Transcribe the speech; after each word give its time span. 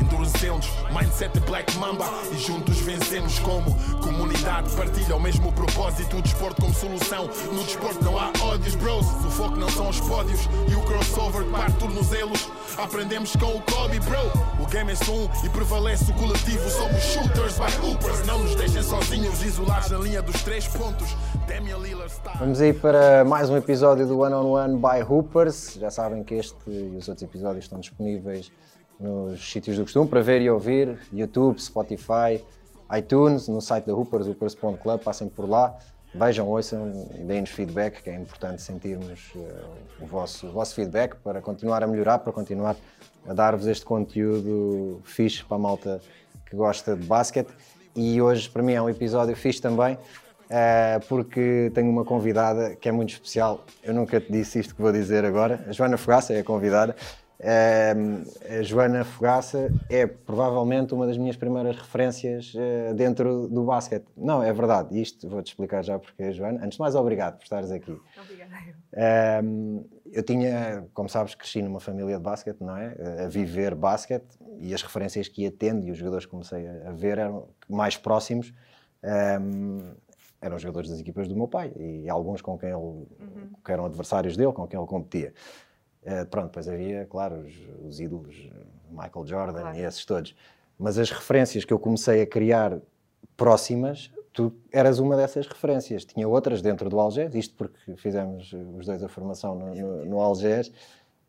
endurecemos, 0.00 0.68
mindset 0.90 1.38
Black 1.40 1.76
Mamba 1.78 2.06
e 2.32 2.38
juntos 2.38 2.78
vencemos 2.80 3.38
como 3.40 3.74
comunidade. 4.00 4.70
Partilha 4.76 5.16
o 5.16 5.20
mesmo 5.20 5.52
propósito, 5.52 6.16
o 6.16 6.22
desporto 6.22 6.62
como 6.62 6.74
solução. 6.74 7.28
No 7.52 7.62
desporto 7.64 8.04
não 8.04 8.18
há 8.18 8.32
ódios, 8.42 8.74
bros. 8.74 9.06
O 9.06 9.30
foco 9.30 9.56
não 9.56 9.68
são 9.68 9.88
os 9.88 10.00
pódios 10.00 10.40
e 10.70 10.74
o 10.74 10.82
crossover 10.82 11.44
que 11.44 11.50
parte 11.50 11.76
tornozelos. 11.78 12.48
Aprendemos 12.78 13.34
com 13.36 13.56
o 13.56 13.62
Kobe, 13.62 14.00
bro. 14.00 14.62
O 14.62 14.66
game 14.66 14.92
é 14.92 14.94
só 14.94 15.12
um 15.12 15.28
e 15.44 15.48
prevalece 15.48 16.10
o 16.10 16.14
coletivo. 16.14 16.68
Somos 16.70 17.02
shooters 17.02 17.58
by 17.58 17.86
hoopers. 17.86 18.26
Não 18.26 18.38
nos 18.38 18.54
deixem 18.54 18.82
sozinhos, 18.82 19.42
isolados 19.42 19.90
na 19.90 19.98
linha 19.98 20.22
dos 20.22 20.42
três 20.42 20.66
pontos. 20.68 21.14
Vamos 22.38 22.60
aí 22.60 22.72
para 22.72 23.24
mais 23.24 23.50
um 23.50 23.56
episódio 23.56 24.06
do 24.06 24.20
One 24.20 24.34
on 24.34 24.52
One 24.52 24.76
by 24.76 25.02
Hoopers. 25.02 25.74
Já 25.74 25.90
sabem 25.90 26.22
que 26.22 26.34
este 26.34 26.56
e 26.68 26.96
os 26.96 27.08
outros 27.08 27.22
episódios 27.22 27.64
estão 27.64 27.80
disponíveis 27.80 28.52
nos 29.00 29.50
sítios 29.50 29.76
do 29.76 29.82
costume 29.82 30.08
para 30.08 30.20
ver 30.20 30.42
e 30.42 30.50
ouvir: 30.50 30.98
YouTube, 31.12 31.60
Spotify, 31.60 32.44
iTunes, 32.96 33.48
no 33.48 33.60
site 33.60 33.86
da 33.86 33.94
Hoopers, 33.94 34.26
hoopers.club. 34.26 35.00
Passem 35.00 35.28
por 35.28 35.48
lá, 35.48 35.76
vejam, 36.14 36.46
ouçam, 36.46 36.90
deem-nos 37.26 37.50
feedback, 37.50 38.02
que 38.02 38.10
é 38.10 38.16
importante 38.16 38.60
sentirmos 38.60 39.32
uh, 39.34 40.02
o, 40.02 40.06
vosso, 40.06 40.46
o 40.48 40.52
vosso 40.52 40.74
feedback 40.74 41.16
para 41.16 41.40
continuar 41.40 41.82
a 41.82 41.86
melhorar, 41.86 42.18
para 42.18 42.32
continuar 42.32 42.76
a 43.26 43.32
dar-vos 43.32 43.66
este 43.66 43.84
conteúdo 43.84 45.00
fixe 45.04 45.44
para 45.44 45.56
a 45.56 45.60
malta 45.60 46.00
que 46.46 46.54
gosta 46.54 46.94
de 46.94 47.06
basquete. 47.06 47.50
E 47.94 48.20
hoje, 48.20 48.48
para 48.48 48.62
mim, 48.62 48.72
é 48.72 48.82
um 48.82 48.88
episódio 48.88 49.34
fixe 49.34 49.60
também. 49.60 49.96
Uh, 50.50 50.98
porque 51.08 51.70
tenho 51.72 51.88
uma 51.88 52.04
convidada 52.04 52.74
que 52.74 52.88
é 52.88 52.92
muito 52.92 53.10
especial. 53.10 53.64
Eu 53.84 53.94
nunca 53.94 54.20
te 54.20 54.32
disse 54.32 54.58
isto 54.58 54.74
que 54.74 54.82
vou 54.82 54.90
dizer 54.90 55.24
agora. 55.24 55.64
A 55.68 55.72
Joana 55.72 55.96
Fogaça 55.96 56.32
é 56.32 56.40
a 56.40 56.44
convidada. 56.44 56.96
A 57.42 58.62
Joana 58.62 59.02
Fogaça 59.02 59.72
é 59.88 60.06
provavelmente 60.06 60.92
uma 60.92 61.06
das 61.06 61.16
minhas 61.16 61.36
primeiras 61.36 61.74
referências 61.76 62.52
uh, 62.54 62.94
dentro 62.94 63.48
do 63.48 63.64
basquete. 63.64 64.04
Não, 64.14 64.42
é 64.42 64.52
verdade. 64.52 65.00
Isto 65.00 65.26
vou-te 65.26 65.46
explicar 65.46 65.82
já 65.82 65.98
porque, 65.98 66.32
Joana. 66.32 66.58
Antes 66.62 66.76
de 66.76 66.80
mais, 66.80 66.94
obrigado 66.94 67.38
por 67.38 67.44
estares 67.44 67.70
aqui. 67.70 67.96
Obrigada. 68.22 68.52
eu 70.12 70.22
tinha, 70.22 70.86
como 70.92 71.08
sabes, 71.08 71.34
cresci 71.34 71.62
numa 71.62 71.80
família 71.80 72.16
de 72.18 72.22
basquete, 72.22 72.60
não 72.60 72.76
é? 72.76 73.24
A 73.24 73.28
viver 73.28 73.74
basquete 73.74 74.38
e 74.58 74.74
as 74.74 74.82
referêncies 74.82 75.26
que 75.26 75.42
ia 75.42 75.50
tendo 75.50 75.86
e 75.86 75.90
os 75.90 75.96
jogadores 75.96 76.26
que 76.26 76.30
comecei 76.30 76.68
a 76.68 76.92
ver 76.92 77.18
eram 77.18 77.48
mais 77.66 77.96
próximos. 77.96 78.52
Eram 80.42 80.58
jogadores 80.58 80.90
das 80.90 81.00
equipas 81.00 81.28
do 81.28 81.36
meu 81.36 81.48
pai 81.48 81.72
e 81.76 82.08
alguns 82.08 82.40
com 82.42 82.58
quem 82.58 82.70
ele, 82.70 82.78
uhum. 82.78 83.06
que 83.64 83.72
eram 83.72 83.84
adversários 83.84 84.36
dele, 84.36 84.52
com 84.52 84.66
quem 84.66 84.78
ele 84.78 84.88
competia. 84.88 85.32
Uh, 86.02 86.26
pronto, 86.26 86.46
depois 86.46 86.68
havia, 86.68 87.06
claro, 87.06 87.36
os, 87.40 87.54
os 87.86 88.00
ídolos, 88.00 88.34
Michael 88.90 89.26
Jordan 89.26 89.60
claro. 89.60 89.76
e 89.76 89.82
esses 89.82 90.04
todos. 90.04 90.34
Mas 90.78 90.98
as 90.98 91.10
referências 91.10 91.64
que 91.64 91.72
eu 91.72 91.78
comecei 91.78 92.22
a 92.22 92.26
criar 92.26 92.78
próximas, 93.36 94.10
tu 94.32 94.52
eras 94.72 94.98
uma 94.98 95.16
dessas 95.16 95.46
referências. 95.46 96.04
Tinha 96.04 96.26
outras 96.26 96.62
dentro 96.62 96.88
do 96.88 96.98
Algés, 96.98 97.34
isto 97.34 97.54
porque 97.54 97.96
fizemos 97.96 98.52
os 98.52 98.86
dois 98.86 99.02
a 99.02 99.08
formação 99.08 99.54
no, 99.54 99.74
no, 99.74 100.04
no 100.06 100.20
Algés. 100.20 100.72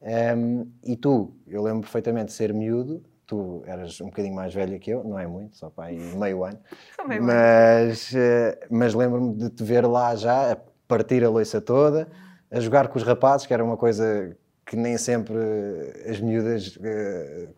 Um, 0.02 0.08
ehm, 0.08 0.64
e 0.84 0.96
tu, 0.96 1.34
eu 1.48 1.62
lembro 1.62 1.82
perfeitamente 1.82 2.28
de 2.28 2.34
ser 2.34 2.54
miúdo, 2.54 3.04
tu 3.32 3.64
eras 3.66 4.02
um 4.02 4.08
bocadinho 4.08 4.36
mais 4.36 4.54
velha 4.54 4.78
que 4.78 4.90
eu, 4.90 5.04
não 5.06 5.18
é 5.18 5.26
muito, 5.26 5.56
só 5.56 5.70
para 5.70 5.86
aí 5.86 5.98
meio 6.18 6.44
ano. 6.44 6.60
Meio 7.08 7.24
mas. 7.24 8.14
Eh, 8.14 8.60
mas 8.70 8.94
lembro-me 8.94 9.34
de 9.36 9.50
te 9.50 9.64
ver 9.64 9.86
lá 9.86 10.16
já 10.16 10.52
a 10.52 10.58
partir 10.88 11.24
a 11.24 11.30
loiça 11.30 11.62
toda, 11.62 12.10
a 12.50 12.60
jogar 12.60 12.90
com 12.90 12.98
os 12.98 13.04
rapazes, 13.04 13.48
que 13.48 13.54
era 13.54 13.64
uma 13.64 13.78
coisa 13.78 14.36
que 14.72 14.78
nem 14.78 14.98
sempre 14.98 15.36
as 16.10 16.22
miúdas, 16.22 16.80
eh, 16.82 17.50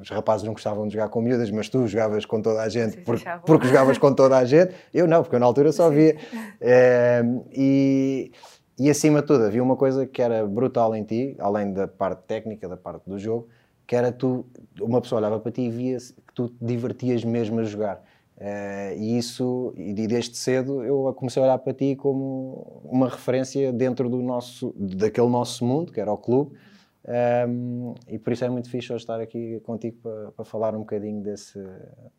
os 0.00 0.08
rapazes 0.08 0.46
não 0.46 0.54
gostavam 0.54 0.86
de 0.88 0.94
jogar 0.94 1.10
com 1.10 1.20
miúdas, 1.20 1.50
mas 1.50 1.68
tu 1.68 1.86
jogavas 1.86 2.24
com 2.24 2.40
toda 2.40 2.62
a 2.62 2.68
gente 2.70 2.96
porque, 3.02 3.22
porque 3.44 3.66
jogavas 3.66 3.98
com 3.98 4.14
toda 4.14 4.38
a 4.38 4.44
gente. 4.46 4.74
Eu 4.94 5.06
não, 5.06 5.22
porque 5.22 5.36
eu 5.36 5.40
na 5.40 5.44
altura 5.44 5.70
só 5.70 5.90
via. 5.90 6.16
É, 6.58 7.22
e, 7.52 8.32
e 8.78 8.88
acima 8.88 9.20
de 9.20 9.26
tudo, 9.26 9.44
havia 9.44 9.62
uma 9.62 9.76
coisa 9.76 10.06
que 10.06 10.22
era 10.22 10.46
brutal 10.46 10.96
em 10.96 11.04
ti, 11.04 11.36
além 11.38 11.74
da 11.74 11.86
parte 11.86 12.22
técnica, 12.26 12.66
da 12.66 12.76
parte 12.78 13.02
do 13.06 13.18
jogo, 13.18 13.48
que 13.86 13.94
era 13.94 14.10
tu, 14.10 14.46
uma 14.80 15.02
pessoa 15.02 15.20
olhava 15.20 15.38
para 15.40 15.52
ti 15.52 15.60
e 15.60 15.68
via 15.68 15.98
que 15.98 16.32
tu 16.34 16.48
te 16.48 16.56
divertias 16.58 17.22
mesmo 17.22 17.60
a 17.60 17.64
jogar. 17.64 18.02
Uh, 18.42 18.98
e 18.98 19.18
isso, 19.18 19.72
e 19.76 19.92
desde 19.94 20.36
cedo, 20.36 20.82
eu 20.82 21.14
comecei 21.14 21.40
a 21.40 21.44
olhar 21.44 21.58
para 21.58 21.72
ti 21.72 21.94
como 21.94 22.82
uma 22.84 23.08
referência 23.08 23.72
dentro 23.72 24.08
do 24.08 24.20
nosso, 24.20 24.74
daquele 24.76 25.28
nosso 25.28 25.64
mundo, 25.64 25.92
que 25.92 26.00
era 26.00 26.12
o 26.12 26.18
clube. 26.18 26.56
Um, 27.48 27.94
e 28.08 28.18
por 28.18 28.32
isso 28.32 28.44
é 28.44 28.48
muito 28.48 28.68
fixe 28.68 28.92
hoje 28.92 29.04
estar 29.04 29.20
aqui 29.20 29.60
contigo 29.60 29.96
para, 30.02 30.32
para 30.32 30.44
falar 30.44 30.74
um 30.74 30.80
bocadinho 30.80 31.22
desse, 31.22 31.56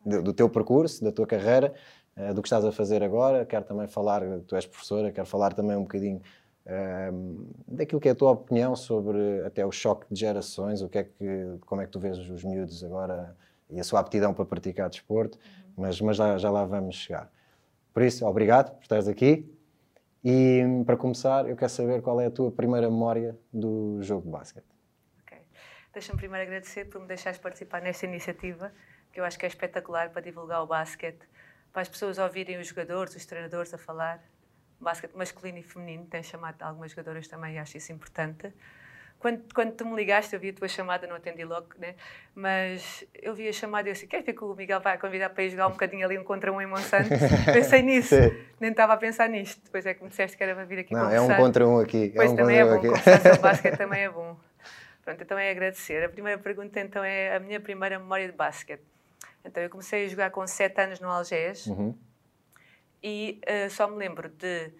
do, 0.04 0.22
do 0.22 0.32
teu 0.32 0.48
percurso, 0.48 1.04
da 1.04 1.12
tua 1.12 1.26
carreira, 1.26 1.74
uh, 2.16 2.32
do 2.32 2.40
que 2.40 2.48
estás 2.48 2.64
a 2.64 2.72
fazer 2.72 3.02
agora. 3.02 3.44
Quero 3.44 3.66
também 3.66 3.86
falar, 3.86 4.22
tu 4.46 4.56
és 4.56 4.64
professora, 4.64 5.12
quero 5.12 5.26
falar 5.26 5.52
também 5.52 5.76
um 5.76 5.82
bocadinho 5.82 6.22
um, 7.12 7.50
daquilo 7.68 8.00
que 8.00 8.08
é 8.08 8.12
a 8.12 8.14
tua 8.14 8.30
opinião 8.30 8.74
sobre 8.74 9.42
até 9.44 9.66
o 9.66 9.70
choque 9.70 10.06
de 10.10 10.20
gerações, 10.20 10.80
o 10.80 10.88
que 10.88 10.96
é 10.96 11.04
que, 11.04 11.58
como 11.66 11.82
é 11.82 11.84
que 11.84 11.92
tu 11.92 12.00
vês 12.00 12.16
os 12.18 12.42
miúdos 12.42 12.82
agora 12.82 13.36
e 13.70 13.80
a 13.80 13.84
sua 13.84 14.00
aptidão 14.00 14.32
para 14.32 14.44
praticar 14.44 14.88
desporto. 14.88 15.38
Mas, 15.76 16.00
mas 16.00 16.16
já, 16.16 16.38
já 16.38 16.50
lá 16.50 16.64
vamos 16.64 16.96
chegar. 16.96 17.30
Por 17.92 18.02
isso, 18.02 18.26
obrigado 18.26 18.74
por 18.74 18.82
estares 18.82 19.08
aqui. 19.08 19.50
E 20.24 20.62
para 20.86 20.96
começar, 20.96 21.46
eu 21.48 21.54
quero 21.54 21.70
saber 21.70 22.00
qual 22.00 22.20
é 22.20 22.26
a 22.26 22.30
tua 22.30 22.50
primeira 22.50 22.88
memória 22.90 23.38
do 23.52 24.02
jogo 24.02 24.22
de 24.22 24.30
basquete. 24.30 24.66
Ok. 25.22 25.38
Deixa-me 25.92 26.18
primeiro 26.18 26.46
agradecer 26.46 26.86
por 26.86 27.00
me 27.00 27.06
deixares 27.06 27.38
participar 27.38 27.82
nesta 27.82 28.06
iniciativa, 28.06 28.72
que 29.12 29.20
eu 29.20 29.24
acho 29.24 29.38
que 29.38 29.44
é 29.44 29.48
espetacular 29.48 30.10
para 30.10 30.22
divulgar 30.22 30.62
o 30.62 30.66
basquete, 30.66 31.28
para 31.72 31.82
as 31.82 31.88
pessoas 31.88 32.18
ouvirem 32.18 32.58
os 32.58 32.68
jogadores, 32.68 33.14
os 33.14 33.26
treinadores 33.26 33.74
a 33.74 33.78
falar 33.78 34.22
basquete 34.80 35.14
masculino 35.14 35.58
e 35.58 35.62
feminino, 35.62 36.06
tem 36.06 36.22
chamado 36.22 36.62
algumas 36.62 36.90
jogadoras 36.90 37.28
também 37.28 37.54
e 37.54 37.58
acho 37.58 37.76
isso 37.76 37.92
importante. 37.92 38.52
Quando, 39.18 39.42
quando 39.54 39.72
tu 39.72 39.86
me 39.86 39.96
ligaste, 39.96 40.34
eu 40.34 40.40
vi 40.40 40.50
a 40.50 40.52
tua 40.52 40.68
chamada, 40.68 41.06
não 41.06 41.16
atendi 41.16 41.44
logo, 41.44 41.68
né? 41.78 41.94
mas 42.34 43.04
eu 43.14 43.34
vi 43.34 43.48
a 43.48 43.52
chamada 43.52 43.88
e 43.88 43.90
eu 43.90 43.94
disse: 43.94 44.06
Quer 44.06 44.22
ver 44.22 44.34
que 44.34 44.44
o 44.44 44.54
Miguel 44.54 44.80
vai 44.80 44.98
convidar 44.98 45.30
para 45.30 45.44
ir 45.44 45.50
jogar 45.50 45.68
um 45.68 45.70
bocadinho 45.70 46.04
ali 46.04 46.18
um 46.18 46.24
contra 46.24 46.52
um 46.52 46.60
em 46.60 46.66
Monsanto? 46.66 47.08
Pensei 47.52 47.80
nisso, 47.80 48.14
nem 48.60 48.70
estava 48.70 48.92
a 48.92 48.96
pensar 48.96 49.28
nisto. 49.28 49.62
Depois 49.64 49.86
é 49.86 49.94
que 49.94 50.02
me 50.02 50.10
disseste 50.10 50.36
que 50.36 50.42
era 50.42 50.54
para 50.54 50.64
vir 50.64 50.80
aqui 50.80 50.92
não, 50.92 51.04
conversar. 51.04 51.32
É 51.32 51.36
um 51.36 51.36
contra 51.36 51.66
um 51.66 51.78
aqui. 51.78 52.12
Pois 52.14 52.30
é 52.30 52.32
um 52.34 52.36
também 52.36 52.58
é 52.58 52.64
bom, 52.64 52.80
conversar 52.80 53.20
sobre 53.20 53.38
basquete 53.38 53.76
também 53.78 54.02
é 54.02 54.10
bom. 54.10 54.36
Pronto, 55.02 55.22
então 55.22 55.38
é 55.38 55.50
agradecer. 55.50 56.04
A 56.04 56.08
primeira 56.08 56.38
pergunta 56.38 56.78
então 56.80 57.02
é 57.02 57.34
a 57.34 57.40
minha 57.40 57.60
primeira 57.60 57.98
memória 57.98 58.26
de 58.26 58.36
basquete. 58.36 58.82
Então 59.44 59.62
eu 59.62 59.70
comecei 59.70 60.04
a 60.04 60.08
jogar 60.08 60.30
com 60.30 60.46
7 60.46 60.80
anos 60.80 61.00
no 61.00 61.08
Algés. 61.08 61.66
Uhum 61.66 61.94
e 63.04 63.38
uh, 63.44 63.68
só 63.68 63.86
me 63.86 63.98
lembro 63.98 64.30
de 64.30 64.72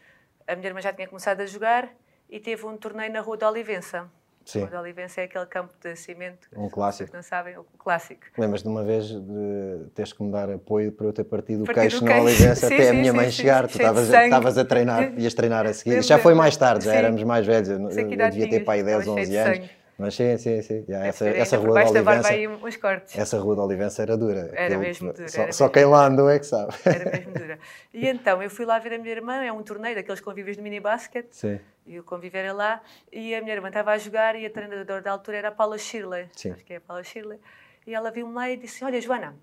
a 0.46 0.56
minha 0.56 0.68
irmã 0.68 0.80
já 0.80 0.94
tinha 0.94 1.06
começado 1.06 1.42
a 1.42 1.46
jogar 1.46 1.94
e 2.30 2.40
teve 2.40 2.64
um 2.64 2.74
torneio 2.74 3.12
na 3.12 3.20
Rua 3.20 3.36
da 3.36 3.50
Olivença. 3.50 4.10
Sim. 4.44 4.66
Da 4.66 4.80
Olivença 4.80 5.20
é 5.20 5.24
aquele 5.24 5.46
campo 5.46 5.72
de 5.80 5.96
cimento. 5.96 6.48
Um 6.56 6.68
clássico. 6.68 7.14
não 7.14 7.22
sabem, 7.22 7.56
o 7.56 7.64
clássico. 7.78 8.22
Lembras 8.36 8.62
de 8.62 8.68
uma 8.68 8.84
vez 8.84 9.06
de 9.06 9.86
teres 9.94 10.12
que 10.12 10.22
me 10.22 10.30
dar 10.30 10.50
apoio 10.50 10.92
para 10.92 11.06
eu 11.06 11.12
ter 11.12 11.24
partido 11.24 11.64
o 11.64 11.66
queixo 11.66 12.04
na 12.04 12.20
Olivença 12.20 12.66
até 12.66 12.84
sim, 12.84 12.88
a 12.90 12.92
minha 12.92 13.10
sim, 13.10 13.16
mãe 13.16 13.26
sim, 13.26 13.32
chegar. 13.32 13.66
Tu 13.66 13.80
estavas 13.80 14.58
a 14.58 14.64
treinar, 14.64 15.18
ias 15.18 15.34
treinar 15.34 15.66
a 15.66 15.72
seguir. 15.72 16.02
Já 16.02 16.18
foi 16.18 16.34
mais 16.34 16.56
tarde, 16.56 16.84
já 16.84 16.94
éramos 16.94 17.22
mais 17.22 17.46
velhos. 17.46 17.68
Eu, 17.68 17.80
eu 17.80 17.90
devia 17.90 18.50
ter 18.50 18.60
pai 18.60 18.82
10, 18.82 19.08
11 19.08 19.36
anos. 19.36 19.83
Mas 19.96 20.14
sim, 20.14 20.36
sim, 20.36 20.60
sim. 20.60 20.84
Yeah, 20.88 21.06
essa, 21.06 21.28
essa 21.28 21.56
rua 21.56 21.74
da 21.74 21.88
Olivença. 21.88 22.34
uns 22.64 22.76
cortes. 22.76 23.16
Essa 23.16 23.38
rua 23.38 23.54
da 23.54 23.62
Olivença 23.62 24.02
era 24.02 24.16
dura. 24.16 24.50
Era 24.52 24.76
mesmo 24.76 25.12
dura. 25.12 25.28
Só, 25.28 25.52
só 25.52 25.68
quem 25.68 25.84
lá 25.84 26.06
andou 26.06 26.28
é 26.28 26.38
que 26.38 26.46
sabe. 26.46 26.74
Era 26.84 27.10
mesmo 27.10 27.32
dura. 27.38 27.58
E 27.92 28.08
então 28.08 28.42
eu 28.42 28.50
fui 28.50 28.64
lá 28.64 28.78
ver 28.78 28.94
a 28.94 28.98
minha 28.98 29.12
irmã, 29.12 29.44
é 29.44 29.52
um 29.52 29.62
torneio 29.62 29.94
daqueles 29.94 30.20
convívios 30.20 30.56
de 30.56 30.62
mini 30.62 30.80
basket. 30.80 31.26
Sim. 31.30 31.60
E 31.86 31.98
o 31.98 32.02
convívio 32.02 32.38
era 32.38 32.52
lá. 32.52 32.80
E 33.12 33.34
a 33.34 33.40
minha 33.40 33.54
irmã 33.54 33.68
estava 33.68 33.92
a 33.92 33.98
jogar 33.98 34.34
e 34.34 34.44
a 34.44 34.50
treinadora 34.50 35.00
da 35.00 35.12
altura 35.12 35.36
era 35.36 35.48
a 35.48 35.52
Paula 35.52 35.78
Shirley. 35.78 36.28
Sim. 36.34 36.52
Acho 36.52 36.64
que 36.64 36.72
é 36.72 36.76
a 36.76 36.80
Paula 36.80 37.04
Shirley. 37.04 37.38
E 37.86 37.94
ela 37.94 38.10
viu-me 38.10 38.34
lá 38.34 38.50
e 38.50 38.56
disse: 38.56 38.84
Olha, 38.84 39.00
Joana, 39.00 39.36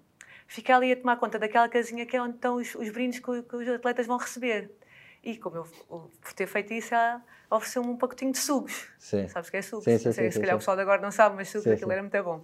fica 0.47 0.75
ali 0.75 0.91
a 0.91 0.95
tomar 0.97 1.15
conta 1.15 1.39
daquela 1.39 1.69
casinha 1.69 2.05
que 2.05 2.17
é 2.17 2.21
onde 2.21 2.35
estão 2.35 2.55
os, 2.55 2.75
os 2.75 2.89
brindes 2.89 3.19
que, 3.19 3.43
que 3.43 3.55
os 3.55 3.69
atletas 3.69 4.05
vão 4.05 4.17
receber. 4.17 4.69
E 5.23 5.37
como 5.37 5.57
eu, 5.57 5.67
por 5.87 6.33
ter 6.35 6.47
feito 6.47 6.73
isso, 6.73 6.95
ela 6.95 7.21
ofereceu-me 7.49 7.89
um 7.89 7.97
pacotinho 7.97 8.31
de 8.31 8.39
sugos. 8.39 8.89
Sim. 8.97 9.27
Sabes 9.27 9.49
que 9.49 9.57
é 9.57 9.61
sugo? 9.61 9.83
Sim, 9.83 9.97
sim, 9.97 10.11
sim, 10.11 10.31
se 10.31 10.39
calhar 10.39 10.55
o 10.55 10.59
pessoal 10.59 10.75
de 10.75 10.81
agora 10.81 11.01
não 11.01 11.11
sabe, 11.11 11.35
mas 11.35 11.49
sugo, 11.49 11.63
sim, 11.63 11.71
aquilo 11.71 11.87
sim. 11.87 11.93
era 11.93 12.01
muito 12.01 12.23
bom. 12.23 12.41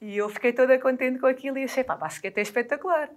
E 0.00 0.16
eu 0.16 0.28
fiquei 0.28 0.52
toda 0.52 0.78
contente 0.78 1.18
com 1.18 1.26
aquilo 1.26 1.58
e 1.58 1.64
achei, 1.64 1.84
pá, 1.84 1.96
basquete 1.96 2.38
é 2.38 2.42
espetacular. 2.42 3.10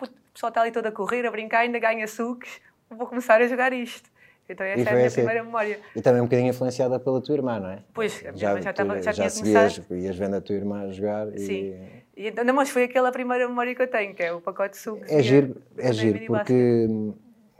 O 0.00 0.32
pessoal 0.32 0.48
está 0.48 0.62
ali 0.62 0.70
todo 0.70 0.86
a 0.86 0.92
correr, 0.92 1.26
a 1.26 1.30
brincar, 1.30 1.60
ainda 1.60 1.78
ganha 1.78 2.06
sucos, 2.06 2.60
vou 2.90 3.06
começar 3.06 3.40
a 3.40 3.48
jogar 3.48 3.72
isto. 3.72 4.10
Então 4.48 4.66
essa 4.66 4.88
é 4.88 4.92
a 4.92 4.94
minha 4.96 5.06
assim. 5.06 5.16
primeira 5.16 5.44
memória. 5.44 5.78
E 5.94 6.02
também 6.02 6.20
um 6.20 6.24
bocadinho 6.24 6.50
influenciada 6.50 6.98
pela 6.98 7.20
tua 7.20 7.36
irmã, 7.36 7.60
não 7.60 7.70
é? 7.70 7.82
Pois, 7.94 8.24
a 8.26 8.32
minha 8.32 8.48
irmã 8.48 8.62
já, 8.62 8.70
estava, 8.70 9.02
já, 9.02 9.12
tinha 9.12 9.30
seguias, 9.30 9.78
começado. 9.78 9.96
Ias 9.96 10.16
vendo 10.16 10.36
a 10.36 10.40
tua 10.40 10.56
irmã 10.56 10.82
a 10.82 10.92
jogar 10.92 11.26
Sim. 11.38 11.52
e... 11.52 12.00
E 12.16 12.26
então, 12.26 12.44
não, 12.44 12.52
mas 12.52 12.68
foi 12.68 12.84
aquela 12.84 13.10
primeira 13.10 13.48
memória 13.48 13.74
que 13.74 13.80
eu 13.80 13.88
tenho, 13.88 14.14
que 14.14 14.22
é 14.22 14.30
o 14.30 14.42
pacote 14.42 14.72
de 14.72 14.76
suco. 14.76 15.02
É 15.08 15.22
giro, 15.22 15.62
é 15.78 15.90
giro, 15.90 16.18
porque 16.26 16.86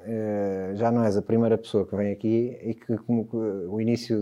eh, 0.06 0.72
já 0.74 0.90
não 0.90 1.04
és 1.04 1.16
a 1.16 1.22
primeira 1.22 1.56
pessoa 1.58 1.86
que 1.86 1.94
vem 1.96 2.10
aqui 2.12 2.58
e 2.62 2.74
que, 2.74 2.96
como 2.98 3.24
que 3.26 3.36
o 3.36 3.80
início 3.80 4.16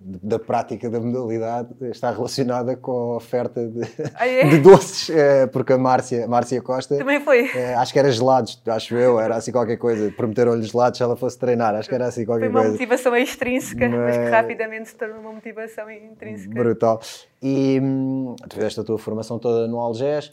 de- 0.00 0.18
da 0.22 0.38
prática 0.38 0.88
da 0.88 1.00
modalidade 1.00 1.74
está 1.82 2.10
relacionada 2.10 2.76
com 2.76 2.92
a 2.92 3.16
oferta 3.16 3.66
de, 3.66 3.80
Ah, 4.14 4.26
é? 4.26 4.48
de 4.48 4.58
doces, 4.58 5.10
eh, 5.10 5.46
porque 5.48 5.72
a 5.72 5.78
Márcia, 5.78 6.26
Márcia 6.28 6.62
Costa, 6.62 6.96
Também 6.96 7.20
foi. 7.20 7.48
eh, 7.54 7.74
acho 7.74 7.92
que 7.92 7.98
era 7.98 8.10
gelados, 8.10 8.62
acho 8.66 8.94
eu, 8.96 9.18
era 9.18 9.36
assim 9.36 9.50
qualquer 9.52 9.76
coisa, 9.76 10.10
prometeram-lhe 10.12 10.62
gelados 10.62 10.96
se 10.98 11.02
ela 11.02 11.16
fosse 11.16 11.38
treinar, 11.38 11.74
acho 11.74 11.88
que 11.88 11.94
era 11.94 12.06
assim 12.06 12.24
Foi 12.24 12.26
qualquer 12.26 12.48
uma 12.50 12.60
coisa. 12.60 12.72
motivação 12.72 13.16
extrínseca, 13.16 13.88
mas... 13.88 14.16
que 14.16 14.22
Mas- 14.22 14.30
rapidamente 14.30 14.88
se 14.88 14.94
tornou 14.96 15.18
uma 15.20 15.32
motivação 15.32 15.90
intrínseca. 15.90 16.54
Brutal. 16.54 17.00
E 17.42 17.80
hum, 17.82 18.34
tu 18.48 18.54
fizeste 18.56 18.80
a 18.80 18.84
tua 18.84 18.98
formação 18.98 19.38
toda 19.38 19.66
no 19.66 19.78
Algés. 19.78 20.32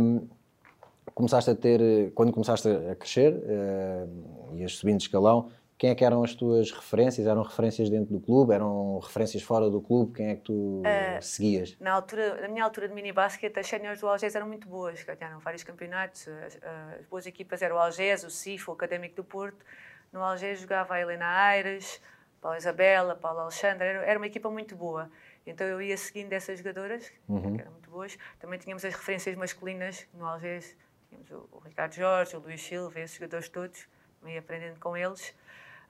hum, 0.00 0.22
começaste 1.18 1.50
a 1.50 1.54
ter, 1.54 2.12
quando 2.14 2.32
começaste 2.32 2.68
a 2.68 2.94
crescer 2.94 3.34
hum, 3.34 4.50
e 4.54 4.60
ias 4.60 4.72
subindo 4.76 4.98
de 4.98 5.02
escalão, 5.04 5.50
quem 5.76 5.90
é 5.90 5.94
que 5.94 6.04
eram 6.04 6.22
as 6.24 6.34
tuas 6.34 6.70
referências? 6.72 7.26
Eram 7.26 7.42
referências 7.42 7.90
dentro 7.90 8.12
do 8.12 8.20
clube? 8.20 8.52
Eram 8.54 8.98
referências 9.00 9.42
fora 9.42 9.68
do 9.70 9.80
clube? 9.80 10.12
Quem 10.14 10.28
é 10.30 10.34
que 10.36 10.42
tu 10.42 10.82
Eh, 10.84 11.20
seguias? 11.20 11.76
Na, 11.80 11.92
altura, 11.92 12.40
na 12.40 12.48
minha 12.48 12.64
altura 12.64 12.88
de 12.88 12.94
mini-basquete, 12.94 13.58
as 13.58 13.66
séniores 13.66 14.00
do 14.00 14.08
Algés 14.08 14.34
eram 14.34 14.46
muito 14.48 14.68
boas, 14.68 15.02
ganharam 15.04 15.38
vários 15.40 15.62
campeonatos. 15.64 16.26
As, 16.28 16.58
as 17.00 17.06
boas 17.06 17.26
equipas 17.26 17.62
eram 17.62 17.76
o 17.76 17.78
Algés, 17.78 18.22
o 18.24 18.30
CIF, 18.30 18.68
o 18.70 18.72
Académico 18.72 19.16
do 19.16 19.24
Porto. 19.24 19.58
No 20.12 20.20
Algés 20.22 20.60
jogava 20.60 20.94
a 20.94 21.00
Helena 21.00 21.26
Aires, 21.26 22.00
Paula 22.40 22.56
Isabela, 22.58 23.14
Paula 23.14 23.42
Alexandra, 23.42 23.84
era, 23.84 24.04
era 24.04 24.18
uma 24.18 24.26
equipa 24.26 24.48
muito 24.50 24.74
boa. 24.74 25.08
Então 25.46 25.64
eu 25.66 25.80
ia 25.82 25.96
seguindo 25.96 26.32
essas 26.32 26.58
jogadoras, 26.58 27.10
Uhum. 27.28 27.54
que 27.56 27.60
eram 27.62 27.72
muito 27.72 27.90
boas. 27.90 28.16
Também 28.40 28.58
tínhamos 28.58 28.84
as 28.84 28.94
referências 28.94 29.34
masculinas 29.36 30.06
no 30.14 30.24
Algés, 30.26 30.76
tínhamos 31.08 31.30
o, 31.30 31.48
o 31.52 31.58
Ricardo 31.60 31.94
Jorge, 31.94 32.36
o 32.36 32.40
Luís 32.40 32.60
Silva, 32.62 33.00
esses 33.00 33.16
jogadores 33.16 33.48
todos, 33.48 33.88
ia 34.26 34.38
aprendendo 34.38 34.78
com 34.78 34.96
eles. 34.96 35.34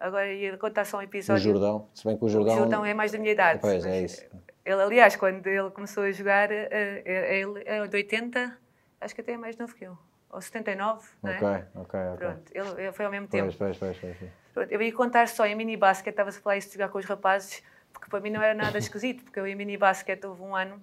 Agora 0.01 0.33
ia 0.33 0.57
contar 0.57 0.85
só 0.85 0.99
um 0.99 1.01
O 1.01 1.03
episódio. 1.03 1.43
Jordão? 1.43 1.89
Se 1.93 2.05
bem 2.05 2.17
que 2.17 2.23
o 2.23 2.27
O 2.27 2.31
Jordão... 2.31 2.57
Jordão 2.57 2.85
é 2.85 2.95
mais 2.95 3.11
da 3.11 3.19
minha 3.19 3.33
idade. 3.33 3.61
Pois, 3.61 3.85
é 3.85 4.03
isso. 4.03 4.25
Ele, 4.65 4.83
aliás, 4.83 5.17
quando 5.17 5.47
ele 5.47 5.71
começou 5.71 6.05
a 6.05 6.13
jogar, 6.13 6.53
eh, 6.53 6.69
eh, 6.71 7.41
ele 7.41 7.63
é 7.65 7.87
de 7.87 7.97
80, 7.97 8.59
acho 9.01 9.15
que 9.15 9.21
até 9.21 9.33
é 9.33 9.37
mais 9.37 9.57
novo 9.57 9.75
que 9.75 9.85
eu. 9.85 9.99
Ou 10.31 10.41
79, 10.41 11.09
não 11.23 11.31
é? 11.31 11.37
Ok, 11.37 11.49
ok, 11.75 12.01
ok. 12.01 12.17
Pronto, 12.19 12.53
ele, 12.55 12.83
ele 12.83 12.93
foi 12.93 13.05
ao 13.07 13.11
mesmo 13.11 13.27
tempo. 13.29 13.45
Pois, 13.45 13.79
pois, 13.79 13.97
pois, 13.97 14.17
pois. 14.19 14.31
Pronto, 14.53 14.71
eu 14.71 14.83
ia 14.83 14.93
contar 14.93 15.27
só 15.27 15.47
em 15.47 15.55
mini-basket, 15.55 16.13
estava-se 16.13 16.39
a 16.39 16.43
falar 16.43 16.59
isso 16.59 16.69
de 16.69 16.75
jogar 16.75 16.91
com 16.91 16.99
os 16.99 17.07
rapazes, 17.07 17.63
porque 17.93 18.11
para 18.11 18.21
mim 18.21 18.31
não 18.31 18.43
era 18.43 18.55
nada 18.55 18.77
esquisito, 18.77 19.25
porque 19.25 19.41
eu 19.41 19.47
em 19.47 19.55
mini-basket 19.55 20.23
houve 20.25 20.43
um 20.43 20.55
ano 20.55 20.83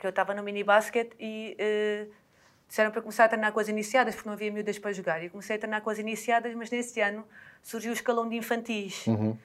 que 0.00 0.06
eu 0.06 0.10
estava 0.10 0.34
no 0.34 0.42
mini-basket 0.42 1.12
e 1.20 1.54
eh, 1.58 2.06
disseram 2.72 2.90
para 2.90 3.02
começar 3.02 3.26
a 3.26 3.28
treinar 3.28 3.52
com 3.52 3.60
as 3.60 3.68
iniciadas, 3.68 4.14
porque 4.14 4.26
não 4.26 4.32
havia 4.32 4.50
miúdas 4.50 4.78
para 4.78 4.94
jogar. 4.94 5.20
E 5.20 5.26
eu 5.26 5.30
comecei 5.30 5.56
a 5.56 5.58
treinar 5.58 5.82
com 5.82 5.90
as 5.90 5.98
iniciadas, 5.98 6.54
mas 6.54 6.70
nesse 6.70 7.02
ano 7.02 7.22
surgiu 7.62 7.90
o 7.90 7.92
escalão 7.92 8.26
de 8.26 8.34
infantis. 8.34 9.06
Uhum. 9.06 9.36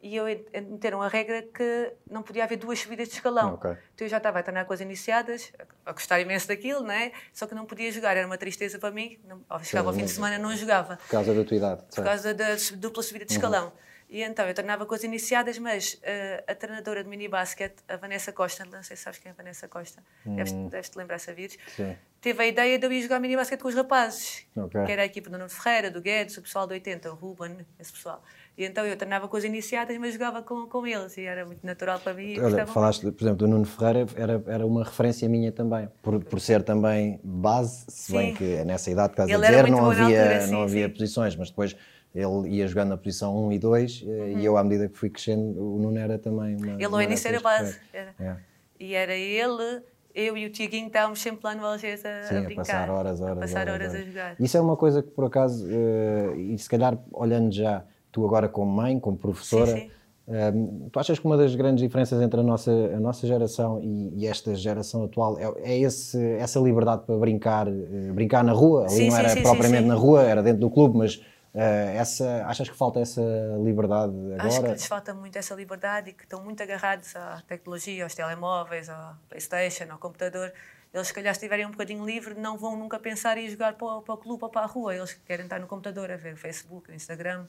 E 0.00 0.16
eu 0.16 0.24
meteram 0.70 1.02
a 1.02 1.06
regra 1.06 1.42
que 1.42 1.92
não 2.10 2.22
podia 2.22 2.44
haver 2.44 2.56
duas 2.56 2.78
subidas 2.78 3.08
de 3.08 3.14
escalão. 3.14 3.54
Ok. 3.54 3.72
Então 3.94 4.06
eu 4.06 4.08
já 4.08 4.16
estava 4.16 4.38
a 4.38 4.42
treinar 4.42 4.64
com 4.64 4.72
as 4.72 4.80
iniciadas, 4.80 5.52
a 5.84 5.92
gostar 5.92 6.18
imenso 6.20 6.48
daquilo, 6.48 6.80
não 6.80 6.92
é? 6.94 7.12
Só 7.30 7.46
que 7.46 7.54
não 7.54 7.66
podia 7.66 7.92
jogar, 7.92 8.16
era 8.16 8.26
uma 8.26 8.38
tristeza 8.38 8.78
para 8.78 8.90
mim. 8.90 9.18
Não, 9.28 9.42
chegava 9.62 9.90
ao 9.90 9.94
fim 9.94 10.06
de 10.06 10.10
semana 10.10 10.38
não 10.38 10.56
jogava 10.56 10.96
Por 10.96 11.08
causa 11.10 11.34
da 11.34 11.44
tua 11.44 11.56
idade. 11.58 11.82
por 11.94 12.02
causa 12.02 12.32
da 12.32 12.56
dupla 12.76 13.02
subida 13.02 13.26
de 13.26 13.32
escalão. 13.32 13.70
E 14.12 14.22
então 14.22 14.46
eu 14.46 14.52
treinava 14.52 14.84
com 14.84 14.94
as 14.94 15.02
iniciadas, 15.04 15.58
mas 15.58 15.98
eh, 16.02 16.44
a 16.46 16.54
treinadora 16.54 17.02
de 17.02 17.08
mini-basket, 17.08 17.72
a 17.88 17.96
Vanessa 17.96 18.30
Costa, 18.30 18.62
não 18.70 18.82
sei 18.82 18.94
se 18.94 19.04
sabes 19.04 19.18
quem 19.18 19.30
é 19.30 19.32
a 19.32 19.34
Vanessa 19.34 19.66
Costa, 19.66 20.02
deves, 20.26 20.52
deves 20.52 20.90
te 20.90 20.98
lembrar? 20.98 21.18
Sim. 21.18 21.96
Teve 22.20 22.42
a 22.42 22.46
ideia 22.46 22.78
de 22.78 22.86
eu 22.86 22.92
ir 22.92 23.00
jogar 23.00 23.18
mini-basket 23.18 23.58
com 23.58 23.68
os 23.68 23.74
rapazes, 23.74 24.46
Ok. 24.54 24.84
que 24.84 24.92
era 24.92 25.00
a 25.00 25.04
equipa 25.06 25.30
do 25.30 25.38
Nuno 25.38 25.48
Ferreira, 25.48 25.90
do 25.90 26.02
Guedes, 26.02 26.36
o 26.36 26.42
pessoal 26.42 26.66
do 26.66 26.74
80, 26.74 27.10
o 27.10 27.14
Ruben, 27.14 27.56
esse 27.80 27.90
pessoal. 27.90 28.22
E 28.56 28.66
então 28.66 28.84
eu 28.84 28.98
treinava 28.98 29.26
com 29.28 29.36
as 29.38 29.44
iniciadas, 29.44 29.96
mas 29.96 30.12
jogava 30.12 30.42
com, 30.42 30.66
com 30.66 30.86
eles, 30.86 31.16
e 31.16 31.22
era 31.22 31.46
muito 31.46 31.64
natural 31.66 31.98
para 31.98 32.12
mim. 32.12 32.38
Olha, 32.38 32.66
falaste, 32.66 33.10
por 33.10 33.24
exemplo, 33.24 33.38
do 33.38 33.48
Nuno 33.48 33.64
Ferreira, 33.64 34.06
era, 34.14 34.44
era 34.46 34.66
uma 34.66 34.84
referência 34.84 35.26
minha 35.26 35.50
também, 35.50 35.88
por, 36.02 36.22
por 36.22 36.38
ser 36.38 36.62
também 36.62 37.18
base, 37.24 37.86
se 37.88 38.12
bem 38.12 38.32
Sim. 38.32 38.36
que 38.36 38.64
nessa 38.66 38.90
idade, 38.90 39.14
estás 39.14 39.30
a 39.30 39.38
dizer, 39.38 39.70
não 39.70 39.90
havia, 39.90 40.04
altura, 40.04 40.40
sim, 40.42 40.52
não 40.52 40.62
havia 40.62 40.86
sim. 40.86 40.92
posições, 40.92 41.34
mas 41.34 41.48
depois 41.48 41.74
ele 42.14 42.48
ia 42.56 42.66
jogando 42.68 42.90
na 42.90 42.96
posição 42.96 43.46
1 43.46 43.52
e 43.52 43.58
2 43.58 44.02
Uhum. 44.02 44.38
e 44.38 44.44
eu, 44.44 44.56
à 44.56 44.62
medida 44.64 44.88
que 44.88 44.96
fui 44.98 45.08
crescendo, 45.10 45.58
o 45.60 45.78
Nuno 45.78 45.98
era 45.98 46.18
também 46.18 46.56
uma. 46.56 46.72
Ele 46.74 46.84
ao 46.84 47.00
início 47.02 47.28
era 47.28 47.40
base. 47.40 47.78
Era. 47.92 48.14
É. 48.20 48.36
E 48.78 48.94
era 48.94 49.14
ele, 49.14 49.82
eu 50.14 50.36
e 50.36 50.44
o 50.46 50.50
Tiaguinho 50.50 50.88
estávamos 50.88 51.22
sempre 51.22 51.40
lá 51.44 51.54
no 51.54 51.64
Algés 51.64 52.04
a, 52.04 52.22
Sim, 52.24 52.34
a 52.34 52.38
a 52.38 52.42
brincar. 52.42 52.64
passar 52.64 52.90
horas, 52.90 53.20
horas, 53.20 53.36
a 53.38 53.40
passar 53.40 53.68
horas, 53.68 53.74
horas, 53.80 53.94
horas. 53.94 54.02
a 54.02 54.10
jogar. 54.10 54.36
Isso 54.40 54.56
é 54.56 54.60
uma 54.60 54.76
coisa 54.76 55.02
que, 55.02 55.10
por 55.10 55.24
acaso, 55.24 55.66
eh, 55.70 56.34
e 56.36 56.58
se 56.58 56.68
calhar 56.68 56.98
olhando 57.12 57.52
já, 57.52 57.84
tu 58.10 58.24
agora 58.26 58.48
como 58.48 58.70
mãe, 58.70 58.98
como 59.00 59.16
professora, 59.16 59.70
Sim, 59.72 59.78
sim. 59.80 59.90
eh, 60.28 60.52
tu 60.90 60.98
achas 61.00 61.18
que 61.18 61.24
uma 61.24 61.36
das 61.36 61.54
grandes 61.54 61.82
diferenças 61.82 62.20
entre 62.20 62.40
a 62.40 62.42
nossa, 62.42 62.70
a 62.72 63.00
nossa 63.00 63.26
geração 63.26 63.80
e, 63.80 64.12
e 64.18 64.26
esta 64.26 64.54
geração 64.54 65.04
atual 65.04 65.38
é, 65.38 65.72
é 65.72 65.78
esse, 65.78 66.20
essa 66.34 66.58
liberdade 66.60 67.04
para 67.06 67.16
brincar, 67.16 67.68
eh, 67.68 68.10
brincar 68.12 68.42
na 68.44 68.52
rua? 68.52 68.82
Ali 68.82 68.90
Sim, 68.90 69.08
não 69.10 69.16
era 69.16 69.40
propriamente 69.40 69.86
na 69.86 69.94
rua, 69.94 70.22
era 70.24 70.42
dentro 70.42 70.60
do 70.60 70.68
clube, 70.70 70.98
mas 70.98 71.22
eh, 71.24 71.31
essa, 71.54 72.46
achas 72.46 72.68
que 72.68 72.76
falta 72.76 73.00
essa 73.00 73.20
liberdade 73.62 74.14
Acho 74.38 74.48
que 74.48 74.56
agora? 74.56 74.72
lhes 74.72 74.86
falta 74.86 75.12
muito 75.12 75.36
essa 75.36 75.54
liberdade 75.54 76.10
e 76.10 76.12
que 76.14 76.22
estão 76.24 76.42
muito 76.42 76.62
agarrados 76.62 77.14
à 77.14 77.42
tecnologia, 77.46 78.04
aos 78.04 78.14
telemóveis, 78.14 78.88
ao 78.88 79.16
Playstation, 79.28 79.84
ao 79.90 79.98
computador. 79.98 80.52
Eles, 80.94 81.06
se 81.06 81.14
calhar, 81.14 81.32
estiverem 81.32 81.66
um 81.66 81.70
bocadinho 81.70 82.04
livre, 82.04 82.34
não 82.34 82.58
vão 82.58 82.76
nunca 82.76 82.98
pensar 82.98 83.38
em 83.38 83.48
jogar 83.48 83.74
para 83.74 83.86
o, 83.86 84.02
para 84.02 84.14
o 84.14 84.16
clube 84.18 84.44
ou 84.44 84.50
para 84.50 84.62
a 84.62 84.66
rua. 84.66 84.94
Eles 84.94 85.14
querem 85.26 85.44
estar 85.44 85.58
no 85.58 85.66
computador 85.66 86.10
a 86.10 86.16
ver 86.16 86.34
o 86.34 86.36
Facebook, 86.36 86.90
o 86.90 86.94
Instagram. 86.94 87.46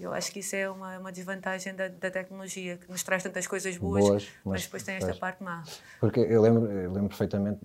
Eu 0.00 0.12
acho 0.12 0.32
que 0.32 0.38
isso 0.40 0.56
é 0.56 0.68
uma, 0.70 0.98
uma 0.98 1.12
desvantagem 1.12 1.74
da, 1.74 1.88
da 1.88 2.10
tecnologia, 2.10 2.76
que 2.78 2.90
nos 2.90 3.02
traz 3.02 3.22
tantas 3.22 3.46
coisas 3.46 3.76
boas, 3.76 4.02
Boas, 4.04 4.24
mas, 4.24 4.44
mas- 4.44 4.62
depois 4.64 4.82
tem 4.82 4.94
esta 4.96 5.14
parte 5.14 5.42
má. 5.42 5.62
Porque 6.00 6.20
eu 6.20 6.40
lembro, 6.40 6.70
eu 6.70 6.90
lembro 6.92 7.08
perfeitamente, 7.08 7.58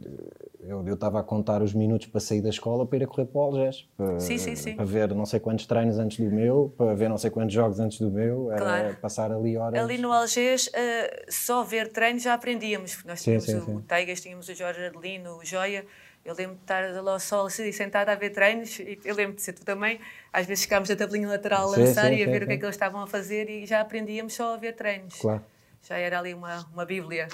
eu 0.59 0.93
estava 0.93 1.19
a 1.19 1.23
contar 1.23 1.61
os 1.61 1.73
minutos 1.73 2.07
para 2.07 2.19
sair 2.19 2.41
da 2.41 2.49
escola 2.49 2.85
para 2.85 2.97
ir 2.97 3.03
a 3.03 3.07
correr 3.07 3.25
para 3.25 3.39
o 3.39 3.43
Algés. 3.43 3.87
Para, 3.95 4.19
Sim, 4.19 4.37
sim, 4.37 4.55
sim. 4.55 4.75
Para 4.75 4.85
ver 4.85 5.15
não 5.15 5.25
sei 5.25 5.39
quantos 5.39 5.65
treinos 5.65 5.97
antes 5.97 6.19
do 6.19 6.29
meu, 6.29 6.73
para 6.77 6.93
ver 6.93 7.07
não 7.09 7.17
sei 7.17 7.29
quantos 7.31 7.53
jogos 7.53 7.79
antes 7.79 7.99
do 7.99 8.11
meu, 8.11 8.49
Claro. 8.57 8.95
passar 8.97 9.31
ali 9.31 9.57
horas. 9.57 9.79
Ali 9.81 9.97
no 9.97 10.11
Algés, 10.11 10.69
eh, 10.73 11.25
só 11.29 11.63
ver 11.63 11.91
treinos 11.91 12.23
já 12.23 12.33
aprendíamos. 12.33 13.03
Nós 13.05 13.23
tínhamos 13.23 13.47
o 13.47 13.61
sim. 13.65 13.81
Teigas, 13.87 14.19
tínhamos 14.21 14.49
o 14.49 14.53
Jorge 14.53 14.85
Adelino, 14.85 15.37
o 15.37 15.45
Joia. 15.45 15.85
Eu 16.25 16.33
lembro 16.33 16.55
de 16.55 16.61
estar 16.63 16.91
lá 17.03 17.11
ao 17.13 17.19
sol 17.19 17.45
assim, 17.45 17.71
sentada 17.71 18.11
a 18.11 18.15
ver 18.15 18.31
treinos. 18.31 18.79
E 18.79 18.99
eu 19.05 19.13
lembro 19.13 19.35
de 19.35 19.43
ser 19.43 19.53
tu 19.53 19.63
também. 19.63 19.99
Às 20.33 20.47
vezes 20.47 20.63
ficámos 20.63 20.89
na 20.89 20.95
tabelinha 20.95 21.27
lateral 21.27 21.65
a 21.65 21.75
Sim, 21.75 21.81
lançar 21.81 22.09
sim, 22.11 22.17
e 22.17 22.23
a 22.23 22.25
sim, 22.25 22.31
ver 22.31 22.41
o 22.43 22.47
que 22.47 22.53
é 22.53 22.55
sim. 22.55 22.59
que 22.59 22.65
eles 22.65 22.75
estavam 22.75 23.01
a 23.03 23.07
fazer 23.07 23.47
e 23.47 23.65
já 23.67 23.79
aprendíamos 23.79 24.33
só 24.33 24.55
a 24.55 24.57
ver 24.57 24.73
treinos. 24.73 25.19
Claro. 25.19 25.43
Já 25.83 25.97
era 25.97 26.17
ali 26.17 26.33
uma, 26.33 26.65
uma 26.73 26.83
bíblia. 26.83 27.27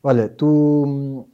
Olha, 0.00 0.28
tu 0.28 0.46
hum, 0.86 1.28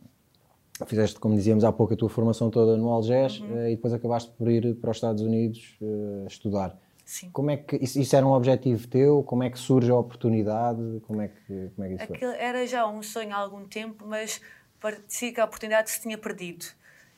fizeste, 0.86 1.20
como 1.20 1.36
dizíamos 1.36 1.62
há 1.62 1.70
pouco, 1.70 1.92
a 1.92 1.96
tua 1.96 2.08
formação 2.08 2.50
toda 2.50 2.74
no 2.74 2.88
Algés 2.88 3.38
Uhum. 3.40 3.58
eh, 3.58 3.72
e 3.72 3.76
depois 3.76 3.92
acabaste 3.92 4.32
por 4.32 4.50
ir 4.50 4.74
para 4.76 4.90
os 4.90 4.96
Estados 4.96 5.20
Unidos 5.20 5.76
eh, 5.82 6.26
estudar. 6.26 6.78
Sim. 7.04 7.28
Como 7.34 7.50
é 7.50 7.58
que 7.58 7.76
isso, 7.76 8.00
isso 8.00 8.16
era 8.16 8.24
um 8.26 8.32
objetivo 8.32 8.88
teu? 8.88 9.22
Como 9.24 9.42
é 9.42 9.50
que 9.50 9.58
surge 9.58 9.90
a 9.90 9.94
oportunidade? 9.94 10.80
Como 11.06 11.20
é 11.20 11.28
que, 11.28 11.70
como 11.76 11.84
é 11.84 11.88
que 11.88 11.94
isso 11.96 12.06
foi? 12.06 12.16
Aquilo 12.16 12.32
era 12.32 12.66
já 12.66 12.86
um 12.86 13.02
sonho 13.02 13.30
há 13.34 13.36
algum 13.36 13.66
tempo, 13.66 14.06
mas 14.06 14.40
parecia 14.80 15.34
que 15.34 15.38
a 15.38 15.44
oportunidade 15.44 15.90
se 15.90 16.00
tinha 16.00 16.16
perdido. 16.16 16.64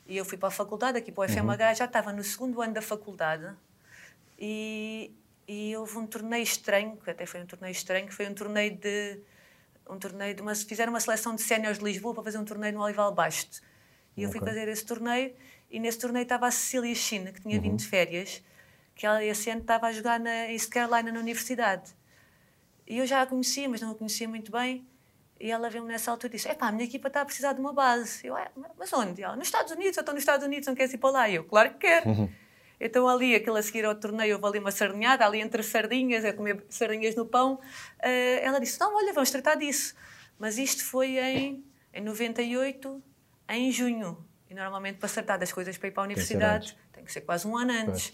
E 0.07 0.15
eu 0.17 0.23
fui 0.23 0.37
para 0.37 0.47
a 0.47 0.51
faculdade, 0.51 0.97
aqui 0.97 1.11
para 1.11 1.21
o 1.21 1.29
FMH, 1.29 1.73
já 1.73 1.85
estava 1.85 2.13
no 2.13 2.23
segundo 2.23 2.61
ano 2.61 2.73
da 2.73 2.81
faculdade 2.81 3.53
e, 4.39 5.11
e 5.47 5.75
houve 5.75 5.97
um 5.97 6.07
torneio 6.07 6.43
estranho, 6.43 6.95
que 6.97 7.09
até 7.09 7.25
foi 7.25 7.41
um 7.41 7.45
torneio 7.45 7.71
estranho, 7.71 8.07
que 8.07 8.13
foi 8.13 8.27
um 8.27 8.33
torneio 8.33 8.75
de 8.77 9.19
um 9.89 9.97
torneio 9.97 10.33
de 10.35 10.41
uma, 10.41 10.53
fizeram 10.53 10.91
uma 10.91 10.99
seleção 10.99 11.35
de 11.35 11.41
séniores 11.41 11.77
de 11.79 11.83
Lisboa 11.83 12.13
para 12.13 12.23
fazer 12.23 12.37
um 12.37 12.45
torneio 12.45 12.73
no 12.73 12.81
Olival 12.83 13.13
Basto. 13.13 13.61
E 14.15 14.23
eu 14.23 14.29
fui 14.29 14.39
Ok. 14.39 14.47
fazer 14.47 14.67
esse 14.67 14.85
torneio 14.85 15.33
e 15.69 15.79
nesse 15.79 15.99
torneio 15.99 16.23
estava 16.23 16.47
a 16.47 16.51
Cecília 16.51 16.93
China, 16.95 17.31
que 17.31 17.41
tinha 17.41 17.59
vindo 17.59 17.77
de 17.77 17.85
férias, 17.85 18.43
que 18.95 19.05
ela 19.05 19.23
esse 19.23 19.49
ano 19.49 19.61
estava 19.61 19.87
a 19.87 19.91
jogar 19.91 20.19
na 20.19 20.51
East 20.51 20.69
Carolina 20.69 21.11
na 21.11 21.19
universidade. 21.19 21.95
E 22.85 22.97
eu 22.97 23.05
já 23.05 23.21
a 23.21 23.27
conhecia, 23.27 23.67
mas 23.69 23.81
não 23.81 23.91
a 23.91 23.95
conhecia 23.95 24.27
muito 24.27 24.51
bem. 24.51 24.85
E 25.39 25.51
ela 25.51 25.69
veio-me 25.69 25.89
nessa 25.91 26.11
altura 26.11 26.33
e 26.33 26.35
disse: 26.37 26.49
Epá, 26.49 26.67
a 26.67 26.71
minha 26.71 26.85
equipa 26.85 27.07
está 27.07 27.21
a 27.21 27.25
precisar 27.25 27.53
de 27.53 27.59
uma 27.59 27.73
base. 27.73 28.25
Eu, 28.25 28.35
"Ah, 28.35 28.49
mas 28.77 28.91
onde? 28.93 29.21
Ela, 29.21 29.35
nos 29.35 29.47
Estados 29.47 29.71
Unidos, 29.71 29.97
eu 29.97 30.01
estou 30.01 30.13
nos 30.13 30.21
Estados 30.23 30.45
Unidos, 30.45 30.67
não 30.67 30.75
queres 30.75 30.93
ir 30.93 30.97
para 30.97 31.09
lá? 31.11 31.29
E 31.29 31.35
eu, 31.35 31.43
claro 31.43 31.71
que 31.71 31.79
quero. 31.79 32.29
Então, 32.79 33.07
ali, 33.07 33.33
aquilo 33.33 33.55
a 33.55 33.61
seguir 33.63 33.85
ao 33.85 33.95
torneio, 33.95 34.35
houve 34.35 34.47
ali 34.47 34.59
uma 34.59 34.71
sardinhada, 34.71 35.25
ali 35.25 35.39
entre 35.41 35.63
sardinhas, 35.63 36.23
a 36.23 36.31
comer 36.33 36.63
sardinhas 36.69 37.15
no 37.15 37.25
pão. 37.25 37.59
Eh, 37.99 38.39
ela 38.43 38.59
disse: 38.59 38.79
Não, 38.79 38.95
olha, 38.95 39.13
vamos 39.13 39.31
tratar 39.31 39.55
disso. 39.55 39.95
Mas 40.37 40.57
isto 40.57 40.83
foi 40.85 41.17
em, 41.17 41.65
em 41.93 42.01
98, 42.01 43.03
em 43.49 43.71
junho. 43.71 44.23
E 44.49 44.53
normalmente, 44.53 44.97
para 44.99 45.09
tratar 45.09 45.37
das 45.37 45.51
coisas 45.51 45.77
para 45.77 45.87
ir 45.87 45.91
para 45.91 46.03
a 46.03 46.07
que 46.07 46.13
ser 46.21 46.35
universidade, 46.35 46.71
antes. 46.71 46.93
tem 46.93 47.03
que 47.03 47.11
ser 47.11 47.21
quase 47.21 47.47
um 47.47 47.57
ano 47.57 47.71
antes. 47.71 48.13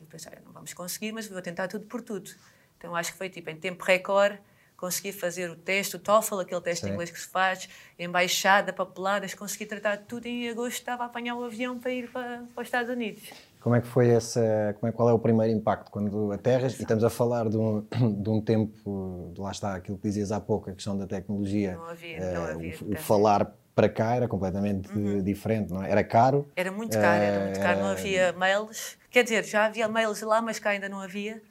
E 0.00 0.04
pensei, 0.06 0.32
não 0.44 0.52
vamos 0.52 0.72
conseguir, 0.74 1.12
mas 1.12 1.26
vou 1.28 1.42
tentar 1.42 1.68
tudo 1.68 1.84
por 1.86 2.00
tudo. 2.02 2.30
Então 2.78 2.94
acho 2.96 3.12
que 3.12 3.18
foi 3.18 3.28
tipo 3.28 3.50
em 3.50 3.56
tempo 3.56 3.84
recorde, 3.84 4.40
consegui 4.78 5.10
fazer 5.12 5.50
o 5.50 5.56
teste, 5.56 5.96
o 5.96 5.98
TOEFL, 5.98 6.38
aquele 6.38 6.60
teste 6.60 6.84
Sim. 6.84 6.90
em 6.90 6.92
inglês 6.94 7.10
que 7.10 7.20
se 7.20 7.26
faz, 7.26 7.68
embaixada, 7.98 8.72
papeladas, 8.72 9.34
consegui 9.34 9.66
tratar 9.66 9.98
tudo 9.98 10.26
e 10.26 10.46
em 10.46 10.50
agosto 10.50 10.78
estava 10.78 11.02
a 11.02 11.06
apanhar 11.06 11.34
o 11.34 11.42
avião 11.44 11.78
para 11.80 11.90
ir 11.92 12.08
para, 12.10 12.44
para 12.54 12.62
os 12.62 12.68
Estados 12.68 12.88
Unidos. 12.90 13.24
Como 13.60 13.74
é 13.74 13.80
que 13.80 13.88
foi 13.88 14.08
essa, 14.08 14.74
como 14.78 14.88
é, 14.88 14.92
qual 14.92 15.08
é 15.08 15.12
o 15.12 15.18
primeiro 15.18 15.52
impacto 15.52 15.90
quando 15.90 16.30
aterras? 16.30 16.78
E 16.78 16.82
estamos 16.82 17.02
a 17.02 17.10
falar 17.10 17.48
de 17.48 17.56
um, 17.58 17.84
de 18.22 18.30
um 18.30 18.40
tempo, 18.40 19.34
lá 19.36 19.50
está 19.50 19.74
aquilo 19.74 19.98
que 19.98 20.04
dizias 20.04 20.30
há 20.30 20.40
pouco, 20.40 20.70
a 20.70 20.72
questão 20.72 20.96
da 20.96 21.08
tecnologia. 21.08 21.74
Não 21.74 21.86
havia, 21.88 22.16
eh, 22.16 22.34
não 22.34 22.42
o- 22.42 22.44
havia 22.44 22.68
o, 22.68 22.74
internet. 22.74 22.98
falar 23.02 23.52
para 23.74 23.88
cá 23.88 24.14
era 24.14 24.28
completamente 24.28 24.88
diferente, 25.22 25.72
não 25.72 25.82
é? 25.82 25.90
Era 25.90 26.04
caro. 26.04 26.48
Era 26.54 26.70
muito 26.70 26.96
caro, 26.96 27.22
era 27.24 27.44
muito 27.44 27.60
caro, 27.60 27.80
não 27.80 27.88
Eh, 27.88 27.92
havia 27.92 28.32
mails. 28.32 28.96
Quer 29.10 29.24
dizer, 29.24 29.44
já 29.44 29.66
havia 29.66 29.88
mails 29.88 30.20
lá, 30.22 30.40
mas 30.40 30.60
cá 30.60 30.70
ainda 30.70 30.88
não 30.88 31.00
havia. 31.00 31.42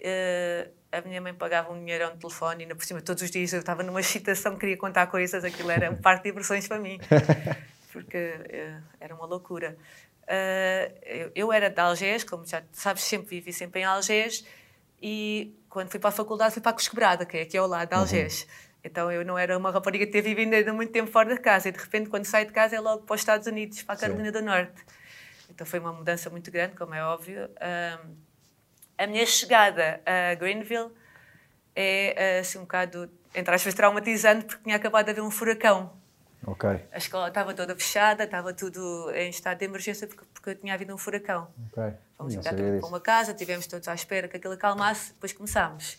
Eh, 0.00 0.68
a 0.92 1.00
minha 1.00 1.20
mãe 1.20 1.32
pagava 1.32 1.72
um 1.72 1.78
dinheiro 1.78 2.10
no 2.10 2.16
telefone 2.18 2.64
e 2.64 2.74
por 2.74 2.84
cima 2.84 3.00
todos 3.00 3.22
os 3.22 3.30
dias 3.30 3.52
eu 3.52 3.60
estava 3.60 3.82
numa 3.82 4.00
excitação, 4.00 4.56
queria 4.56 4.76
contar 4.76 5.06
coisas, 5.06 5.42
aquilo 5.42 5.70
era 5.70 5.90
um 5.90 5.96
par 5.96 6.18
de 6.18 6.24
diversões 6.24 6.68
para 6.68 6.78
mim, 6.78 7.00
porque 7.90 8.16
eh, 8.16 8.78
era 9.00 9.14
uma 9.14 9.24
loucura. 9.24 9.76
Eh, 10.26 11.30
eu, 11.34 11.50
era 11.50 11.70
de 11.70 11.80
Algés, 11.80 12.22
como 12.22 12.46
já 12.46 12.62
sabes, 12.72 13.02
sempre 13.02 13.28
vivi 13.28 13.52
sempre 13.52 13.80
em 13.80 13.84
Algés 13.84 14.44
e 15.00 15.56
quando 15.68 15.90
fui 15.90 15.98
para 15.98 16.10
a 16.10 16.12
faculdade 16.12 16.52
fui 16.52 16.62
para 16.62 16.70
a 16.70 16.74
Cosquebrada, 16.74 17.24
que 17.24 17.38
é 17.38 17.42
aqui 17.42 17.56
ao 17.56 17.66
lado 17.66 17.88
de 17.88 17.94
Algés. 17.94 18.46
Então 18.84 19.10
eu 19.10 19.24
não 19.24 19.38
era 19.38 19.56
uma 19.56 19.70
rapariga 19.70 20.04
que 20.04 20.12
ter 20.12 20.22
vivido 20.22 20.52
ainda 20.52 20.72
muito 20.72 20.92
tempo 20.92 21.10
fora 21.10 21.34
de 21.34 21.40
casa 21.40 21.68
e 21.68 21.72
de 21.72 21.78
repente 21.78 22.10
quando 22.10 22.26
saio 22.26 22.46
de 22.46 22.52
casa 22.52 22.76
é 22.76 22.80
logo 22.80 23.04
para 23.04 23.14
os 23.14 23.20
Estados 23.20 23.46
Unidos, 23.46 23.82
para 23.82 23.94
a 23.94 23.98
Carolina 23.98 24.30
do 24.30 24.42
Norte. 24.42 24.84
Então 25.48 25.66
foi 25.66 25.78
uma 25.78 25.92
mudança 25.92 26.28
muito 26.28 26.50
grande, 26.50 26.74
como 26.74 26.94
é 26.94 27.02
óbvio. 27.02 27.48
A 29.02 29.06
minha 29.06 29.26
chegada 29.26 30.00
a 30.06 30.34
Greenville 30.36 30.90
é 31.74 32.38
assim 32.38 32.58
um 32.58 32.62
bocado, 32.62 33.10
entre 33.34 33.54
aspas, 33.54 33.74
traumatizante 33.74 34.44
porque 34.44 34.62
tinha 34.62 34.76
acabado 34.76 35.06
de 35.06 35.10
haver 35.10 35.22
um 35.22 35.30
furacão. 35.30 35.90
Ok, 36.44 36.68
A 36.90 36.98
escola 36.98 37.28
estava 37.28 37.54
toda 37.54 37.74
fechada, 37.76 38.24
estava 38.24 38.52
tudo 38.52 39.10
em 39.14 39.30
estado 39.30 39.58
de 39.58 39.64
emergência 39.64 40.08
porque, 40.08 40.24
porque 40.34 40.54
tinha 40.56 40.74
havido 40.74 40.92
um 40.92 40.98
furacão. 40.98 41.48
ok. 41.68 41.94
Fomos 42.16 42.34
ficar 42.34 42.54
para 42.54 42.86
uma 42.86 43.00
casa, 43.00 43.32
tivemos 43.32 43.66
todos 43.66 43.86
à 43.88 43.94
espera 43.94 44.28
que 44.28 44.36
aquilo 44.36 44.54
acalmasse, 44.54 45.12
depois 45.12 45.32
começámos. 45.32 45.98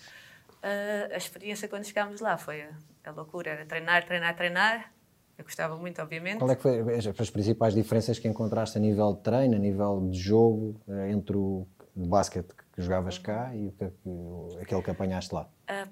Ah, 0.62 1.13
a 1.13 1.17
experiência 1.17 1.67
quando 1.67 1.86
chegámos 1.86 2.19
lá 2.19 2.38
foi 2.38 2.62
a, 2.62 2.69
a 3.05 3.12
loucura, 3.12 3.51
era 3.51 3.65
treinar, 3.65 4.05
treinar, 4.05 4.36
treinar. 4.36 4.91
Eu 5.38 5.45
gostava 5.45 5.75
muito, 5.77 6.01
obviamente. 6.01 6.39
Qual 6.39 6.51
é 6.51 6.55
que 6.55 6.62
foi 6.62 6.95
as, 6.95 7.07
as 7.07 7.29
principais 7.29 7.74
diferenças 7.74 8.19
que 8.19 8.27
encontraste 8.27 8.77
a 8.77 8.81
nível 8.81 9.13
de 9.13 9.22
treino, 9.22 9.55
a 9.55 9.60
nível 9.60 10.07
de 10.10 10.19
jogo, 10.19 10.79
eh, 10.88 11.10
entre 11.10 11.36
o 11.36 11.65
basquete 11.95 12.53
que 12.73 12.81
jogavas 12.81 13.17
cá 13.17 13.55
e 13.55 13.67
o 13.67 13.71
que, 13.71 13.83
é 13.83 13.91
o- 14.05 14.57
aquele 14.61 14.81
que 14.81 14.91
apanhaste 14.91 15.33
lá? 15.33 15.47
A 15.67 15.87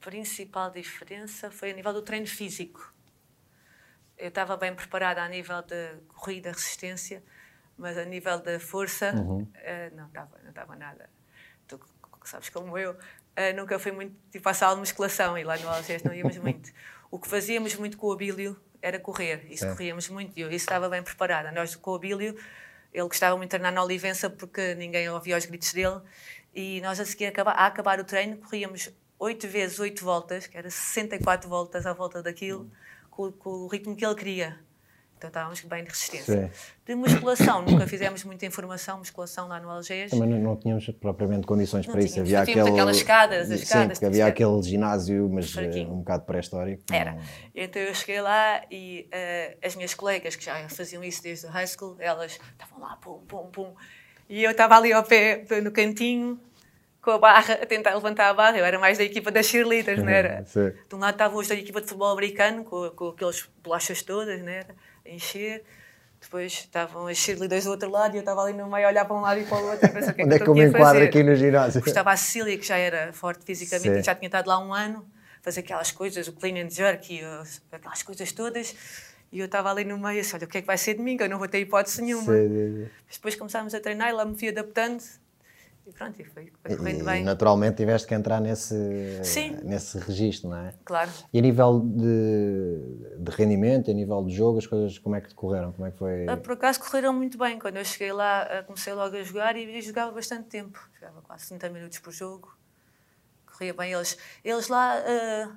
principal 0.00 0.70
diferença 0.70 1.50
foi 1.50 1.70
a 1.70 1.74
nível 1.74 1.92
do 1.92 2.02
treino 2.02 2.26
físico. 2.26 2.92
Eu 4.16 4.28
estava 4.28 4.56
bem 4.56 4.74
preparada 4.74 5.22
a 5.22 5.28
nível 5.28 5.62
de 5.62 5.94
corrida, 6.08 6.50
resistência, 6.52 7.22
mas 7.76 7.96
a 7.96 8.04
nível 8.04 8.38
da 8.40 8.60
força, 8.60 9.14
eh, 9.54 9.90
não 9.94 10.06
estava 10.08 10.38
não 10.42 10.50
estava 10.50 10.76
nada. 10.76 11.08
Tu 11.66 11.80
sabes 12.24 12.50
como 12.50 12.76
eu, 12.76 12.96
eh, 13.34 13.52
nunca 13.54 13.78
fui 13.78 13.92
muito 13.92 14.14
tipo 14.30 14.46
à 14.48 14.52
sala 14.52 14.74
de 14.74 14.80
musculação 14.80 15.38
e 15.38 15.44
lá 15.44 15.56
no 15.56 15.68
Algés 15.70 16.02
não 16.02 16.12
íamos 16.12 16.36
muito. 16.36 16.70
O 17.10 17.18
que 17.18 17.28
fazíamos 17.28 17.74
muito 17.76 17.96
com 17.96 18.08
o 18.08 18.12
Abílio 18.12 18.60
era 18.82 18.98
correr, 19.00 19.46
isso 19.50 19.60
Certo. 19.64 19.76
corríamos 19.76 20.08
muito 20.10 20.36
e 20.38 20.42
eu 20.42 20.48
isso 20.48 20.56
estava 20.64 20.88
bem 20.90 21.02
preparada. 21.02 21.50
Nós 21.50 21.74
com 21.74 21.92
o 21.92 21.94
Abílio, 21.94 22.38
ele 22.92 23.06
gostava 23.06 23.36
muito 23.36 23.48
de 23.48 23.50
treinar 23.50 23.72
na 23.72 23.82
Olivença 23.82 24.28
porque 24.30 24.74
ninguém 24.74 25.08
ouvia 25.08 25.36
os 25.36 25.44
gritos 25.46 25.72
dele 25.72 26.00
e 26.54 26.80
nós 26.80 26.98
a 26.98 27.04
seguir 27.04 27.26
acaba- 27.26 27.52
a 27.52 27.66
acabar 27.66 28.00
o 28.00 28.04
treino 28.04 28.36
corríamos 28.38 28.90
8 29.18 29.46
vezes 29.46 29.78
8 29.78 30.02
voltas, 30.04 30.46
que 30.46 30.56
era 30.56 30.70
64 30.70 31.48
voltas 31.48 31.84
à 31.86 31.92
volta 31.92 32.22
daquilo, 32.22 32.70
com, 33.10 33.30
com 33.32 33.50
o 33.50 33.66
ritmo 33.68 33.94
que 33.94 34.04
ele 34.04 34.14
queria. 34.14 34.58
Então 35.20 35.28
estávamos 35.28 35.60
bem 35.60 35.84
de 35.84 35.90
resistência. 35.90 36.50
De 36.86 36.94
musculação, 36.94 37.60
nunca 37.68 37.86
fizemos 37.86 38.24
muita 38.24 38.46
informação, 38.46 38.96
musculação 38.96 39.48
lá 39.48 39.60
no 39.60 39.68
Algés. 39.68 40.10
Também 40.10 40.26
não, 40.30 40.38
não 40.38 40.56
tínhamos 40.56 40.88
propriamente 40.98 41.46
condições 41.46 41.86
Não 41.86 41.92
para 41.92 42.02
isso. 42.02 42.14
tínhamos. 42.14 42.32
Havia 42.32 42.44
Tínhamos 42.46 42.62
aquele, 42.62 42.80
aquelas 42.80 42.96
escadas, 42.96 43.40
as 43.50 43.58
Sim, 43.58 43.64
escadas, 43.64 43.98
porque 43.98 44.06
havia 44.06 44.26
aquele 44.26 44.62
ginásio, 44.62 45.28
mas 45.28 45.44
eh, 45.44 45.62
Fraquinho. 45.62 45.92
um 45.92 45.98
bocado 45.98 46.24
pré-histórico. 46.24 46.82
não- 46.88 46.96
Era. 46.96 47.18
Então 47.54 47.82
eu 47.82 47.94
cheguei 47.94 48.22
lá 48.22 48.62
e 48.70 49.06
eh, 49.12 49.58
as 49.62 49.76
minhas 49.76 49.92
colegas, 49.92 50.36
que 50.36 50.44
já 50.46 50.66
faziam 50.70 51.04
isso 51.04 51.22
desde 51.22 51.44
o 51.44 51.50
high 51.50 51.66
school, 51.66 51.96
elas 51.98 52.40
estavam 52.52 52.80
lá, 52.80 52.96
pum, 52.96 53.18
pum, 53.28 53.50
pum. 53.52 53.74
E 54.26 54.42
eu 54.42 54.52
estava 54.52 54.74
ali 54.78 54.90
ao 54.90 55.04
pé, 55.04 55.44
no 55.62 55.70
cantinho, 55.70 56.40
com 57.02 57.10
a 57.10 57.18
barra, 57.18 57.54
a 57.54 57.66
tentar 57.66 57.94
levantar 57.94 58.30
a 58.30 58.34
barra. 58.34 58.56
Eu 58.56 58.64
era 58.64 58.78
mais 58.78 58.96
da 58.96 59.04
equipa 59.04 59.30
das 59.30 59.44
cheerleaders, 59.46 60.02
não 60.02 60.08
era? 60.08 60.44
Sim. 60.48 60.72
De 60.88 60.94
um 60.94 60.98
lado 60.98 61.12
estavam 61.12 61.38
os 61.38 61.46
da 61.46 61.54
equipa 61.56 61.80
de 61.82 61.86
futebol 61.88 62.10
americano, 62.10 62.64
com, 62.64 62.88
com 62.90 63.08
aqueles 63.08 63.46
bolachas 63.62 64.00
todas, 64.02 64.40
não 64.40 64.48
era? 64.48 64.74
Encher. 65.10 65.62
Depois 66.20 66.52
estavam 66.52 67.06
as 67.06 67.16
cheerleaders 67.16 67.64
do 67.64 67.70
outro 67.70 67.90
lado 67.90 68.14
e 68.14 68.18
eu 68.18 68.20
estava 68.20 68.42
ali 68.42 68.52
no 68.52 68.70
meio 68.70 68.86
a 68.86 68.90
olhar 68.90 69.04
para 69.06 69.16
um 69.16 69.20
lado 69.20 69.40
e 69.40 69.44
para 69.44 69.58
o 69.58 69.70
outro. 69.70 69.86
a 69.86 69.88
pensar, 69.88 70.10
o 70.10 70.14
que 70.14 70.20
é 70.20 70.24
Onde 70.26 70.34
é 70.34 70.38
que 70.38 70.48
eu 70.48 70.54
me 70.54 70.64
enquadro 70.66 71.02
aqui 71.02 71.22
no 71.22 71.34
ginásio? 71.34 71.80
Gostava 71.80 72.12
a 72.12 72.16
Cecília, 72.16 72.58
que 72.58 72.66
já 72.66 72.76
era 72.76 73.10
forte 73.12 73.42
fisicamente, 73.44 73.94
Sim. 73.94 74.00
e 74.00 74.02
já 74.02 74.14
tinha 74.14 74.28
estado 74.28 74.46
lá 74.46 74.58
um 74.58 74.74
ano, 74.74 75.06
fazer 75.40 75.60
aquelas 75.60 75.90
coisas, 75.90 76.28
o 76.28 76.32
clean 76.34 76.62
and 76.62 76.68
jerk 76.68 77.14
e 77.14 77.22
aquelas 77.72 78.02
coisas 78.02 78.30
todas. 78.32 78.74
E 79.32 79.38
eu 79.38 79.46
estava 79.46 79.70
ali 79.70 79.84
no 79.84 79.96
meio, 79.96 80.20
assim, 80.20 80.36
olha, 80.36 80.44
o 80.44 80.48
que 80.48 80.58
é 80.58 80.60
que 80.60 80.66
vai 80.66 80.76
ser 80.76 80.94
de 80.94 81.00
mim? 81.00 81.16
Eu 81.18 81.28
não 81.28 81.38
vou 81.38 81.48
ter 81.48 81.60
hipótese 81.60 82.02
nenhuma. 82.02 82.34
Sim, 82.34 82.48
sim, 82.48 82.84
sim. 82.84 82.90
Mas 83.06 83.16
depois 83.16 83.36
começámos 83.36 83.74
a 83.74 83.80
treinar 83.80 84.10
e 84.10 84.12
lá 84.12 84.24
me 84.24 84.36
fui 84.36 84.48
adaptando. 84.48 85.02
E 85.90 85.92
pronto, 85.92 86.20
e 86.22 86.24
foi, 86.24 86.52
foi 86.62 86.76
correndo 86.76 87.00
E, 87.00 87.04
bem. 87.04 87.24
naturalmente 87.24 87.76
tiveste 87.78 88.06
que 88.06 88.14
entrar 88.14 88.40
nesse, 88.40 88.74
Sim. 89.24 89.58
nesse 89.64 89.98
registro, 89.98 90.50
não 90.50 90.56
é? 90.58 90.72
Claro. 90.84 91.10
E 91.32 91.38
a 91.38 91.42
nível 91.42 91.80
de, 91.80 93.18
de 93.18 93.30
rendimento, 93.32 93.90
a 93.90 93.94
nível 93.94 94.24
de 94.24 94.32
jogo, 94.34 94.58
as 94.58 94.66
coisas 94.66 94.98
como 94.98 95.16
é 95.16 95.20
que 95.20 95.28
decorreram? 95.28 95.72
Como 95.72 95.86
é 95.86 95.90
que 95.90 95.98
foi? 95.98 96.28
Ah, 96.28 96.36
Por 96.36 96.52
acaso 96.52 96.78
correram 96.80 97.12
muito 97.12 97.36
bem. 97.36 97.58
Quando 97.58 97.76
eu 97.76 97.84
cheguei 97.84 98.12
lá, 98.12 98.42
ah, 98.42 98.62
comecei 98.62 98.92
logo 98.92 99.16
a 99.16 99.22
jogar 99.22 99.56
e, 99.56 99.64
e 99.78 99.82
jogava 99.82 100.12
bastante 100.12 100.44
tempo. 100.48 100.78
Jogava 100.94 101.20
quase 101.22 101.42
60 101.42 101.68
minutos 101.70 101.98
por 101.98 102.12
jogo. 102.12 102.56
Corria 103.46 103.74
bem. 103.74 103.92
Eles, 103.92 104.16
eles 104.44 104.68
lá, 104.68 104.94
ah, 104.96 105.50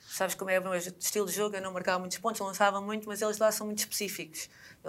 sabes 0.00 0.34
como 0.34 0.50
é 0.50 0.58
o 0.58 0.62
meu 0.62 0.74
estilo 0.74 1.26
de 1.26 1.32
jogo, 1.32 1.56
eu 1.56 1.60
não 1.62 1.72
marcava 1.72 1.98
muitos 1.98 2.16
pontos, 2.18 2.40
lançava 2.40 2.80
muito, 2.80 3.06
mas 3.06 3.20
eles 3.20 3.36
lá 3.38 3.52
são 3.52 3.66
muito 3.66 3.80
específicos. 3.80 4.48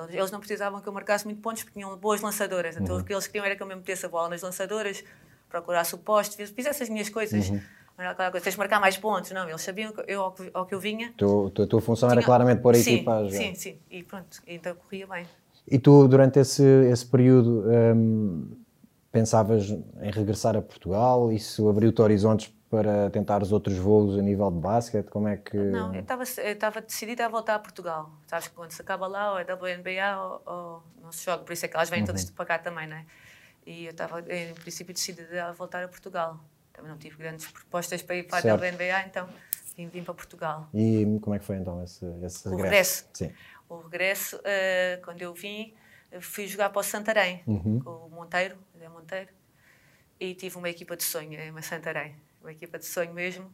Eles, 0.09 0.29
não 0.31 0.39
precisavam 0.39 0.81
que 0.81 0.87
eu 0.87 0.93
marcasse 0.93 1.25
muito 1.25 1.41
pontos 1.41 1.63
porque 1.63 1.79
tinham 1.79 1.95
boas 1.97 2.19
lançadoras. 2.21 2.75
Então 2.77 2.97
o 2.97 3.03
que 3.03 3.13
eles 3.13 3.27
queriam 3.27 3.45
era 3.45 3.55
que 3.55 3.63
eu 3.63 3.67
me 3.67 3.75
metesse 3.75 4.05
a 4.05 4.09
bola 4.09 4.29
nas 4.29 4.41
lançadoras, 4.41 5.03
procurasse 5.49 5.95
o 5.95 5.97
poste, 5.97 6.35
fiz- 6.35 6.49
fizesse 6.51 6.83
as 6.83 6.89
minhas 6.89 7.09
coisas. 7.09 7.49
Não 7.49 8.03
era 8.03 8.11
aquela 8.11 8.29
coisa, 8.29 8.43
tens 8.43 8.53
de 8.53 8.57
marcar 8.57 8.79
mais 8.81 8.97
pontos. 8.97 9.31
Não, 9.31 9.47
eles 9.47 9.61
sabiam 9.61 9.93
que 9.93 10.03
eu, 10.05 10.21
ao, 10.21 10.31
que, 10.33 10.49
ao 10.53 10.65
que 10.65 10.75
eu 10.75 10.79
vinha. 10.81 11.13
Tu- 11.15 11.49
tu- 11.51 11.61
a 11.61 11.67
tua 11.67 11.79
função 11.81 12.09
era 12.09 12.17
tinha- 12.19 12.25
claramente 12.25 12.61
pôr 12.61 12.75
a 12.75 12.77
sim, 12.77 12.95
equipa 12.95 13.13
a 13.19 13.23
jogar. 13.23 13.37
Sim, 13.37 13.55
sim. 13.55 13.79
E 13.89 14.03
pronto, 14.03 14.41
então 14.45 14.75
corria 14.75 15.07
bem. 15.07 15.25
E 15.65 15.79
tu, 15.79 16.07
durante 16.09 16.39
esse, 16.39 16.61
esse 16.91 17.05
período, 17.05 17.63
hum, 17.95 18.49
pensavas 19.19 19.69
em 19.69 20.11
regressar 20.11 20.57
a 20.57 20.61
Portugal? 20.61 21.31
Isso 21.31 21.69
abriu-te 21.69 22.01
horizontes 22.01 22.53
para 22.69 23.09
tentar 23.09 23.41
os 23.41 23.53
outros 23.53 23.77
voos 23.77 24.17
a 24.17 24.21
nível 24.21 24.51
de 24.51 24.59
basquete? 24.59 25.05
Como 25.07 25.29
é 25.29 25.37
que... 25.37 25.55
Não, 25.55 25.95
eu 25.95 26.01
estava 26.01 26.81
decidida 26.81 27.25
a 27.25 27.29
voltar 27.29 27.55
a 27.55 27.59
Portugal. 27.59 28.11
Sabes 28.27 28.49
que 28.49 28.55
quando 28.55 28.71
se 28.71 28.81
acaba 28.81 29.07
lá, 29.07 29.31
ou 29.31 29.39
é 29.39 29.43
WNBA 29.43 30.17
ou, 30.21 30.41
ou 30.53 30.83
não 31.01 31.11
se 31.13 31.23
joga, 31.23 31.43
por 31.45 31.53
isso 31.53 31.65
é 31.65 31.69
que 31.69 31.75
elas 31.77 31.89
vêm 31.89 32.03
todas 32.03 32.29
para 32.29 32.45
cá 32.45 32.59
também, 32.59 32.87
não 32.87 32.97
é? 32.97 33.05
E 33.65 33.85
eu 33.85 33.91
estava, 33.91 34.19
em 34.19 34.53
princípio, 34.55 34.93
decidida 34.93 35.45
a 35.45 35.51
voltar 35.53 35.81
a 35.81 35.87
Portugal. 35.87 36.37
Também 36.73 36.91
não 36.91 36.97
tive 36.97 37.15
grandes 37.15 37.47
propostas 37.49 38.01
para 38.01 38.15
ir 38.17 38.23
para 38.23 38.41
Certo. 38.41 38.61
a 38.61 38.67
WNBA, 38.67 39.07
então 39.07 39.29
vim, 39.77 39.87
vim 39.87 40.03
para 40.03 40.13
Portugal. 40.13 40.67
E 40.73 41.17
como 41.21 41.33
é 41.35 41.39
que 41.39 41.45
foi 41.45 41.55
então 41.55 41.81
esse, 41.81 42.05
esse 42.21 42.45
O 42.49 42.51
regresso? 42.51 42.57
regresso. 42.57 43.05
Sim. 43.13 43.31
O 43.69 43.77
regresso, 43.77 44.39
eh, 44.43 44.99
quando 45.05 45.21
eu 45.21 45.33
vim, 45.33 45.73
eu 46.15 46.21
fui 46.21 46.47
jogar 46.47 46.69
para 46.69 46.79
o 46.79 46.83
Santarém, 46.83 47.43
Uhum. 47.45 47.81
com 47.83 47.89
o 47.89 48.09
Monteiro, 48.09 48.57
José 48.73 48.87
Monteiro, 48.87 49.29
e 50.17 50.33
tive 50.33 50.57
uma 50.57 50.69
equipa 50.69 50.95
de 50.95 51.03
sonho 51.03 51.37
em 51.37 51.61
Santarém, 51.61 52.15
uma 52.41 52.51
equipa 52.53 52.79
de 52.79 52.85
sonho 52.85 53.13
mesmo. 53.13 53.53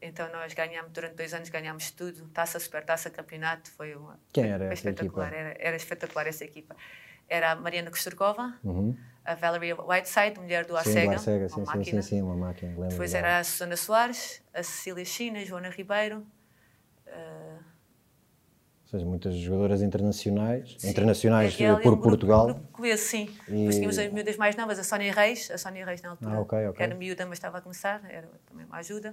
Então 0.00 0.30
nós 0.30 0.54
ganhámos, 0.54 0.92
durante 0.92 1.16
dois 1.16 1.34
anos 1.34 1.48
ganhámos 1.48 1.90
tudo, 1.90 2.28
taça, 2.28 2.60
super 2.60 2.84
taça, 2.84 3.10
campeonato, 3.10 3.70
foi 3.72 3.96
uma, 3.96 4.20
Quem 4.32 4.44
era 4.44 4.58
foi 4.58 4.66
essa 4.66 4.74
espetacular, 4.74 5.26
equipa? 5.32 5.40
Era, 5.40 5.56
era 5.58 5.76
espetacular 5.76 6.26
essa 6.28 6.44
equipa. 6.44 6.76
Era 7.28 7.50
a 7.52 7.56
Mariana 7.56 7.90
Kosturkova, 7.90 8.54
Uhum. 8.62 8.96
a 9.24 9.34
Valerie 9.34 9.72
Whiteside, 9.74 10.38
mulher 10.38 10.64
do 10.64 10.74
Sim, 10.74 10.90
Arcega, 10.90 11.06
do 11.10 11.12
Arcega, 11.14 11.46
uma 11.48 11.56
sim, 11.56 11.64
máquina. 11.64 12.02
sim, 12.02 12.08
sim, 12.08 12.22
uma 12.22 12.36
máquina. 12.36 12.70
lembro 12.70 12.88
Depois 12.90 13.14
era 13.14 13.38
a 13.38 13.42
Susana 13.44 13.76
Soares, 13.76 14.40
a 14.54 14.62
Cecília 14.62 15.04
China, 15.04 15.44
Joana 15.44 15.70
Ribeiro, 15.70 16.24
Ou 18.86 18.90
seja, 18.90 19.04
muitas 19.04 19.34
jogadoras 19.34 19.82
internacionais, 19.82 20.76
Sim. 20.78 20.90
internacionais 20.90 21.60
eh, 21.60 21.64
é 21.64 21.72
por 21.72 21.78
um 21.78 21.82
grupo- 21.82 22.02
Portugal. 22.02 22.46
grupo 22.46 22.60
coeso, 22.72 23.02
sim. 23.02 23.28
E- 23.48 23.50
Depois 23.50 23.74
tínhamos 23.74 23.98
as 23.98 24.12
miúdas 24.12 24.36
mais 24.36 24.54
novas, 24.54 24.78
a 24.78 24.84
Sónia 24.84 25.12
Reis, 25.12 25.50
a 25.50 25.58
Sónia 25.58 25.84
Reis 25.84 26.00
na 26.02 26.10
altura, 26.10 26.30
Ah, 26.36 26.40
ok, 26.40 26.58
ok. 26.68 26.72
que 26.76 26.82
era 26.84 26.94
miúda, 26.94 27.26
mas 27.26 27.38
estava 27.38 27.58
a 27.58 27.60
começar, 27.60 28.00
era 28.08 28.28
também 28.48 28.64
uma 28.64 28.76
ajuda. 28.76 29.12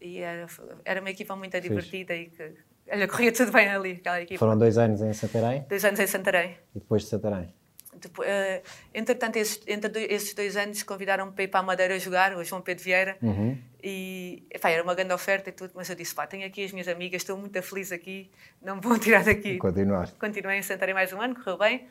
E 0.00 0.18
era, 0.18 0.46
era 0.84 1.00
uma 1.00 1.10
equipa 1.10 1.36
muito 1.36 1.60
divertida 1.60 2.16
e 2.16 2.30
que, 2.30 2.52
olha, 2.90 3.06
corria 3.06 3.30
tudo 3.32 3.52
bem 3.52 3.68
ali, 3.68 3.92
aquela 3.92 4.22
equipa. 4.22 4.38
Foram 4.40 4.58
dois 4.58 4.76
anos 4.76 5.00
em 5.02 5.12
Santarém 5.12 5.64
Dois 5.68 5.84
anos 5.84 6.00
em 6.00 6.06
Santarém. 6.08 6.56
e 6.74 6.80
depois 6.80 7.02
de 7.02 7.08
Santarém. 7.08 7.54
Depois, 7.92 8.28
uh, 8.28 8.62
entretanto, 8.94 9.36
esses, 9.36 9.60
entre 9.66 10.04
esses 10.06 10.32
dois 10.32 10.56
anos, 10.56 10.82
convidaram-me 10.82 11.32
para 11.32 11.44
ir 11.44 11.48
para 11.48 11.60
a 11.60 11.62
Madeira 11.62 11.98
jogar, 11.98 12.36
o 12.36 12.44
João 12.44 12.62
Pedro 12.62 12.84
Vieira. 12.84 13.18
Uhum. 13.20 13.58
E 13.82 14.46
epá, 14.50 14.70
era 14.70 14.82
uma 14.82 14.94
grande 14.94 15.12
oferta 15.12 15.48
e 15.48 15.52
tudo, 15.52 15.72
mas 15.74 15.88
eu 15.90 15.96
disse: 15.96 16.14
pá, 16.14 16.26
tenho 16.26 16.46
aqui 16.46 16.64
as 16.64 16.72
minhas 16.72 16.86
amigas, 16.86 17.22
estou 17.22 17.36
muito 17.36 17.60
feliz 17.62 17.90
aqui, 17.90 18.30
não 18.62 18.76
me 18.76 18.82
vão 18.82 18.98
tirar 18.98 19.24
daqui. 19.24 19.58
Continuar. 19.58 20.10
Continuei 20.12 20.58
em 20.58 20.62
Santarém 20.62 20.94
mais 20.94 21.12
um 21.12 21.20
ano, 21.20 21.34
correu 21.34 21.58
bem. 21.58 21.88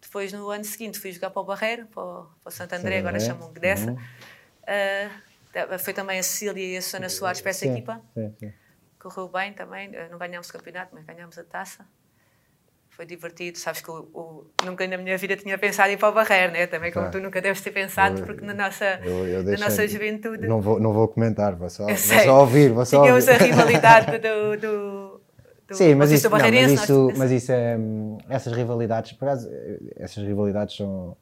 Depois, 0.00 0.32
no 0.32 0.50
ano 0.50 0.64
seguinte, 0.64 0.98
fui 0.98 1.12
jogar 1.12 1.30
para 1.30 1.42
o 1.42 1.44
Barreiro, 1.44 1.86
para 1.86 2.02
o, 2.02 2.24
para 2.42 2.48
o 2.48 2.50
Santo 2.50 2.74
André, 2.74 2.98
agora 2.98 3.20
chamam-me 3.20 3.58
dessa. 3.60 3.90
Uhum. 3.90 3.96
Uh, 4.62 5.78
foi 5.78 5.92
também 5.92 6.18
a 6.18 6.22
Cecília 6.22 6.74
e 6.74 6.76
a 6.76 6.82
Susana 6.82 7.08
Soares 7.08 7.40
para 7.40 7.50
essa 7.50 7.66
sim, 7.66 7.72
equipa. 7.72 8.00
Sim, 8.14 8.34
sim. 8.40 8.52
Correu 8.98 9.28
bem 9.28 9.52
também, 9.52 9.92
não 10.10 10.18
ganhámos 10.18 10.48
o 10.48 10.52
campeonato, 10.52 10.92
mas 10.94 11.04
ganhámos 11.04 11.38
a 11.38 11.44
taça 11.44 11.86
foi 12.96 13.06
divertido. 13.06 13.58
Sabes 13.58 13.80
que 13.80 13.90
o, 13.90 14.08
o, 14.12 14.46
nunca 14.64 14.86
na 14.86 14.96
minha 14.96 15.16
vida 15.16 15.36
tinha 15.36 15.56
pensado 15.58 15.90
em 15.90 15.94
ir 15.94 15.96
para 15.96 16.08
o 16.08 16.12
Barreiro, 16.12 16.52
né? 16.52 16.66
também 16.66 16.92
como 16.92 17.10
tu 17.10 17.18
nunca 17.20 17.40
deves 17.40 17.60
ter 17.60 17.70
pensado, 17.70 18.20
eu, 18.20 18.26
porque 18.26 18.44
na 18.44 18.54
nossa, 18.54 19.00
eu, 19.04 19.26
eu 19.26 19.42
na 19.44 19.58
nossa 19.58 19.86
juventude. 19.88 20.46
Não 20.46 20.60
vou, 20.60 20.78
não 20.78 20.92
vou 20.92 21.08
comentar, 21.08 21.54
vou 21.56 21.70
só, 21.70 21.86
vou 21.86 21.96
só 21.96 22.40
ouvir. 22.40 22.70
Vou 22.70 22.84
só 22.84 23.02
Tínhamos 23.02 23.26
ouvir. 23.26 23.42
a 23.42 23.44
rivalidade 23.44 24.18
do. 24.18 24.56
do, 24.56 25.20
do 25.68 25.74
Sim, 25.74 25.94
mas 25.94 26.10
isso, 26.10 26.28
não, 26.28 26.38
mas 26.38 26.70
isso, 26.70 27.12
mas 27.16 27.30
isso 27.30 27.52
é, 27.52 27.78
essas 28.28 28.52
rivalidades, 28.52 29.12
por 29.12 29.26
acaso, 29.26 29.48
essas 29.96 30.22
rivalidades 30.22 30.76
são 30.76 31.16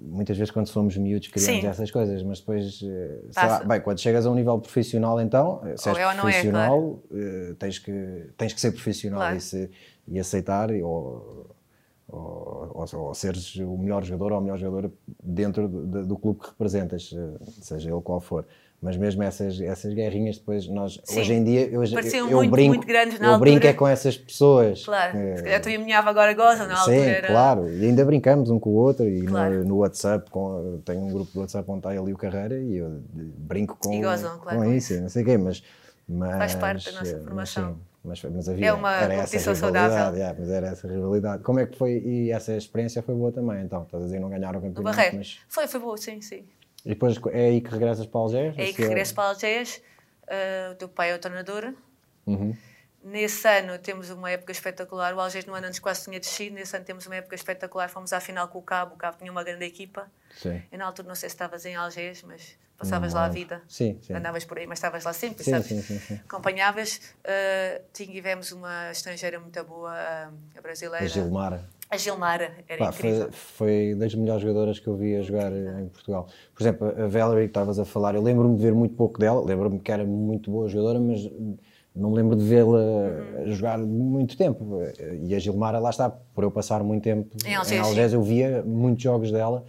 muitas 0.00 0.36
vezes 0.36 0.50
quando 0.50 0.68
somos 0.68 0.96
miúdos 0.96 1.28
criamos 1.28 1.60
Sim. 1.60 1.66
essas 1.66 1.90
coisas, 1.90 2.22
mas 2.22 2.40
depois, 2.40 2.80
eh, 2.82 3.18
lá, 3.36 3.64
bem, 3.64 3.80
quando 3.80 3.98
chegas 4.00 4.26
a 4.26 4.30
um 4.30 4.34
nível 4.34 4.58
profissional 4.58 5.20
então, 5.20 5.60
eh, 5.64 5.76
se 5.76 5.88
és 5.88 5.98
é 5.98 6.14
profissional, 6.14 7.02
é, 7.10 7.14
claro. 7.14 7.54
tens, 7.56 7.78
que, 7.78 8.30
tens 8.36 8.52
que 8.52 8.60
ser 8.60 8.72
profissional 8.72 9.20
claro. 9.20 9.36
e, 9.36 9.40
se, 9.40 9.70
e, 10.10 10.18
aceitar 10.18 10.70
ou, 10.70 11.54
ou, 12.08 12.72
ou, 12.74 13.00
ou, 13.00 13.14
seres 13.14 13.56
o 13.56 13.76
melhor 13.76 14.04
jogador 14.04 14.32
ou 14.32 14.38
o 14.38 14.42
melhor 14.42 14.58
jogador 14.58 14.92
dentro 15.22 15.68
do, 15.68 16.06
do 16.06 16.18
clube 16.18 16.40
que 16.40 16.48
representas, 16.48 17.14
eh, 17.14 17.44
seja 17.60 17.90
ele 17.90 18.00
qual 18.00 18.20
for. 18.20 18.46
Mas 18.80 18.96
mesmo 18.96 19.24
essas, 19.24 19.60
essas 19.60 19.92
guerrinhas 19.92 20.38
depois 20.38 20.68
nós 20.68 21.00
Sim. 21.02 21.20
hoje 21.20 21.32
em 21.32 21.42
dia 21.42 21.66
eu, 21.66 21.82
eu, 21.82 22.30
muito, 22.30 22.50
brinco, 22.52 22.68
muito 22.68 22.86
grandes 22.86 23.18
na 23.18 23.26
eu 23.26 23.32
altura. 23.32 23.50
brinco 23.50 23.66
é 23.66 23.72
com 23.72 23.88
essas 23.88 24.16
pessoas. 24.16 24.84
Claro, 24.84 25.18
é, 25.18 25.36
se 25.36 25.42
calhar 25.42 25.60
tu 25.60 25.68
e 25.68 25.74
a 25.74 25.78
minha 25.80 25.98
agora 25.98 26.32
gozam 26.32 26.68
na 26.68 26.76
sim, 26.76 26.96
altura. 26.96 27.20
Sim, 27.20 27.26
claro, 27.26 27.68
e 27.68 27.84
ainda 27.84 28.04
brincamos 28.04 28.50
um 28.50 28.58
com 28.60 28.70
o 28.70 28.74
outro 28.74 29.04
e 29.08 29.22
claro. 29.22 29.58
no, 29.58 29.64
no, 29.64 29.76
WhatsApp, 29.78 30.30
com, 30.30 30.80
tenho 30.84 31.00
um 31.00 31.08
grupo 31.08 31.32
do 31.32 31.40
WhatsApp 31.40 31.68
onde 31.68 31.80
está 31.80 31.94
ele 31.96 32.10
e 32.10 32.14
o 32.14 32.16
Carreira 32.16 32.56
e 32.56 32.76
eu 32.76 33.02
brinco 33.10 33.76
com, 33.80 33.92
e 33.92 34.00
gozam, 34.00 34.38
claro, 34.38 34.58
com 34.58 34.72
isso, 34.72 34.94
não 35.00 35.08
sei 35.08 35.24
o 35.24 35.26
quê, 35.26 35.36
mas, 35.36 35.60
mas... 36.08 36.38
Faz 36.38 36.54
parte 36.54 36.92
da 36.92 37.00
nossa 37.00 37.18
formação. 37.18 37.76
Mas, 38.08 38.22
mas, 38.24 38.48
havia, 38.48 38.68
é 38.68 38.72
uma 38.72 38.94
era 38.94 39.14
essa 39.14 39.36
rivalidade, 39.36 39.58
saudável. 39.58 40.18
Yeah, 40.18 40.36
mas 40.38 40.50
era 40.50 40.66
essa 40.68 40.88
rivalidade. 40.88 41.42
Como 41.42 41.60
é 41.60 41.66
que 41.66 41.76
foi? 41.76 41.98
E 41.98 42.30
essa 42.32 42.56
experiência 42.56 43.02
foi 43.02 43.14
boa 43.14 43.30
também, 43.30 43.62
então? 43.62 43.82
Estás 43.82 44.02
a 44.02 44.06
dizer, 44.06 44.18
não 44.18 44.30
ganharam 44.30 44.58
o 44.58 44.62
campeonato, 44.62 44.96
Barreiro. 44.96 45.18
mas... 45.18 45.40
Foi, 45.48 45.68
foi 45.68 45.80
boa, 45.80 45.96
sim, 45.96 46.20
sim. 46.20 46.44
E 46.84 46.90
depois 46.90 47.18
é 47.32 47.46
aí 47.46 47.60
que 47.60 47.70
regressas 47.70 48.06
para 48.06 48.20
Algés? 48.20 48.56
É 48.56 48.62
aí 48.62 48.72
que 48.72 48.82
regresso 48.82 49.14
para 49.14 49.28
Algés. 49.28 49.82
Uh, 50.24 50.72
o 50.72 50.74
teu 50.76 50.88
pai 50.88 51.10
é 51.10 51.14
o 51.14 51.18
treinador. 51.18 51.74
Uhum. 52.26 52.56
Nesse 53.02 53.48
ano 53.48 53.78
temos 53.78 54.10
uma 54.10 54.30
época 54.30 54.52
espetacular. 54.52 55.14
O 55.14 55.20
Algés 55.20 55.46
no 55.46 55.54
ano 55.54 55.66
antes 55.66 55.78
quase 55.78 56.04
tinha 56.04 56.20
descido. 56.20 56.54
Nesse 56.54 56.76
ano 56.76 56.84
temos 56.84 57.06
uma 57.06 57.16
época 57.16 57.34
espetacular. 57.34 57.88
Fomos 57.88 58.12
à 58.12 58.20
final 58.20 58.48
com 58.48 58.58
o 58.58 58.62
Cabo. 58.62 58.94
O 58.94 58.98
Cabo 58.98 59.16
tinha 59.18 59.30
uma 59.30 59.44
grande 59.44 59.64
equipa. 59.64 60.10
Sim. 60.36 60.62
Eu 60.70 60.78
na 60.78 60.86
altura 60.86 61.08
não 61.08 61.14
sei 61.14 61.28
se 61.28 61.34
estavas 61.34 61.64
em 61.64 61.74
Algés, 61.74 62.22
mas 62.22 62.56
passavas 62.78 63.12
lá 63.12 63.24
a 63.24 63.28
vida. 63.28 63.60
Sim, 63.66 63.98
sim. 64.00 64.14
Andavas 64.14 64.44
por 64.44 64.56
aí, 64.56 64.66
mas 64.66 64.78
estavas 64.78 65.04
lá 65.04 65.12
sempre, 65.12 65.44
sim, 65.44 65.50
sabes? 65.50 65.66
Sim, 65.66 65.82
sim, 65.82 65.98
sim. 65.98 66.14
Acompanhavas. 66.24 67.00
Uh, 67.18 67.82
tivemos 67.92 68.52
uma 68.52 68.90
estrangeira 68.92 69.40
muito 69.40 69.62
boa, 69.64 69.92
a 70.56 70.60
brasileira. 70.62 71.04
A 71.04 71.08
Gilmar. 71.08 71.60
A 71.90 71.96
Gilmara, 71.96 72.52
era 72.68 72.78
Pá, 72.78 72.90
incrível. 72.90 73.32
Foi, 73.32 73.32
foi 73.32 73.94
das 73.94 74.14
melhores 74.14 74.42
jogadoras 74.42 74.78
que 74.78 74.86
eu 74.86 74.94
vi 74.94 75.16
a 75.16 75.22
jogar 75.22 75.50
em 75.50 75.88
Portugal. 75.88 76.28
Por 76.54 76.62
exemplo, 76.62 76.88
a 76.88 77.08
Valerie 77.08 77.44
que 77.44 77.50
estavas 77.50 77.78
a 77.78 77.84
falar, 77.84 78.14
eu 78.14 78.22
lembro-me 78.22 78.56
de 78.56 78.62
ver 78.62 78.74
muito 78.74 78.94
pouco 78.94 79.18
dela, 79.18 79.42
lembro-me 79.42 79.80
que 79.80 79.90
era 79.90 80.04
muito 80.04 80.50
boa 80.50 80.68
jogadora, 80.68 81.00
mas 81.00 81.30
não 81.96 82.12
lembro 82.12 82.36
de 82.36 82.44
vê-la 82.44 82.78
uhum. 82.78 83.52
jogar 83.52 83.78
muito 83.78 84.36
tempo. 84.36 84.82
E 85.22 85.34
a 85.34 85.38
Gilmara, 85.38 85.78
lá 85.78 85.88
está, 85.88 86.10
por 86.10 86.44
eu 86.44 86.50
passar 86.50 86.84
muito 86.84 87.04
tempo 87.04 87.34
em 87.46 87.54
Algés 87.54 88.12
eu 88.12 88.22
via 88.22 88.62
muitos 88.62 89.02
jogos 89.02 89.32
dela 89.32 89.64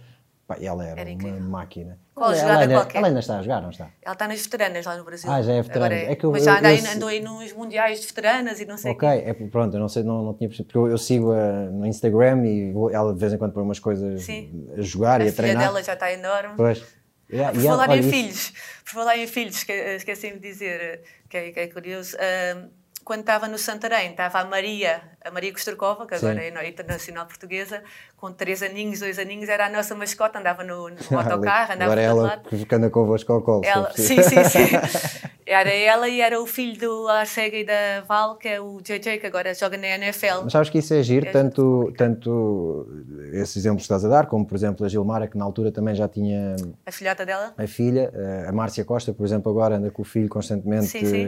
Pá, 0.50 0.56
ela 0.60 0.84
era, 0.84 1.00
era 1.00 1.10
uma 1.12 1.38
máquina. 1.38 1.96
Qual 2.12 2.32
ela, 2.32 2.40
jogada 2.40 2.64
ela, 2.64 2.74
qualquer? 2.74 2.98
Ela 2.98 3.06
ainda 3.06 3.20
está 3.20 3.38
a 3.38 3.42
jogar, 3.42 3.62
não 3.62 3.70
está? 3.70 3.88
Ela 4.02 4.12
está 4.14 4.26
nas 4.26 4.42
veteranas 4.42 4.84
lá 4.84 4.96
no 4.96 5.04
Brasil. 5.04 5.30
Ah, 5.30 5.40
já 5.40 5.52
é 5.52 5.62
veterana. 5.62 5.94
É. 5.94 6.12
É 6.12 6.18
eu, 6.20 6.32
Mas 6.32 6.42
já 6.42 6.60
eu, 6.60 6.92
andou 6.92 7.08
aí 7.08 7.20
nos 7.20 7.52
mundiais 7.52 8.00
de 8.00 8.06
veteranas 8.08 8.60
e 8.60 8.66
não 8.66 8.76
sei 8.76 8.90
Ok, 8.90 9.08
é, 9.08 9.32
pronto, 9.32 9.76
eu 9.76 9.78
não 9.78 9.88
sei, 9.88 10.02
não, 10.02 10.24
não 10.24 10.34
tinha 10.34 10.48
percebido, 10.48 10.66
porque 10.72 10.78
eu, 10.78 10.90
eu 10.90 10.98
sigo-a 10.98 11.70
no 11.70 11.86
Instagram 11.86 12.44
e 12.46 12.72
vou, 12.72 12.90
ela 12.90 13.14
de 13.14 13.20
vez 13.20 13.32
em 13.32 13.38
quando 13.38 13.52
põe 13.52 13.62
umas 13.62 13.78
coisas 13.78 14.22
Sim. 14.22 14.68
a 14.76 14.80
jogar 14.80 15.20
a 15.20 15.24
e 15.24 15.28
a 15.28 15.32
treinar. 15.32 15.56
A 15.56 15.60
filha 15.60 15.72
dela 15.72 15.84
já 15.84 15.92
está 15.92 16.12
enorme. 16.12 16.54
Pois. 16.56 16.84
Yeah, 17.32 17.52
por 17.52 17.62
falar 17.62 17.96
em 17.96 18.02
filhos, 18.02 18.52
por 18.84 18.90
falar 18.90 19.18
em 19.18 19.26
filhos, 19.28 19.64
esqueci-me 19.68 20.40
de 20.40 20.48
dizer, 20.48 21.02
que 21.28 21.36
é, 21.36 21.52
que 21.52 21.60
é 21.60 21.68
curioso, 21.68 22.16
uh, 22.16 22.68
quando 23.04 23.20
estava 23.20 23.46
no 23.46 23.56
Santarém, 23.56 24.10
estava 24.10 24.40
a 24.40 24.44
Maria, 24.44 25.00
a 25.24 25.30
Maria 25.30 25.52
Kosterkova, 25.52 26.06
que 26.06 26.14
agora 26.14 26.40
Sim. 26.40 26.56
é 26.56 26.68
internacional 26.68 27.26
portuguesa, 27.26 27.82
com 28.16 28.32
três 28.32 28.62
aninhos, 28.62 29.00
dois 29.00 29.18
aninhos, 29.18 29.48
era 29.48 29.66
a 29.66 29.70
nossa 29.70 29.94
mascota, 29.94 30.38
andava 30.38 30.64
no, 30.64 30.88
no 30.88 30.96
autocarro, 31.18 31.72
andava 31.72 31.84
Agora 31.84 32.00
é 32.00 32.04
ela 32.04 32.22
lado. 32.22 32.66
que 32.66 32.74
anda 32.74 32.90
convosco 32.90 33.32
ao 33.32 33.42
colo. 33.42 33.64
Ela, 33.64 33.92
sim, 33.92 34.22
sim, 34.22 34.44
sim. 34.44 35.30
Era 35.50 35.68
ela 35.68 36.08
e 36.08 36.20
era 36.20 36.40
o 36.40 36.46
filho 36.46 36.78
do 36.78 37.08
Arcega 37.08 37.56
e 37.56 37.64
da 37.64 38.02
Val, 38.06 38.36
que 38.36 38.46
é 38.46 38.60
o 38.60 38.80
JJ, 38.80 39.18
que 39.18 39.26
agora 39.26 39.52
joga 39.52 39.76
na 39.76 39.88
NFL. 39.88 40.44
Mas 40.44 40.52
sabes 40.52 40.70
que 40.70 40.78
isso 40.78 40.94
é 40.94 41.02
giro, 41.02 41.26
é 41.26 41.32
tanto, 41.32 41.92
tanto 41.98 42.86
esses 43.32 43.56
exemplos 43.56 43.82
que 43.82 43.92
estás 43.92 44.04
a 44.04 44.08
dar, 44.08 44.26
como 44.26 44.46
por 44.46 44.54
exemplo 44.54 44.86
a 44.86 44.88
Gilmara, 44.88 45.26
que 45.26 45.36
na 45.36 45.44
altura 45.44 45.72
também 45.72 45.92
já 45.92 46.06
tinha... 46.06 46.54
A 46.86 46.92
filhota 46.92 47.26
dela? 47.26 47.52
A 47.58 47.66
filha, 47.66 48.12
a 48.46 48.52
Márcia 48.52 48.84
Costa, 48.84 49.12
por 49.12 49.26
exemplo, 49.26 49.50
agora 49.50 49.74
anda 49.74 49.90
com 49.90 50.02
o 50.02 50.04
filho 50.04 50.28
constantemente 50.28 50.86
sim, 50.86 51.04
sim. 51.04 51.26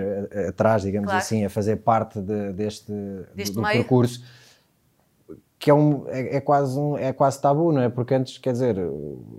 atrás, 0.48 0.82
digamos 0.82 1.06
claro. 1.06 1.20
assim, 1.20 1.44
a 1.44 1.50
fazer 1.50 1.78
parte 1.78 2.20
de, 2.20 2.52
deste, 2.52 2.92
deste 3.34 3.54
do 3.54 3.60
meio. 3.60 3.81
Percurso 3.82 4.22
que 5.62 5.70
é, 5.70 5.74
um, 5.74 6.08
é, 6.08 6.38
é, 6.38 6.40
quase 6.40 6.76
um, 6.76 6.98
é 6.98 7.12
quase 7.12 7.40
tabu, 7.40 7.70
não 7.70 7.80
é? 7.80 7.88
Porque 7.88 8.12
antes, 8.12 8.36
quer 8.36 8.50
dizer, 8.50 8.76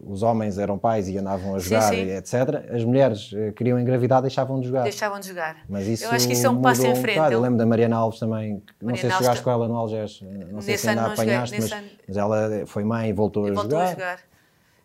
os 0.07 0.23
homens 0.23 0.57
eram 0.57 0.77
pais 0.77 1.09
e 1.09 1.17
andavam 1.17 1.53
a 1.53 1.59
jogar, 1.59 1.81
sim, 1.89 1.95
sim. 1.95 2.11
etc. 2.11 2.73
As 2.73 2.81
mulheres 2.85 3.33
eh, 3.35 3.51
queriam 3.51 3.77
engravidar, 3.77 4.21
deixavam 4.21 4.57
de 4.61 4.67
jogar. 4.67 4.83
Deixavam 4.83 5.19
de 5.19 5.27
jogar. 5.27 5.57
Mas 5.67 5.85
isso 5.85 6.05
eu 6.05 6.11
acho 6.11 6.25
que 6.25 6.31
isso 6.31 6.47
é 6.47 6.49
um 6.49 6.61
passo 6.61 6.87
em 6.87 6.95
frente. 6.95 7.19
Um 7.19 7.29
eu 7.29 7.41
lembro 7.41 7.57
da 7.57 7.65
Mariana 7.65 7.97
Alves 7.97 8.21
também, 8.21 8.63
Mariana 8.63 8.63
não 8.81 8.95
sei 8.95 9.11
se 9.11 9.17
jogaste 9.17 9.43
com 9.43 9.51
ela 9.51 9.67
no 9.67 9.75
Algés, 9.75 10.23
não 10.49 10.61
sei 10.61 10.77
se 10.77 10.87
ainda 10.87 11.07
apanhaste, 11.07 11.59
mas, 11.59 11.75
mas, 12.07 12.15
ela 12.15 12.65
foi 12.67 12.85
mãe 12.85 13.09
e 13.09 13.13
voltou, 13.13 13.45
e 13.49 13.51
a, 13.51 13.53
voltou 13.55 13.71
jogar. 13.71 13.83
a 13.83 13.91
jogar. 13.91 14.19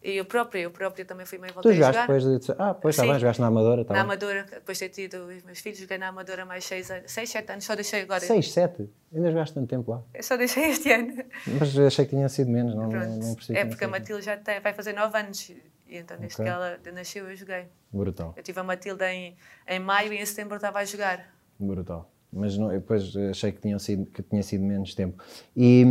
E 0.02 0.16
eu 0.16 0.24
própria, 0.24 0.61
eu 0.61 0.70
própria 0.70 1.04
também 1.04 1.26
fui 1.26 1.38
e 1.38 1.52
voltei 1.52 1.72
tu 1.72 1.74
jogaste 1.74 1.98
a 1.98 2.06
jogar. 2.06 2.18
depois 2.20 2.46
de... 2.46 2.52
Ah, 2.58 2.74
pois 2.74 2.94
está 2.94 3.04
bem, 3.04 3.18
jogaste 3.18 3.40
na 3.40 3.48
Amadora. 3.48 3.84
Tá 3.84 3.94
na 3.94 4.00
bem. 4.00 4.04
Amadora, 4.04 4.44
depois 4.44 4.78
de 4.78 4.88
ter 4.88 5.08
tido 5.08 5.26
os 5.26 5.42
meus 5.42 5.58
filhos, 5.58 5.78
joguei 5.78 5.98
na 5.98 6.08
Amadora 6.08 6.44
mais 6.44 6.64
6 6.64 6.90
anos, 6.90 7.11
6, 7.11 7.30
7 7.30 7.52
anos, 7.52 7.64
só 7.64 7.74
deixei 7.74 8.02
agora. 8.02 8.20
6, 8.20 8.52
7? 8.52 8.88
Ainda 9.12 9.30
jogaste 9.30 9.54
tanto 9.54 9.66
tempo 9.68 9.90
lá? 9.90 10.02
Eu 10.14 10.22
só 10.22 10.37
deixei 10.37 10.70
este 10.70 10.92
ano. 10.92 11.24
Mas 11.58 11.76
achei 11.78 12.04
que 12.04 12.11
tinha 12.11 12.28
sido 12.28 12.50
menos, 12.50 12.74
não, 12.74 12.88
Pronto. 12.88 13.08
não 13.08 13.34
percebi. 13.34 13.58
É 13.58 13.64
porque 13.64 13.84
a 13.84 13.88
Matilde 13.88 14.24
já 14.24 14.37
tem, 14.37 14.61
vai 14.61 14.72
fazer 14.72 14.92
9 14.92 15.18
anos, 15.18 15.50
e 15.50 15.96
então 15.96 16.16
desde 16.16 16.34
okay. 16.40 16.44
que 16.44 16.50
ela 16.50 16.78
nasceu 16.92 17.28
eu 17.28 17.37
joguei. 17.37 17.66
Brutal. 17.92 18.34
Eu 18.37 18.42
tive 18.42 18.61
a 18.61 18.62
Matilde 18.62 19.04
em, 19.04 19.37
em 19.66 19.80
maio 19.80 20.12
e 20.12 20.18
em 20.18 20.26
setembro 20.26 20.56
estava 20.56 20.78
a 20.78 20.84
jogar. 20.84 21.34
Brutal. 21.58 22.08
Mas 22.32 22.58
não, 22.58 22.68
depois 22.68 23.16
achei 23.16 23.50
que, 23.52 23.61
tinha 23.61 23.78
sido, 23.78 24.06
que 24.06 24.22
tinha 24.22 24.42
sido 24.42 24.62
menos 24.62 24.94
tempo. 24.94 25.22
E 25.56 25.84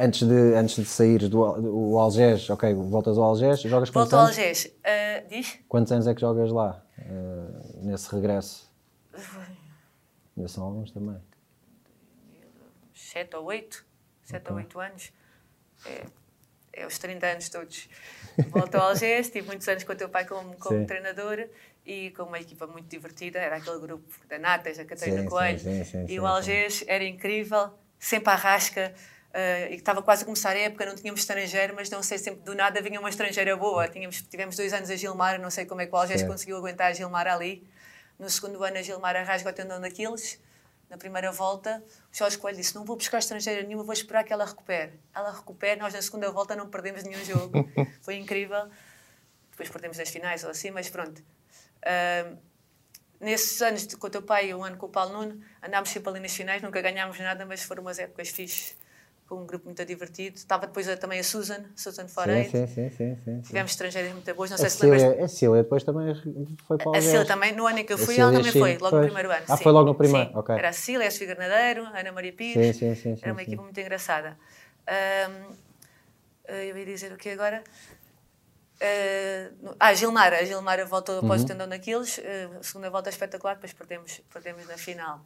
antes 0.00 0.26
de, 0.26 0.54
antes 0.54 0.76
de 0.76 0.84
sair 0.84 1.28
do 1.28 1.40
o 1.40 1.98
Algés, 1.98 2.48
ok, 2.50 2.74
voltas 2.74 3.16
ao 3.16 3.24
Algés, 3.24 3.60
jogas 3.60 3.90
quantos 3.90 4.10
Volto 4.10 4.14
ao 4.14 4.26
anos? 4.26 4.38
Algés, 4.38 4.64
uh, 4.66 5.28
diz? 5.28 5.58
Quantos 5.68 5.92
anos 5.92 6.06
é 6.06 6.14
que 6.14 6.20
jogas 6.20 6.50
lá, 6.50 6.84
uh, 6.98 7.86
nesse 7.86 8.12
regresso? 8.14 8.70
Ainda 10.36 10.48
são 10.48 10.64
alguns 10.64 10.90
também. 10.90 11.16
Sete 12.92 13.36
ou 13.36 13.44
oito, 13.44 13.84
sete 14.24 14.42
okay. 14.42 14.52
ou 14.52 14.58
oito 14.58 14.80
anos. 14.80 15.12
É, 15.86 16.04
é 16.72 16.86
os 16.86 16.98
30 16.98 17.26
anos 17.26 17.48
todos. 17.48 17.88
Volto 18.50 18.74
ao 18.74 18.90
Algés, 18.90 19.30
tive 19.30 19.46
muitos 19.46 19.66
anos 19.66 19.84
com 19.84 19.92
o 19.92 19.96
teu 19.96 20.08
pai 20.08 20.26
como, 20.26 20.54
como 20.56 20.86
treinador 20.86 21.48
e 21.86 22.10
com 22.10 22.24
uma 22.24 22.38
equipa 22.38 22.66
muito 22.66 22.88
divertida, 22.88 23.38
era 23.38 23.56
aquele 23.56 23.78
grupo 23.78 24.12
da 24.28 24.38
Natas, 24.38 24.78
a 24.78 24.84
Catarina 24.84 25.22
sim, 25.22 25.28
Coelho, 25.28 25.58
sim, 25.58 25.84
sim, 25.84 26.06
e 26.08 26.18
o 26.18 26.26
Algés 26.26 26.84
era 26.86 27.04
incrível, 27.04 27.70
sempre 27.98 28.30
à 28.30 28.34
rasca, 28.34 28.92
Uh, 29.36 29.70
e 29.70 29.74
estava 29.74 30.02
quase 30.02 30.22
a 30.22 30.24
começar 30.24 30.56
a 30.56 30.58
época, 30.58 30.86
não 30.86 30.94
tínhamos 30.94 31.20
estrangeiro, 31.20 31.74
mas 31.74 31.90
não 31.90 32.02
sei, 32.02 32.16
sempre 32.16 32.40
do 32.40 32.54
nada 32.54 32.80
vinha 32.80 32.98
uma 32.98 33.10
estrangeira 33.10 33.54
boa. 33.54 33.86
Tínhamos, 33.86 34.22
tivemos 34.22 34.56
dois 34.56 34.72
anos 34.72 34.88
a 34.88 34.96
Gilmar, 34.96 35.38
não 35.38 35.50
sei 35.50 35.66
como 35.66 35.82
é 35.82 35.86
que 35.86 35.92
o 35.92 35.96
Algés 35.98 36.22
conseguiu 36.22 36.56
aguentar 36.56 36.90
a 36.90 36.94
Gilmar 36.94 37.26
ali. 37.26 37.68
No 38.18 38.30
segundo 38.30 38.64
ano, 38.64 38.78
a 38.78 38.82
Gilmar 38.82 39.14
rasga 39.26 39.50
o 39.50 39.52
tendão 39.52 39.78
daqueles. 39.78 40.40
Na 40.88 40.96
primeira 40.96 41.30
volta, 41.30 41.84
o 42.10 42.16
Jorge 42.16 42.38
Coelho 42.38 42.56
disse: 42.56 42.74
Não 42.74 42.86
vou 42.86 42.96
buscar 42.96 43.18
estrangeira 43.18 43.62
nenhuma, 43.62 43.84
vou 43.84 43.92
esperar 43.92 44.24
que 44.24 44.32
ela 44.32 44.46
recupere. 44.46 44.98
Ela 45.14 45.30
recupera, 45.30 45.78
nós 45.78 45.92
na 45.92 46.00
segunda 46.00 46.30
volta 46.30 46.56
não 46.56 46.70
perdemos 46.70 47.02
nenhum 47.02 47.22
jogo. 47.22 47.68
Foi 48.00 48.16
incrível. 48.16 48.70
Depois 49.50 49.68
perdemos 49.68 50.00
as 50.00 50.08
finais 50.08 50.44
ou 50.44 50.50
assim, 50.50 50.70
mas 50.70 50.88
pronto. 50.88 51.22
Uh, 51.82 52.38
nesses 53.20 53.60
anos 53.60 53.86
com 53.96 54.06
o 54.06 54.10
teu 54.10 54.22
pai 54.22 54.48
e 54.48 54.54
um 54.54 54.64
ano 54.64 54.78
com 54.78 54.86
o 54.86 54.88
Paulo 54.88 55.12
Nuno, 55.12 55.44
andámos 55.62 55.90
sempre 55.90 56.08
ali 56.08 56.20
nas 56.20 56.34
finais, 56.34 56.62
nunca 56.62 56.80
ganhámos 56.80 57.18
nada, 57.18 57.44
mas 57.44 57.62
foram 57.62 57.82
umas 57.82 57.98
épocas 57.98 58.30
fixes 58.30 58.76
com 59.26 59.42
um 59.42 59.46
grupo 59.46 59.66
muito 59.66 59.84
divertido. 59.84 60.36
Estava 60.36 60.66
depois 60.66 60.86
também 60.98 61.18
a 61.18 61.24
Susan, 61.24 61.64
Susan 61.74 62.06
Foreign. 62.08 62.48
Sim, 62.48 62.66
sim, 62.66 62.90
sim, 62.90 63.16
sim, 63.24 63.40
Tivemos 63.42 63.72
estrangeiras 63.72 64.12
muito 64.12 64.34
boas, 64.34 64.50
não 64.50 64.58
sei 64.58 64.70
se 64.70 64.86
lembras. 64.86 65.02
A 65.20 65.28
Cília 65.28 65.62
depois 65.62 65.82
também 65.82 66.14
foi 66.66 66.78
para 66.78 66.90
o 66.90 66.96
A 66.96 67.00
Cília 67.00 67.24
também, 67.24 67.54
no 67.54 67.66
ano 67.66 67.78
em 67.80 67.84
que 67.84 67.92
eu 67.92 67.98
fui, 67.98 68.18
ela 68.18 68.32
também 68.32 68.52
foi, 68.52 68.78
logo 68.78 68.96
no 68.96 69.02
primeiro 69.04 69.30
ano. 69.30 69.44
Ah, 69.48 69.56
foi 69.56 69.72
logo 69.72 69.86
no 69.86 69.94
primeiro, 69.94 70.30
ok. 70.38 70.54
Era 70.54 70.68
a 70.68 70.72
Cília, 70.72 71.08
a 71.08 71.10
Sofia 71.10 71.36
Ana 71.94 72.12
Maria 72.12 72.32
Pires. 72.32 72.76
Sim, 72.76 72.94
sim, 72.94 73.16
sim, 73.16 73.20
Era 73.22 73.32
uma 73.32 73.42
equipa 73.42 73.62
muito 73.62 73.78
engraçada. 73.80 74.38
Eu 76.48 76.78
ia 76.78 76.84
dizer 76.86 77.12
o 77.12 77.16
que 77.16 77.30
agora? 77.30 77.64
Ah, 78.80 79.50
no- 79.60 79.76
ah, 79.80 79.88
a 79.88 79.94
Gilmara. 79.94 80.38
A 80.38 80.44
Gilmara 80.44 80.84
voltou 80.84 81.18
após 81.18 81.40
Uhum. 81.40 81.44
o 81.44 81.48
tendão 81.48 81.68
daqueles. 81.68 82.20
a 82.60 82.62
segunda 82.62 82.90
volta 82.90 83.08
espetacular, 83.10 83.54
depois 83.54 83.72
perdemos, 83.72 84.20
perdemos 84.32 84.66
na 84.68 84.76
final. 84.78 85.20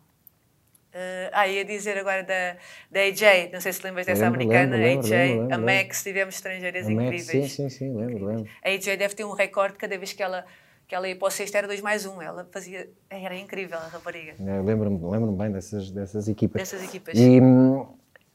Ah, 0.92 1.30
ah, 1.42 1.48
ia 1.48 1.64
dizer 1.64 1.96
agora 1.98 2.22
da, 2.24 2.56
da 2.90 3.00
AJ, 3.00 3.50
não 3.52 3.60
sei 3.60 3.72
se 3.72 3.82
lembras 3.84 4.06
dessa 4.06 4.24
Lembro, 4.24 4.40
americana, 4.42 4.76
lembro, 4.76 5.06
AJ, 5.06 5.10
lembro, 5.10 5.42
a 5.54 5.56
lembro, 5.56 5.74
Max, 5.74 6.02
tivemos 6.02 6.34
estrangeiras 6.34 6.86
A 6.86 6.90
Max, 6.90 7.02
incríveis. 7.04 7.52
Sim, 7.52 7.68
sim, 7.68 7.90
sim, 7.92 7.96
lembro, 7.96 8.26
lembro. 8.26 8.50
A 8.64 8.68
AJ 8.70 8.96
deve 8.96 9.14
ter 9.14 9.24
um 9.24 9.32
recorde 9.32 9.76
cada 9.76 9.96
vez 9.96 10.12
que 10.12 10.22
ela, 10.22 10.44
que 10.88 10.94
ela 10.94 11.08
ia 11.08 11.14
para 11.16 11.28
o 11.28 11.30
sexto, 11.30 11.54
era 11.54 11.68
2 11.68 11.80
mais 11.80 12.04
1. 12.06 12.12
Um. 12.12 12.20
Ela 12.22 12.48
fazia. 12.50 12.90
Era 13.08 13.36
incrível 13.36 13.78
a 13.78 13.86
rapariga. 13.86 14.34
Eu 14.40 14.64
Lembro-me 14.64 14.98
lembro 15.10 15.30
bem 15.32 15.52
dessas, 15.52 15.90
dessas 15.92 16.26
equipas. 16.28 16.60
Dessas 16.60 16.82
equipas. 16.82 17.16
E, 17.16 17.40
hum, 17.40 17.86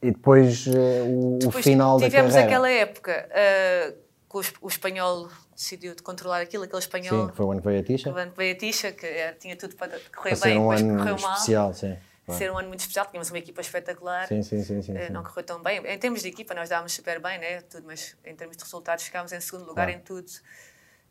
e 0.02 0.12
depois 0.12 0.66
eh, 0.68 1.02
o, 1.04 1.36
o 1.36 1.40
Depois 1.40 1.64
final 1.66 2.00
da 2.00 2.06
tivemos 2.06 2.34
carreira. 2.34 2.48
aquela 2.56 2.70
época 2.72 3.30
ah, 3.34 3.94
que 4.30 4.38
o, 4.38 4.42
o 4.62 4.68
espanhol 4.70 5.28
decidiu 5.56 5.94
de 5.96 6.02
controlar 6.04 6.40
aquilo, 6.42 6.64
aquele 6.64 6.80
espanhol 6.80 7.28
Sim, 7.30 7.34
foi 7.36 7.46
o 7.46 7.52
ano 7.52 7.62
que 7.62 7.68
veio 7.68 7.80
a 7.80 7.84
Tisha. 7.84 8.14
que 8.14 8.38
veio 8.38 8.54
a 8.54 8.58
Tisha, 8.58 8.92
que 8.94 9.06
eh, 9.06 9.34
tinha 9.40 9.56
tudo 9.58 9.76
para 9.76 9.90
correr 10.16 10.38
Para 10.38 10.50
bem, 10.50 10.58
um 10.58 10.62
depois 10.70 10.82
ano 10.82 10.98
correu 11.00 11.18
mal. 11.20 11.34
especial, 11.34 11.74
sim. 11.74 11.98
Claro. 12.26 12.40
Ser 12.40 12.52
um 12.52 12.58
ano 12.58 12.68
muito 12.70 12.80
especial, 12.80 13.06
tínhamos 13.06 13.30
uma 13.30 13.38
equipa 13.38 13.62
espetacular. 13.62 14.28
Sim, 14.28 14.42
sim, 14.42 14.64
sim, 14.64 14.82
sim, 14.82 14.98
Eh, 14.98 15.08
sim. 15.08 15.14
Não 15.14 15.22
correu 15.24 15.44
tão 15.44 15.62
bem. 15.62 15.78
Em 15.86 15.98
termos 16.00 16.22
de 16.24 16.30
equipa, 16.30 16.56
nós 16.56 16.70
dávamos 16.70 16.92
super 16.94 17.20
bem, 17.20 17.38
né? 17.38 17.62
tudo, 17.62 17.86
mas 17.86 18.18
em 18.26 18.36
termos 18.36 18.58
de 18.58 18.64
resultados, 18.64 19.04
ficámos 19.04 19.32
em 19.32 19.40
segundo 19.40 19.66
lugar 19.68 19.86
Claro. 19.86 20.00
em 20.00 20.04
tudo. 20.04 20.32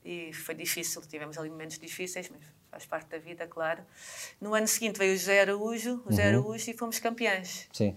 E 0.04 0.32
foi 0.32 0.54
difícil, 0.54 1.00
tivemos 1.02 1.38
ali 1.38 1.48
momentos 1.48 1.78
difíceis, 1.78 2.28
mas 2.28 2.40
faz 2.70 2.84
parte 2.84 3.08
da 3.10 3.18
vida, 3.18 3.46
claro. 3.46 3.84
No 4.40 4.54
ano 4.54 4.66
seguinte 4.66 4.98
veio 4.98 5.14
o 5.14 5.16
José 5.16 5.40
Araújo, 5.42 6.02
o 6.04 6.10
José 6.10 6.22
Uhum. 6.24 6.28
Araújo 6.40 6.70
e 6.70 6.74
fomos 6.76 6.98
campeões. 6.98 7.68
Sim. 7.72 7.96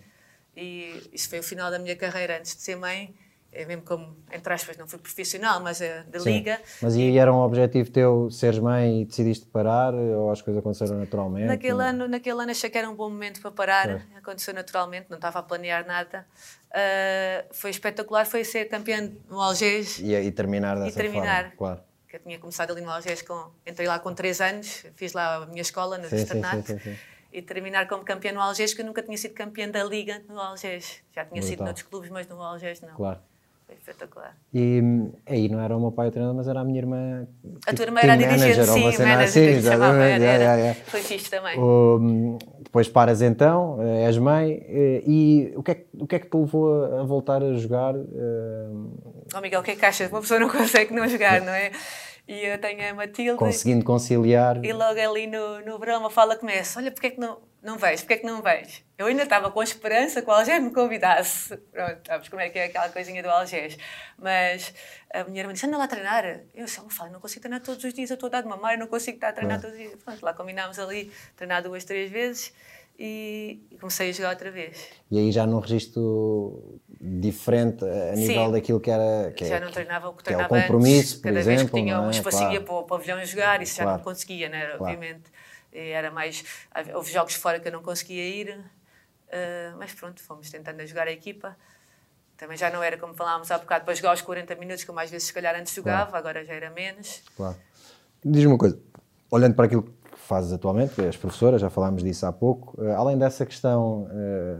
E 0.55 1.09
isso 1.11 1.27
foi 1.29 1.39
o 1.39 1.43
final 1.43 1.69
da 1.71 1.79
minha 1.79 1.95
carreira 1.95 2.37
antes 2.37 2.55
de 2.55 2.61
ser 2.61 2.75
mãe. 2.75 3.15
É 3.51 3.65
mesmo 3.65 3.81
como, 3.83 4.15
entre 4.31 4.53
aspas, 4.53 4.77
não 4.77 4.87
fui 4.87 4.99
profissional, 4.99 5.59
mas 5.61 5.81
eh, 5.81 6.03
da 6.09 6.19
Sim. 6.19 6.31
liga. 6.33 6.61
Mas 6.81 6.95
e 6.95 7.17
era 7.17 7.33
um 7.33 7.37
objetivo 7.39 7.89
teu 7.89 8.29
seres 8.29 8.59
mãe 8.59 9.01
e 9.01 9.05
decidiste 9.05 9.45
parar 9.47 9.93
ou 9.95 10.29
as 10.31 10.41
coisas 10.41 10.59
aconteceram 10.59 10.99
naturalmente? 10.99 11.47
Naquele 11.47 11.81
ano, 11.81 12.07
naquele 12.07 12.39
ano 12.41 12.51
achei 12.51 12.69
que 12.69 12.77
era 12.77 12.87
um 12.89 12.95
bom 12.95 13.09
momento 13.09 13.41
para 13.41 13.49
parar, 13.51 13.85
Claro. 13.87 14.01
aconteceu 14.15 14.53
naturalmente, 14.53 15.07
não 15.09 15.17
estava 15.17 15.39
a 15.39 15.43
planear 15.43 15.87
nada. 15.87 16.27
Ah, 16.71 17.45
foi 17.51 17.71
espetacular, 17.71 18.25
foi 18.25 18.43
ser 18.43 18.65
campeã 18.65 19.11
no 19.29 19.41
Algés, 19.41 19.97
E, 19.99 20.13
e 20.13 20.31
terminar 20.31 20.77
dessa 20.77 20.97
terminar. 20.99 21.43
forma, 21.43 21.57
claro. 21.57 21.81
que 22.07 22.15
eu 22.17 22.19
tinha 22.19 22.37
começado 22.37 22.71
ali 22.71 22.81
no 22.81 22.91
Algés, 22.91 23.21
com, 23.23 23.49
entrei 23.65 23.87
lá 23.87 23.97
com 23.97 24.13
3 24.13 24.39
anos, 24.41 24.85
fiz 24.95 25.13
lá 25.13 25.37
a 25.37 25.45
minha 25.47 25.61
escola 25.61 25.97
no 25.97 26.07
Sim, 26.07 26.15
externato, 26.17 26.67
sim, 26.67 26.77
sim, 26.77 26.91
sim. 26.91 26.97
e 27.33 27.41
terminar 27.41 27.87
como 27.87 28.03
campeã 28.03 28.31
no 28.33 28.41
Algés, 28.41 28.73
que 28.73 28.81
eu 28.81 28.85
nunca 28.85 29.01
tinha 29.01 29.17
sido 29.17 29.33
campeã 29.33 29.67
da 29.69 29.83
Liga 29.83 30.21
no 30.29 30.39
Algés. 30.39 31.01
Já 31.15 31.25
tinha 31.25 31.41
sido 31.41 31.57
Brutal. 31.57 31.65
noutros 31.67 31.87
clubes, 31.87 32.09
mas 32.11 32.27
no 32.27 32.41
Algés 32.43 32.81
não. 32.81 32.93
Claro. 32.95 33.19
Foi 33.67 33.75
espetacular. 33.75 34.33
E 34.53 34.81
aí 35.25 35.49
não 35.49 35.59
era 35.59 35.75
o 35.75 35.79
meu 35.79 35.91
pai 35.91 36.07
o 36.07 36.11
treinador, 36.11 36.37
mas 36.37 36.47
era 36.47 36.61
a 36.61 36.63
minha 36.63 36.79
irmã. 36.79 37.27
A 37.43 37.59
tipo, 37.71 37.75
tua 37.75 37.85
irmã 37.85 37.99
era 38.01 38.15
dirigente, 38.15 38.39
manager, 38.39 38.65
sim, 38.65 38.83
manager, 39.03 39.19
assim, 39.23 39.45
que 39.45 39.61
se 39.61 39.67
chamava, 39.67 39.95
era, 39.97 40.23
era. 40.23 40.23
yeah, 40.43 40.55
yeah. 40.55 40.79
Foi 40.85 41.01
fixe 41.01 41.29
também. 41.29 41.59
Hum, 41.59 42.37
depois 42.61 42.87
paras 42.87 43.21
então, 43.21 43.77
eh, 43.81 44.05
és 44.05 44.17
mãe, 44.17 44.63
eh, 44.69 45.03
e 45.05 45.53
o 45.57 45.61
que, 45.61 45.71
é, 45.71 45.75
que- 45.75 45.87
o 45.99 46.07
que 46.07 46.15
é 46.15 46.19
que 46.19 46.29
te 46.29 46.37
levou 46.37 46.85
a, 46.99 47.03
voltar 47.03 47.43
a 47.43 47.53
jogar? 47.55 47.93
hum, 47.95 48.91
Oh, 49.35 49.41
Miguel, 49.41 49.59
o 49.59 49.63
que 49.63 49.71
é 49.71 49.75
que 49.75 49.85
achas? 49.85 50.09
Uma 50.09 50.21
pessoa 50.21 50.39
não 50.39 50.47
consegue 50.49 50.93
não 50.93 51.05
jogar, 51.07 51.41
não 51.41 51.51
é? 51.51 51.71
E 52.25 52.45
eu 52.45 52.57
tenho 52.59 52.89
a 52.89 52.93
Matilde. 52.93 53.37
conseguindo 53.37 53.83
conciliar. 53.85 54.63
E 54.63 54.71
logo 54.73 54.99
ali 54.99 55.27
no, 55.27 55.59
no 55.65 55.77
verão 55.79 56.05
a 56.05 56.09
fala 56.09 56.35
começa: 56.37 56.79
Olha, 56.79 56.91
porque 56.91 57.07
é 57.07 57.09
que 57.11 57.19
não, 57.19 57.37
não 57.61 57.77
vais? 57.77 58.01
Porque 58.01 58.13
é 58.13 58.17
que 58.17 58.25
não 58.25 58.41
vais? 58.41 58.83
Eu 58.97 59.07
ainda 59.07 59.23
estava 59.23 59.51
com 59.51 59.59
a 59.59 59.63
esperança 59.63 60.21
que 60.21 60.29
o 60.29 60.31
Algés 60.33 60.61
me 60.63 60.71
convidasse. 60.71 61.55
Pronto, 61.71 61.99
sabes 62.05 62.29
como 62.29 62.41
é 62.41 62.49
que 62.49 62.57
é 62.59 62.65
aquela 62.65 62.89
coisinha 62.89 63.21
do 63.21 63.29
Algés. 63.29 63.77
Mas 64.17 64.73
a 65.13 65.23
minha 65.25 65.41
irmã 65.41 65.53
disse: 65.53 65.65
Anda 65.65 65.77
lá 65.77 65.83
a 65.83 65.87
treinar. 65.87 66.25
Eu 66.55 66.65
disse: 66.65 66.79
"Oh, 66.85 66.89
fala, 66.89 67.09
não 67.09 67.19
consigo 67.19 67.41
treinar 67.41 67.61
todos 67.61 67.83
os 67.83 67.93
dias, 67.93 68.09
eu 68.09 68.13
estou 68.15 68.27
a 68.27 68.31
dar 68.31 68.41
de 68.41 68.47
mamar, 68.47 68.73
eu 68.73 68.79
não 68.79 68.87
consigo 68.87 69.17
estar 69.17 69.29
a 69.29 69.33
treinar 69.33 69.59
todos 69.59 69.75
os 69.75 69.81
dias. 69.81 69.95
Pronto, 70.03 70.23
lá 70.23 70.33
combinámos 70.33 70.79
ali, 70.79 71.11
treinar 71.35 71.61
duas, 71.63 71.83
três 71.83 72.09
vezes 72.11 72.53
e 72.99 73.59
comecei 73.79 74.09
a 74.09 74.13
jogar 74.13 74.29
outra 74.31 74.49
vez. 74.49 74.87
E 75.11 75.19
aí 75.19 75.31
já 75.31 75.45
num 75.45 75.59
registro 75.59 76.79
diferente 76.99 77.85
a 77.85 78.15
nível 78.15 78.45
Sim. 78.47 78.51
daquilo 78.53 78.79
que 78.79 78.89
era. 78.89 79.31
Que 79.33 79.45
já 79.45 79.57
é, 79.57 79.59
não 79.59 79.71
treinava 79.71 80.09
o 80.09 80.13
que 80.13 80.23
que 80.23 80.33
é 80.33 80.35
o 80.35 80.39
treinava 80.39 80.61
compromisso, 80.61 80.99
antes. 80.99 81.13
por 81.15 81.21
Cada 81.23 81.39
exemplo. 81.39 81.57
vez 81.59 81.69
que 81.71 81.75
tinha 81.81 81.95
não 81.97 82.03
é? 82.05 82.07
um 82.07 82.09
espacinho 82.11 82.49
Claro. 82.49 82.63
para 82.65 82.73
o 82.75 82.83
pavilhão 82.83 83.25
jogar, 83.25 83.61
isso 83.61 83.75
já 83.77 83.83
Claro. 83.83 83.97
não 83.99 84.03
conseguia, 84.03 84.49
né? 84.49 84.65
Claro. 84.65 84.83
obviamente. 84.83 85.31
E 85.71 85.89
Era 85.89 86.11
mais. 86.11 86.43
Houve 86.93 87.11
jogos 87.11 87.35
fora 87.35 87.59
que 87.59 87.67
eu 87.67 87.71
não 87.71 87.81
conseguia 87.81 88.23
ir, 88.23 88.59
eh, 89.29 89.73
mas 89.77 89.93
pronto, 89.93 90.21
fomos 90.21 90.49
tentando 90.49 90.85
jogar 90.85 91.07
a 91.07 91.11
equipa. 91.11 91.55
Também 92.37 92.55
já 92.55 92.69
não 92.69 92.83
era 92.83 92.97
como 92.97 93.13
falávamos 93.15 93.49
há 93.49 93.57
bocado 93.57 93.83
para 93.83 93.95
jogar 93.95 94.11
aos 94.11 94.21
40 94.21 94.55
minutos, 94.55 94.83
como 94.83 94.99
às 94.99 95.09
vezes 95.09 95.27
se 95.27 95.33
calhar 95.33 95.55
antes 95.55 95.73
jogava, 95.73 96.17
agora 96.17 96.45
já 96.45 96.53
era 96.53 96.69
menos. 96.69 97.23
Claro. 97.35 97.57
Diz-me 98.23 98.47
uma 98.47 98.57
coisa, 98.57 98.79
olhando 99.31 99.55
para 99.55 99.65
aquilo 99.65 99.83
que 99.83 100.17
fazes 100.17 100.53
atualmente, 100.53 100.93
que 100.93 101.01
és 101.01 101.17
professora, 101.17 101.57
já 101.57 101.69
falámos 101.69 102.03
disso 102.03 102.25
há 102.25 102.31
pouco, 102.31 102.79
eh, 102.83 102.93
além 102.93 103.17
dessa 103.17 103.45
questão 103.45 104.07
eh, 104.11 104.57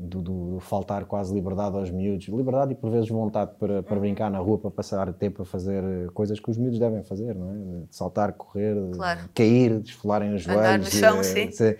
do, 0.00 0.22
do- 0.22 0.60
faltar 0.60 1.04
quase 1.04 1.34
liberdade 1.34 1.76
aos 1.76 1.90
miúdos, 1.90 2.26
liberdade 2.28 2.72
e 2.72 2.74
por 2.74 2.90
vezes 2.90 3.08
vontade 3.10 3.52
para, 3.58 3.82
para 3.82 3.98
brincar 4.00 4.30
na 4.30 4.38
rua, 4.38 4.56
para 4.58 4.70
passar 4.70 5.12
tempo 5.12 5.42
a 5.42 5.44
fazer 5.44 5.82
eh, 5.84 6.06
coisas 6.14 6.40
que 6.40 6.50
os 6.50 6.56
miúdos 6.56 6.78
devem 6.78 7.02
fazer, 7.02 7.34
não 7.34 7.50
é? 7.50 7.54
De 7.86 7.94
saltar, 7.94 8.32
correr, 8.32 8.74
de 8.74 8.96
Claro. 8.96 9.20
cair, 9.34 9.78
desfolarem 9.80 10.34
os 10.34 10.48
Andar 10.48 10.78
no 10.78 10.84
joelhos. 10.84 10.88
chão, 10.88 11.18
eh, 11.20 11.50
sim. 11.50 11.74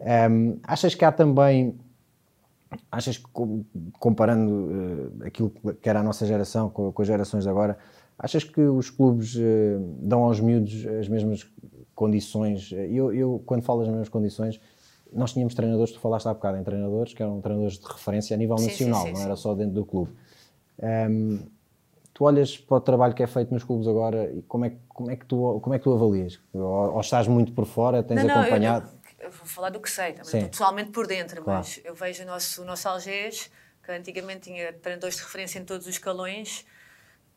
Ehm, 0.00 0.56
achas 0.62 0.94
que 0.94 1.04
há 1.04 1.10
também 1.10 1.74
Achas 2.90 3.16
que, 3.16 3.24
com- 3.32 3.64
comparando 3.98 5.10
eh, 5.22 5.28
aquilo 5.28 5.50
que 5.80 5.88
era 5.88 6.00
a 6.00 6.02
nossa 6.02 6.26
geração 6.26 6.68
com, 6.68 6.92
com 6.92 7.00
as 7.02 7.06
gerações 7.08 7.44
de 7.44 7.48
agora, 7.50 7.78
achas 8.18 8.42
que 8.42 8.60
os 8.60 8.90
clubes 8.90 9.36
eh, 9.38 9.78
dão 10.00 10.24
aos 10.24 10.40
miúdos 10.40 10.84
as 10.86 11.08
mesmas 11.08 11.46
condições? 11.94 12.72
Eu, 12.72 13.14
eu, 13.14 13.42
quando 13.46 13.62
falo 13.62 13.80
das 13.80 13.88
mesmas 13.88 14.08
condições, 14.08 14.60
nós 15.12 15.32
tínhamos 15.32 15.54
treinadores, 15.54 15.92
tu 15.92 16.00
falaste 16.00 16.26
há 16.26 16.34
bocado 16.34 16.58
em 16.58 16.64
treinadores, 16.64 17.14
que 17.14 17.22
eram 17.22 17.40
treinadores 17.40 17.78
de 17.78 17.86
referência 17.86 18.34
a 18.34 18.38
nível 18.38 18.56
Sim, 18.58 18.64
nacional, 18.66 19.02
sim, 19.02 19.08
sim, 19.08 19.14
não 19.14 19.24
era 19.24 19.36
só 19.36 19.54
dentro 19.54 19.74
do 19.74 19.84
clube. 19.84 20.12
Ehm, 20.82 21.38
tu 22.12 22.24
olhas 22.24 22.56
para 22.56 22.76
o 22.76 22.80
trabalho 22.80 23.14
que 23.14 23.22
é 23.22 23.26
feito 23.26 23.52
nos 23.52 23.64
clubes 23.64 23.86
agora 23.88 24.30
e 24.32 24.42
como 24.42 24.64
é, 24.64 24.70
que- 24.70 24.78
como 24.88 25.10
é, 25.10 25.16
que, 25.16 25.26
tu, 25.26 25.60
como 25.60 25.74
é 25.74 25.78
que 25.78 25.84
tu 25.84 25.92
avalias? 25.92 26.40
Ou, 26.52 26.62
ou 26.94 27.00
estás 27.00 27.26
muito 27.28 27.52
por 27.52 27.66
fora, 27.66 28.02
tens 28.02 28.22
Não, 28.22 28.28
não, 28.28 28.40
acompanhado? 28.40 28.88
Eu, 29.18 29.26
eu 29.26 29.30
vou 29.30 29.46
falar 29.46 29.70
do 29.70 29.80
que 29.80 29.90
sei, 29.90 30.12
também 30.12 30.34
estou 30.34 30.48
pessoalmente 30.48 30.90
por 30.90 31.06
dentro, 31.06 31.42
Claro. 31.42 31.60
mas 31.60 31.80
eu 31.84 31.94
vejo 31.94 32.22
o 32.22 32.26
nosso, 32.26 32.62
o 32.62 32.64
nosso 32.64 32.88
Algés, 32.88 33.50
que 33.82 33.92
antigamente 33.92 34.40
tinha 34.50 34.72
treinadores 34.72 35.16
de 35.16 35.22
referência 35.22 35.58
em 35.58 35.64
todos 35.64 35.86
os 35.86 35.94
escalões, 35.94 36.64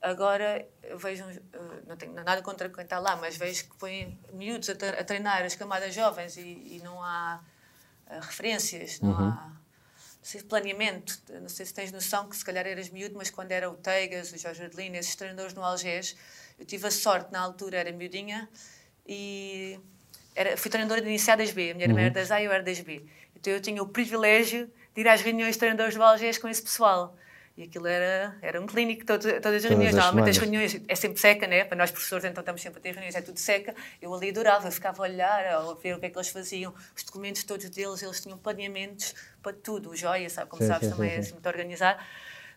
agora 0.02 0.66
vejo, 0.98 1.24
eh, 1.30 1.40
não 1.88 1.98
tenho 1.98 2.14
nada 2.14 2.42
contra 2.42 2.70
quem 2.70 2.84
está 2.84 3.00
lá, 3.00 3.16
mas 3.18 3.36
vejo 3.38 3.66
que 3.70 3.76
põem 3.78 4.18
miúdos 4.34 4.70
a, 4.70 4.76
tre- 4.76 4.98
a 5.00 5.04
treinar 5.04 5.44
as 5.44 5.56
camadas 5.56 5.94
jovens 5.94 6.38
e, 6.38 6.42
e 6.42 6.82
não 6.84 7.04
há 7.04 7.42
referências, 8.20 9.00
não 9.02 9.10
Uhum. 9.10 9.30
há 9.30 9.60
não 10.36 10.42
planeamento. 10.48 11.22
Não 11.42 11.50
sei 11.50 11.66
se 11.66 11.74
tens 11.74 11.92
noção 11.92 12.28
que 12.30 12.36
se 12.36 12.44
calhar 12.44 12.66
eras 12.68 12.90
miúdo, 12.90 13.16
mas 13.16 13.30
quando 13.30 13.52
era 13.52 13.70
o 13.70 13.76
Teigas, 13.76 14.32
o 14.32 14.38
Jorge 14.38 14.64
Adelino, 14.64 14.96
esses 14.96 15.16
treinadores 15.16 15.54
no 15.54 15.64
Algés, 15.64 16.16
eu 16.60 16.66
tive 16.66 16.88
a 16.88 16.92
sorte, 16.92 17.32
na 17.32 17.40
altura 17.40 17.78
era 17.78 17.92
miudinha, 17.92 18.50
e 19.08 19.80
era, 20.36 20.56
fui 20.58 20.70
treinadora 20.70 21.02
de 21.02 21.08
iniciadas 21.08 21.52
B, 21.52 21.72
a 21.72 21.74
minha 21.74 21.88
irmã 21.88 22.02
era 22.02 22.12
das 22.12 22.32
A 22.32 22.42
e 22.42 22.46
eu 22.46 22.52
era 22.52 22.62
das 22.64 22.80
B. 22.80 23.06
Então 23.36 23.54
eu 23.54 23.62
tinha 23.62 23.82
o 23.82 23.88
privilégio 23.88 24.70
de 24.94 25.02
ir 25.02 25.08
às 25.08 25.22
reuniões 25.22 25.56
de 25.56 25.60
treinadores 25.60 25.96
do 25.96 26.04
Algés 26.04 26.38
com 26.38 26.48
esse 26.48 26.62
pessoal. 26.62 27.16
E 27.60 27.64
aquilo 27.64 27.88
era, 27.88 28.38
era 28.42 28.62
um 28.62 28.66
clínico, 28.66 29.06
todo, 29.06 29.22
todas 29.42 29.66
as 29.66 29.70
reuniões. 29.70 29.94
Normalmente 29.94 30.30
as 30.30 30.38
reuniões 30.38 30.82
é 30.88 30.96
sempre 30.96 31.20
seca, 31.20 31.46
né? 31.46 31.66
Para 31.66 31.76
nós 31.76 31.92
professores, 31.92 32.24
então 32.24 32.42
estamos 32.42 32.62
sempre 32.62 32.80
a 32.80 32.82
ter 32.82 32.92
reuniões, 32.92 33.14
é 33.16 33.22
tudo 33.22 33.38
seca. 33.38 33.76
Eu 34.02 34.14
ali 34.14 34.30
adorava, 34.30 34.70
eu 34.70 34.72
ficava 34.72 35.04
a 35.04 35.10
olhar, 35.10 35.46
a 35.46 35.74
ver 35.74 35.94
o 35.94 36.00
que 36.00 36.06
é 36.06 36.10
que 36.10 36.18
eles 36.18 36.30
faziam, 36.30 36.74
os 36.96 37.04
documentos 37.04 37.44
todos 37.44 37.70
deles, 37.70 38.02
eles 38.02 38.22
tinham 38.22 38.38
planeamentos 38.38 39.14
para 39.44 39.52
tudo. 39.52 39.90
O 39.90 39.96
Joia, 39.96 40.30
sabe, 40.30 40.50
como 40.50 40.62
Sim, 40.62 40.70
sabes, 40.70 40.88
sim, 40.88 40.96
também 40.96 41.10
sim, 41.10 41.16
é 41.16 41.18
sim. 41.18 41.26
assim 41.26 41.34
muito 41.34 41.50
organizado. 41.50 42.02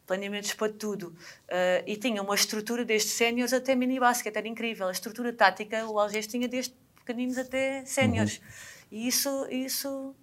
Planeamentos 0.06 0.54
para 0.54 0.72
tudo. 0.72 1.16
Ah, 1.50 1.82
e 1.84 1.96
tinha 1.96 2.22
uma 2.22 2.36
estrutura 2.36 2.84
desde 2.84 3.08
séniores 3.08 3.52
até 3.52 3.74
mini-basket, 3.74 4.36
era 4.36 4.46
incrível. 4.46 4.86
A 4.86 4.92
estrutura 4.92 5.32
tática, 5.32 5.84
o 5.84 5.98
Algés 5.98 6.28
tinha 6.28 6.46
desde 6.46 6.76
pequeninos 6.94 7.38
até 7.38 7.84
séniores. 7.84 8.38
Uhum. 8.38 8.44
E 8.92 9.08
isso, 9.08 9.48
isso 9.50 10.14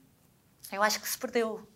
eu 0.72 0.82
acho 0.82 1.02
que 1.02 1.10
se 1.10 1.18
perdeu. 1.18 1.68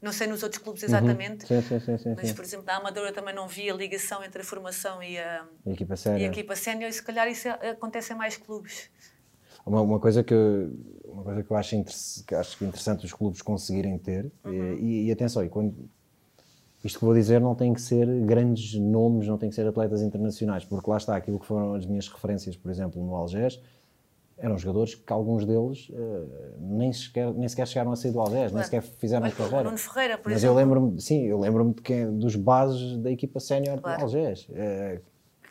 Não 0.00 0.12
sei 0.12 0.26
nos 0.26 0.42
outros 0.42 0.62
clubes 0.62 0.82
exatamente, 0.82 1.46
Sim, 1.46 1.60
sim, 1.60 1.78
sim, 1.78 1.98
sim, 1.98 2.14
mas, 2.16 2.32
por 2.32 2.42
exemplo, 2.42 2.64
na 2.64 2.76
Amadora 2.76 3.12
também 3.12 3.34
não 3.34 3.46
via 3.46 3.74
ligação 3.74 4.24
entre 4.24 4.40
a 4.40 4.44
formação 4.44 5.02
e 5.02 5.18
a, 5.18 5.44
A 5.66 5.70
equipa 5.70 5.92
e 5.92 5.96
séria. 5.96 6.26
a 6.26 6.30
equipa 6.30 6.56
sénior, 6.56 6.88
e 6.88 6.92
se 6.92 7.02
calhar 7.02 7.28
isso 7.28 7.48
acontece 7.48 8.12
em 8.12 8.16
mais 8.16 8.36
clubes. 8.38 8.88
uma, 9.66 9.82
uma 9.82 10.00
coisa 10.00 10.24
que 10.24 10.34
uma 11.04 11.22
coisa 11.22 11.42
que 11.42 11.50
eu 11.50 11.56
acho, 11.56 11.84
que 12.26 12.34
acho 12.34 12.64
interessante 12.64 13.04
os 13.04 13.12
clubes 13.12 13.42
conseguirem 13.42 13.98
ter 13.98 14.30
uhum. 14.44 14.74
e, 14.78 15.06
e, 15.08 15.12
atenção, 15.12 15.44
e 15.44 15.48
quando 15.50 15.74
isto 16.82 16.98
que 16.98 17.04
vou 17.04 17.12
dizer 17.12 17.40
não 17.40 17.54
tem 17.54 17.74
que 17.74 17.80
ser 17.82 18.06
grandes 18.24 18.74
nomes, 18.74 19.28
não 19.28 19.36
tem 19.36 19.50
que 19.50 19.54
ser 19.54 19.66
atletas 19.66 20.00
internacionais, 20.00 20.64
porque 20.64 20.88
lá 20.88 20.96
está 20.96 21.14
aquilo 21.14 21.38
que 21.38 21.44
foram 21.44 21.74
as 21.74 21.84
minhas 21.84 22.08
referências, 22.08 22.56
por 22.56 22.70
exemplo, 22.70 23.04
no 23.04 23.14
Algés, 23.14 23.60
eram 24.40 24.56
jogadores 24.58 24.94
que 24.94 25.12
alguns 25.12 25.44
deles 25.44 25.88
uh, 25.90 26.56
nem, 26.58 26.92
sequer, 26.92 27.32
nem 27.34 27.48
sequer 27.48 27.66
chegaram 27.66 27.92
a 27.92 27.96
sair 27.96 28.10
do 28.10 28.20
Algés, 28.20 28.52
nem 28.52 28.62
sequer 28.64 28.82
fizeram 28.82 29.26
Mas, 29.26 29.34
carreira. 29.34 29.64
Nuno 29.64 29.78
Ferreira, 29.78 30.18
por 30.18 30.30
Mas 30.30 30.38
exemplo. 30.38 30.58
eu 30.58 30.64
lembro-me, 30.64 31.00
sim, 31.00 31.26
eu 31.26 31.38
lembro-me 31.38 31.74
dos 32.12 32.36
bases 32.36 32.96
da 32.98 33.10
equipa 33.10 33.38
sénior 33.38 33.80
claro. 33.80 33.98
do 33.98 34.04
Algés. 34.04 34.48
Uh, 34.48 35.00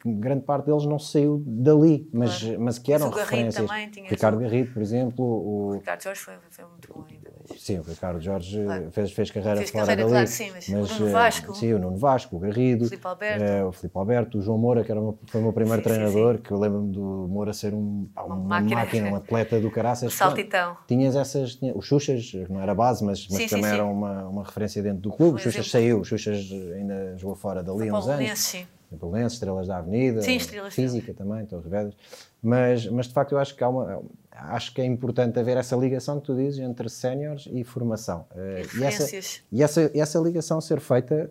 grande 0.06 0.44
parte 0.44 0.66
deles 0.66 0.86
não 0.86 0.98
saiu 0.98 1.44
dali, 1.46 2.10
mas, 2.12 2.42
claro. 2.42 2.62
mas 2.62 2.80
que 2.80 2.92
eram 2.94 3.08
mas 3.08 3.16
o 3.16 3.20
referências. 3.20 3.68
Também, 3.68 3.90
tinha 3.90 4.10
Ricardo 4.10 4.40
Garrido, 4.40 4.74
por 4.74 4.82
exemplo. 4.82 5.26
O, 5.26 5.68
o 5.68 5.74
Ricardo 5.74 6.04
Jorge 6.04 6.22
foi, 6.22 6.34
foi 6.50 6.66
muito 6.66 6.94
bom 6.94 7.06
ainda. 7.10 7.29
Sim, 7.58 7.80
o 7.80 7.84
Ricardo 7.84 8.20
Jorge 8.22 8.64
claro. 8.64 8.92
fez, 8.92 9.12
fez 9.12 9.32
carreira 9.32 9.58
fez 9.58 9.70
fora 9.70 9.86
carreira, 9.86 10.02
dali. 10.04 10.12
Claro, 10.12 10.28
sim, 10.28 10.52
mas, 10.54 10.70
mas, 10.70 10.92
o 10.92 11.00
Nuno 11.00 11.12
Vasco. 11.12 11.56
Sim, 11.56 11.74
o 11.74 11.80
Nuno 11.80 11.98
Vasco, 11.98 12.36
o 12.36 12.40
Garrido. 12.40 12.86
O 12.86 12.88
Filipe 12.88 13.08
Alberto. 13.08 13.44
Eh, 13.44 13.64
o 13.64 13.72
Filipe 13.72 13.98
Alberto, 13.98 14.38
o 14.38 14.42
João 14.42 14.58
Moura, 14.58 14.84
que 14.84 14.92
era 14.92 15.02
foi 15.28 15.40
o 15.42 15.44
meu 15.44 15.54
primeiro 15.54 15.82
sim, 15.82 15.90
treinador, 15.90 16.32
sim, 16.34 16.38
sim. 16.38 16.44
que 16.44 16.52
eu 16.52 16.60
lembro-me 16.60 16.92
do 16.92 17.28
Moura 17.30 17.54
ser 17.54 17.74
um, 17.74 18.10
uma, 18.16 18.26
uma 18.26 18.36
máquina, 18.36 18.76
máquina, 18.76 19.10
um 19.10 19.16
atleta 19.18 19.60
do 19.60 19.72
caraças. 19.72 20.14
Um 20.14 20.16
saltitão. 20.16 20.78
Tinhas 20.88 21.16
essas, 21.16 21.56
tinha, 21.56 21.76
os 21.76 21.86
Xuxas, 21.86 22.32
não 22.50 22.62
era 22.62 22.74
base, 22.74 23.04
mas, 23.04 23.28
mas 23.28 23.50
também 23.50 23.72
era 23.72 23.86
uma, 23.86 24.28
uma 24.28 24.44
referência 24.44 24.82
dentro 24.82 25.02
do 25.02 25.12
clube. 25.12 25.36
O 25.36 25.38
Xuxas 25.40 25.70
saiu, 25.70 26.00
o 26.00 26.06
Xuxas 26.06 26.50
ainda 26.76 27.18
jogou 27.18 27.36
fora 27.36 27.64
dali 27.64 27.92
uns 27.92 28.08
anos. 28.08 28.40
Sim. 28.40 28.66
Belenenses, 28.92 29.34
Estrelas 29.34 29.68
da 29.68 29.78
Avenida, 29.78 30.22
Sim, 30.22 30.36
Estrelas 30.36 30.74
Física 30.74 31.14
também, 31.14 31.46
Torres 31.46 31.70
Vedras. 31.70 31.96
Mas, 32.42 32.88
mas 32.88 33.08
de 33.08 33.14
facto 33.14 33.34
eu 33.34 33.38
acho 33.38 33.56
que 33.56 33.64
há 33.64 33.70
uma, 33.70 34.02
acho 34.32 34.74
que 34.74 34.82
é 34.82 34.86
importante 34.86 35.38
haver 35.40 35.58
essa 35.58 35.76
ligação 35.76 36.20
que 36.20 36.28
tu 36.28 36.36
dizes 36.36 36.60
entre 36.60 36.90
séniores 36.90 37.48
e 37.52 37.64
formação. 37.64 38.26
E, 38.36 38.80
e, 38.80 38.84
essa, 38.84 39.20
e 39.52 39.64
essa, 39.64 39.92
essa 39.94 40.20
ligação 40.20 40.62
ser 40.62 40.80
feita, 40.80 41.30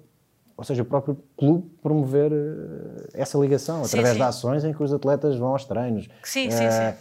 ou 0.56 0.64
seja, 0.64 0.82
o 0.82 0.84
próprio 0.84 1.18
clube 1.36 1.70
promover 1.82 2.30
eh, 2.32 3.08
essa 3.14 3.38
ligação 3.38 3.84
sim, 3.84 3.90
através 3.90 4.12
sim. 4.12 4.18
de 4.18 4.22
ações 4.22 4.64
em 4.64 4.72
que 4.72 4.82
os 4.82 4.92
atletas 4.92 5.36
vão 5.36 5.48
aos 5.48 5.64
treinos. 5.64 6.08
Sim, 6.22 6.48
uh, 6.48 6.52
sim, 6.52 6.70
sim. 6.70 6.98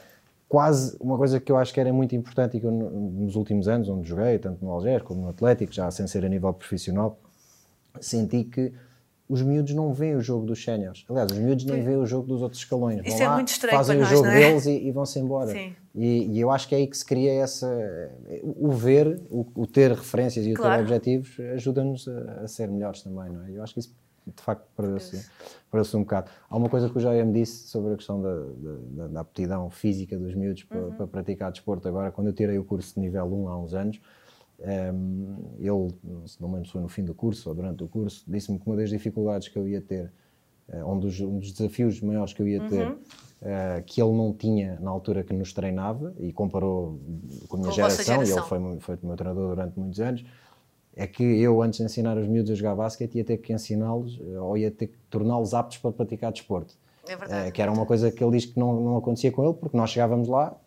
Quase 0.47 0.95
uma 1.01 1.17
coisa 1.17 1.41
que 1.41 1.51
eu 1.51 1.57
acho 1.57 1.73
que 1.73 1.79
era 1.79 1.91
muito 1.91 2.15
importante 2.15 2.55
e 2.55 2.61
que 2.61 2.65
eu, 2.65 2.71
nos 2.71 3.35
últimos 3.35 3.67
anos, 3.67 3.89
onde 3.89 4.07
joguei, 4.07 4.39
tanto 4.39 4.63
no 4.63 4.71
Algés 4.71 5.01
como 5.01 5.21
no 5.21 5.29
Atlético, 5.29 5.73
já 5.73 5.91
sem 5.91 6.07
ser 6.07 6.23
a 6.23 6.29
nível 6.29 6.53
profissional, 6.53 7.19
senti 7.99 8.45
que 8.45 8.71
os 9.29 9.41
miúdos 9.41 9.73
não 9.73 9.93
veem 9.93 10.15
o 10.15 10.21
jogo 10.21 10.45
dos 10.45 10.63
séniores. 10.63 11.03
Aliás, 11.09 11.31
os 11.31 11.37
miúdos 11.37 11.65
nem 11.65 11.83
veem 11.83 11.97
o 11.97 12.05
jogo 12.05 12.27
dos 12.27 12.41
outros 12.41 12.61
escalões. 12.61 13.01
Isso 13.05 13.17
vão 13.17 13.25
é 13.25 13.29
lá, 13.29 13.35
muito 13.35 13.49
estranho 13.49 13.77
fazem 13.77 13.97
para 13.97 14.05
o 14.05 14.09
jogo 14.09 14.27
é? 14.27 14.39
deles 14.39 14.65
e, 14.65 14.87
e 14.87 14.91
vão-se 14.91 15.19
embora. 15.19 15.51
Sim. 15.51 15.75
E, 15.93 16.27
e, 16.31 16.39
eu 16.39 16.49
acho 16.49 16.67
que 16.67 16.75
é 16.75 16.77
aí 16.77 16.87
que 16.87 16.97
se 16.97 17.05
cria 17.05 17.33
essa. 17.33 17.67
O 18.43 18.71
ver, 18.71 19.19
o, 19.29 19.45
o 19.55 19.67
ter 19.67 19.91
referências 19.91 20.45
e 20.45 20.53
o 20.53 20.55
claro. 20.55 20.75
ter 20.75 20.81
objetivos 20.83 21.39
ajuda-nos 21.55 22.07
a, 22.07 22.43
a, 22.43 22.47
ser 22.47 22.69
melhores 22.69 23.01
também, 23.01 23.29
não 23.29 23.45
é? 23.45 23.51
Eu 23.51 23.63
acho 23.63 23.73
que 23.73 23.79
isso, 23.79 23.93
de 24.25 24.41
facto, 24.41 24.65
perdeu-se 24.75 25.25
perdeu 25.69 25.99
um 25.99 26.03
bocado. 26.03 26.31
Há 26.49 26.55
uma 26.55 26.69
coisa 26.69 26.89
que 26.89 26.97
o 26.97 26.99
Jair 26.99 27.25
me 27.25 27.33
disse 27.33 27.67
sobre 27.67 27.93
a 27.93 27.97
questão 27.97 28.21
da, 28.21 28.45
da, 28.91 29.07
da 29.07 29.19
aptidão 29.21 29.69
física 29.69 30.17
dos 30.17 30.33
miúdos 30.35 30.63
para, 30.63 30.79
Uhum. 30.79 30.91
para 30.91 31.07
praticar 31.07 31.51
desporto. 31.51 31.87
Agora, 31.87 32.11
quando 32.11 32.27
eu 32.27 32.33
tirei 32.33 32.57
o 32.57 32.63
curso 32.63 32.93
de 32.95 33.01
nível 33.01 33.25
1 33.25 33.49
há 33.49 33.59
uns 33.59 33.73
anos. 33.73 33.99
Ele, 34.59 35.93
se 36.25 36.41
não 36.41 36.49
me 36.49 36.65
se 36.65 36.71
foi 36.71 36.81
no 36.81 36.89
fim 36.89 37.03
do 37.03 37.13
curso 37.13 37.49
ou 37.49 37.55
durante 37.55 37.83
o 37.83 37.87
curso, 37.87 38.23
disse-me 38.27 38.57
que 38.59 38.65
uma 38.67 38.75
das 38.75 38.89
dificuldades 38.89 39.47
que 39.47 39.57
eu 39.57 39.67
ia 39.67 39.81
ter, 39.81 40.11
uh, 40.69 40.91
um, 40.91 40.99
dos, 40.99 41.19
um 41.21 41.37
dos 41.39 41.51
desafios 41.51 42.01
maiores 42.01 42.33
que 42.33 42.41
eu 42.41 42.47
ia 42.47 42.67
ter, 42.67 42.87
Uhum. 42.87 42.93
uh, 42.93 43.83
que 43.85 44.01
ele 44.01 44.13
não 44.13 44.33
tinha 44.33 44.79
na 44.79 44.89
altura 44.89 45.23
que 45.23 45.31
nos 45.33 45.53
treinava, 45.53 46.13
e 46.19 46.33
comparou 46.33 46.99
com 47.47 47.57
a 47.57 47.59
minha 47.59 47.69
Com 47.69 47.75
vossa 47.81 48.03
geração, 48.03 48.23
e 48.23 48.25
geração. 48.25 48.57
ele 48.57 48.79
foi, 48.79 48.95
foi 48.95 48.95
o 49.03 49.07
meu 49.07 49.15
treinador 49.15 49.49
durante 49.55 49.79
muitos 49.79 49.99
anos, 49.99 50.25
é 50.95 51.05
que 51.05 51.23
eu, 51.23 51.61
antes 51.61 51.77
de 51.77 51.85
ensinar 51.85 52.17
os 52.17 52.27
miúdos 52.27 52.49
a 52.51 52.55
jogar 52.55 52.75
basquete, 52.75 53.15
ia 53.15 53.23
ter 53.23 53.37
que 53.37 53.53
ensiná-los, 53.53 54.17
uh, 54.19 54.43
ou 54.43 54.57
ia 54.57 54.71
ter 54.71 54.87
que 54.87 54.97
torná-los 55.11 55.53
aptos 55.53 55.77
para 55.77 55.91
praticar 55.91 56.31
desporto. 56.31 56.73
É 57.07 57.15
verdade. 57.15 57.49
Uh, 57.49 57.51
que 57.51 57.61
era 57.61 57.71
uma 57.71 57.85
coisa 57.85 58.11
que 58.11 58.23
ele 58.23 58.31
diz 58.31 58.45
que 58.47 58.59
não, 58.59 58.81
não 58.81 58.97
acontecia 58.97 59.31
com 59.31 59.43
ele, 59.45 59.53
porque 59.53 59.77
nós 59.77 59.91
chegávamos 59.91 60.27
lá 60.27 60.57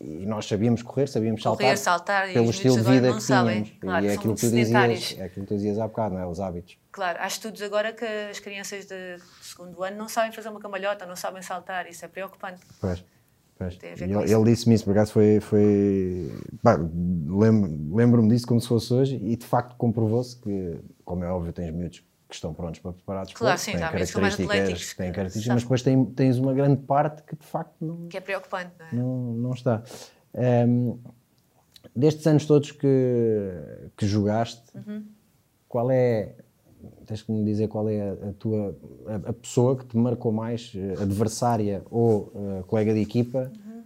e 0.00 0.26
nós 0.26 0.46
sabíamos 0.46 0.82
correr, 0.82 1.06
sabíamos 1.08 1.42
Correr, 1.42 1.76
saltar, 1.76 2.26
saltar, 2.26 2.32
pelo 2.32 2.50
estilo 2.50 2.76
de 2.76 2.82
vida 2.82 3.08
não 3.08 3.16
que 3.16 3.22
sabem. 3.22 3.62
tínhamos. 3.62 3.80
Claro, 3.80 4.04
e 4.04 4.08
é 4.08 4.14
aquilo 4.14 4.34
que 4.34 4.40
tu 4.40 4.50
dizias, 4.50 5.16
é 5.18 5.24
aquilo 5.24 5.46
que 5.46 5.52
tu 5.52 5.56
dizias 5.56 5.78
há 5.78 5.86
bocado, 5.86 6.14
não 6.14 6.20
é? 6.22 6.26
Os 6.26 6.40
hábitos. 6.40 6.78
Claro, 6.90 7.18
há 7.20 7.26
estudos 7.26 7.62
agora 7.62 7.92
que 7.92 8.04
as 8.04 8.40
crianças 8.40 8.86
de 8.86 9.18
segundo 9.42 9.82
ano 9.82 9.96
não 9.96 10.08
sabem 10.08 10.32
fazer 10.32 10.48
uma 10.48 10.60
cambalhota, 10.60 11.06
não 11.06 11.16
sabem 11.16 11.42
saltar, 11.42 11.88
isso 11.88 12.04
é 12.04 12.08
preocupante. 12.08 12.60
Pois, 12.80 13.04
ele, 14.00 14.12
ele 14.32 14.44
disse-me 14.44 14.74
isso, 14.74 14.84
por 14.84 14.90
acaso 14.92 15.12
foi. 15.12 15.40
foi 15.40 16.30
Lembro-me 16.62 18.28
disso 18.28 18.46
como 18.46 18.60
se 18.60 18.68
fosse 18.68 18.92
hoje 18.92 19.16
e 19.16 19.34
de 19.36 19.46
facto 19.46 19.74
comprovou-se 19.76 20.36
que, 20.36 20.78
como 21.04 21.24
é 21.24 21.28
óbvio, 21.30 21.52
tens 21.52 21.72
miúdos 21.72 22.04
que 22.36 22.38
estão 22.38 22.52
prontos 22.54 22.80
para 22.80 22.92
preparar 22.92 23.24
desporto, 23.24 23.40
Claro, 23.44 23.58
sim, 23.58 23.72
têm 23.72 23.80
mais 23.80 23.92
características, 23.92 24.94
têm 24.94 25.12
características 25.12 25.54
mas 25.54 25.62
depois 25.62 25.82
tem- 25.82 26.04
tens 26.04 26.38
uma 26.38 26.52
grande 26.52 26.82
parte 26.82 27.22
que 27.22 27.34
de 27.34 27.46
facto 27.46 27.74
não, 27.84 28.08
Que 28.08 28.18
é 28.18 28.20
preocupante, 28.20 28.72
não 28.78 28.86
é? 28.86 28.92
não, 28.94 29.32
não 29.34 29.52
está. 29.52 29.82
Ehm, 30.34 30.98
destes 31.94 32.26
anos 32.26 32.44
todos 32.46 32.72
que, 32.72 33.88
que 33.96 34.06
jogaste, 34.06 34.76
Uhum. 34.76 35.06
qual 35.66 35.90
é, 35.90 36.36
tens 37.06 37.22
que 37.22 37.32
me 37.32 37.42
dizer 37.44 37.68
qual 37.68 37.88
é 37.88 38.10
a, 38.10 38.32
tua, 38.38 38.78
a, 39.06 39.30
a 39.30 39.32
pessoa 39.32 39.76
que 39.78 39.86
te 39.86 39.96
marcou 39.96 40.30
mais, 40.30 40.72
eh, 40.74 40.92
adversária 41.02 41.82
ou 41.90 42.32
eh, 42.34 42.62
colega 42.66 42.92
de 42.92 43.00
equipa, 43.00 43.50
Uhum. 43.66 43.84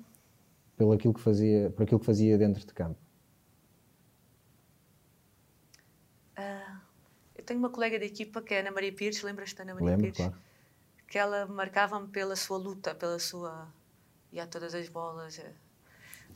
pelo 0.76 0.92
aquilo 0.92 1.14
que 1.14 1.20
fazia, 1.20 1.70
por 1.70 1.84
aquilo 1.84 2.00
que 2.00 2.06
fazia 2.06 2.36
dentro 2.36 2.66
de 2.66 2.72
campo? 2.74 2.98
Ah, 6.36 6.80
eu 7.36 7.39
tenho 7.50 7.58
uma 7.58 7.70
colega 7.70 7.98
de 7.98 8.06
equipa 8.06 8.40
que 8.40 8.54
é 8.54 8.58
a 8.58 8.60
Ana 8.60 8.70
Maria 8.70 8.92
Pires, 8.92 9.20
lembras-te 9.22 9.56
da 9.56 9.64
Ana 9.64 9.74
Maria 9.74 9.88
Lembro, 9.90 10.02
Pires? 10.06 10.16
claro. 10.16 10.34
Que 11.08 11.18
ela 11.18 11.46
marcava-me 11.46 12.06
pela 12.06 12.36
sua 12.36 12.56
luta, 12.58 12.94
pela 12.94 13.18
sua. 13.18 13.66
e 14.32 14.38
a 14.38 14.46
todas 14.46 14.72
as 14.72 14.88
bolas. 14.88 15.36
eh, 15.40 15.52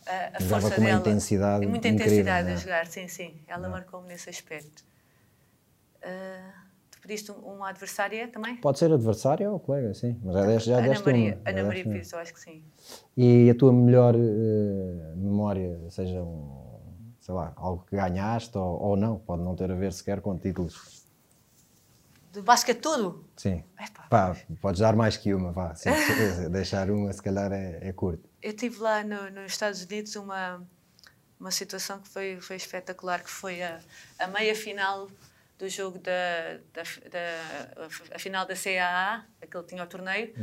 A, 0.07 0.38
a 0.38 0.40
força 0.40 0.74
com 0.74 0.81
uma 0.81 0.90
dela. 0.90 0.98
intensidade 1.00 1.64
muita 1.66 1.87
incrível, 1.87 2.07
intensidade 2.09 2.44
não 2.48 2.50
é? 2.50 2.55
a 2.55 2.57
jogar, 2.57 2.87
sim, 2.88 3.07
sim. 3.07 3.40
Ela 3.46 3.68
marcou-me 3.68 4.09
nesse 4.09 4.29
aspecto. 4.29 4.83
Ah, 6.03 6.53
tu 6.90 7.00
pediste 7.00 7.31
um- 7.31 7.37
uma 7.55 7.68
adversária 7.70 8.27
também? 8.29 8.57
Pode 8.57 8.79
ser 8.81 8.92
adversário 8.92 9.53
ou 9.53 9.61
colega, 9.61 9.94
sim, 9.94 10.18
mas 10.24 10.35
já 10.35 10.46
deste, 10.46 10.68
já 10.68 10.79
Ana 10.79 10.88
deste 10.88 11.05
Maria, 11.05 11.40
uma. 11.44 11.50
Ana 11.50 11.64
Maria 11.68 11.85
uma. 11.85 11.92
Pires, 11.92 12.12
eu 12.12 12.18
acho 12.18 12.35
que 12.35 12.40
sim. 12.40 12.64
E 13.16 13.48
a 13.48 13.55
tua 13.55 13.72
melhor 13.72 14.14
eh, 14.16 15.14
memória, 15.16 15.79
seja 15.90 16.20
um, 16.20 17.14
sei 17.20 17.33
lá, 17.35 17.53
algo 17.57 17.85
que 17.88 17.94
ganhaste 17.96 18.59
ou, 18.59 18.83
ou 18.83 18.96
não, 18.96 19.18
pode 19.20 19.42
não 19.42 19.55
ter 19.55 19.70
a 19.70 19.74
ver 19.77 19.92
sequer 19.92 20.20
com 20.20 20.37
títulos. 20.37 21.04
De 22.35 22.42
basquete 22.42 22.81
tudo? 22.81 23.25
Sim. 23.37 23.62
Epá, 23.81 24.03
Pá, 24.11 24.37
podes 24.61 24.81
dar 24.81 24.97
mais 24.97 25.16
que 25.16 25.33
uma, 25.33 25.53
vá. 25.53 25.73
Deixar 26.51 26.90
uma, 26.90 27.12
se 27.12 27.23
calhar, 27.23 27.53
é, 27.53 27.79
é 27.81 27.92
curto. 27.92 28.29
Eu 28.42 28.53
tive 28.55 28.79
lá 28.81 29.03
no- 29.05 29.31
nos 29.31 29.53
Estados 29.53 29.83
Unidos 29.85 30.16
uma, 30.16 30.66
uma 31.38 31.51
situação 31.51 32.01
que 32.01 32.09
foi, 32.09 32.40
foi 32.40 32.57
espetacular, 32.57 33.23
que 33.23 33.31
foi 33.31 33.62
a, 33.62 33.79
a 34.18 34.27
meia 34.27 34.55
final 34.55 35.09
do 35.57 35.68
jogo 35.68 35.99
da, 36.01 36.12
da, 36.73 36.83
da 37.09 37.87
a 38.14 38.18
final 38.18 38.44
da 38.44 38.55
CAA, 38.57 39.25
aquele 39.40 39.62
tinha 39.64 39.85
o 39.85 39.87
torneio, 39.87 40.35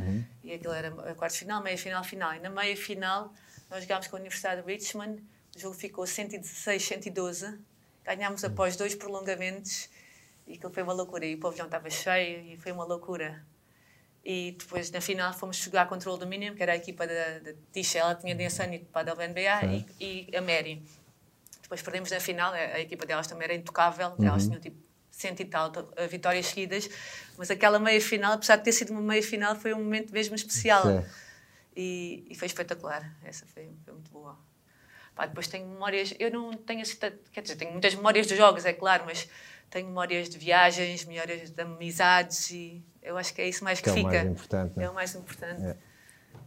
e 0.41 0.53
aquilo 0.53 0.73
era 0.73 0.87
a 1.11 1.13
quarta 1.13 1.35
final, 1.37 1.61
meia 1.61 1.77
final, 1.77 2.03
final. 2.05 2.33
E 2.33 2.39
na 2.39 2.49
meia 2.49 2.75
final 2.77 3.33
nós 3.69 3.83
jogámos 3.83 4.07
com 4.07 4.15
a 4.15 4.19
Universidade 4.19 4.61
de 4.61 4.67
Richmond, 4.71 5.21
o 5.55 5.59
jogo 5.59 5.75
ficou 5.75 6.07
116, 6.07 6.81
112, 6.85 7.59
ganhámos 8.05 8.45
após 8.45 8.77
dois 8.77 8.95
prolongamentos, 8.95 9.89
e 10.51 10.55
aquilo 10.55 10.73
foi 10.73 10.83
uma 10.83 10.93
loucura. 10.93 11.25
E 11.25 11.35
o 11.35 11.39
pavilhão 11.39 11.65
estava 11.65 11.89
cheio, 11.89 12.53
e 12.53 12.57
foi 12.57 12.71
uma 12.71 12.83
loucura. 12.83 13.43
E 14.23 14.55
depois, 14.57 14.91
na 14.91 15.01
final, 15.01 15.33
fomos 15.33 15.57
jogar 15.57 15.87
contra 15.87 16.11
o 16.11 16.17
Dominion, 16.17 16.53
que 16.53 16.61
era 16.61 16.73
a 16.73 16.75
equipa 16.75 17.07
da, 17.07 17.39
da 17.39 17.53
Tisha. 17.71 17.99
Ela 17.99 18.15
tinha 18.15 18.35
de 18.35 18.43
Insane 18.43 18.79
para 18.79 19.11
a 19.11 19.15
WNBA 19.15 19.85
e, 19.99 20.27
e 20.29 20.35
a 20.35 20.41
Mary. 20.41 20.83
Depois 21.61 21.81
perdemos 21.81 22.11
na 22.11 22.19
final, 22.19 22.53
a, 22.53 22.79
equipa 22.79 23.05
delas 23.05 23.27
também 23.27 23.45
era 23.45 23.55
intocável, 23.55 24.13
elas 24.21 24.45
tinham 24.45 24.59
tipo 24.59 24.77
cento 25.09 25.39
e 25.39 25.45
tal 25.45 25.71
eh, 25.95 26.07
vitórias 26.07 26.47
seguidas, 26.47 26.89
mas 27.37 27.49
aquela 27.49 27.79
meia 27.79 28.01
final, 28.01 28.33
apesar 28.33 28.57
de 28.57 28.63
ter 28.63 28.73
sido 28.73 28.91
uma 28.91 29.01
meia 29.01 29.23
final, 29.23 29.55
foi 29.55 29.73
um 29.73 29.77
momento 29.77 30.11
mesmo 30.11 30.35
especial. 30.35 30.83
E, 31.73 32.25
e 32.29 32.35
foi 32.35 32.47
espetacular, 32.47 33.15
essa 33.23 33.45
foi, 33.45 33.71
foi 33.85 33.93
muito 33.93 34.11
boa. 34.11 34.37
Pá, 35.21 35.27
depois 35.27 35.45
tenho 35.45 35.67
memórias, 35.67 36.15
eu 36.17 36.31
não 36.31 36.51
tenho 36.53 36.81
assim, 36.81 36.97
quer 37.31 37.41
dizer, 37.41 37.55
tenho 37.55 37.71
muitas 37.71 37.93
memórias 37.93 38.25
dos 38.25 38.35
jogos, 38.35 38.65
é 38.65 38.73
claro, 38.73 39.03
mas 39.05 39.29
tenho 39.69 39.85
memórias 39.85 40.27
de 40.27 40.35
viagens, 40.35 41.05
memórias 41.05 41.51
de 41.51 41.61
amizades 41.61 42.49
e 42.49 42.83
eu 43.03 43.15
acho 43.15 43.31
que 43.31 43.39
é 43.39 43.47
isso 43.47 43.63
mais 43.63 43.79
que, 43.79 43.83
Que 43.83 43.89
é 43.89 43.91
o 43.91 43.95
fica. 43.97 44.09
mais 44.09 44.25
importante, 44.25 44.73
não 44.75 44.81
é? 44.81 44.85
É 44.87 44.89
o 44.89 44.93
mais 44.95 45.13
importante. 45.13 45.63
É. 45.63 45.77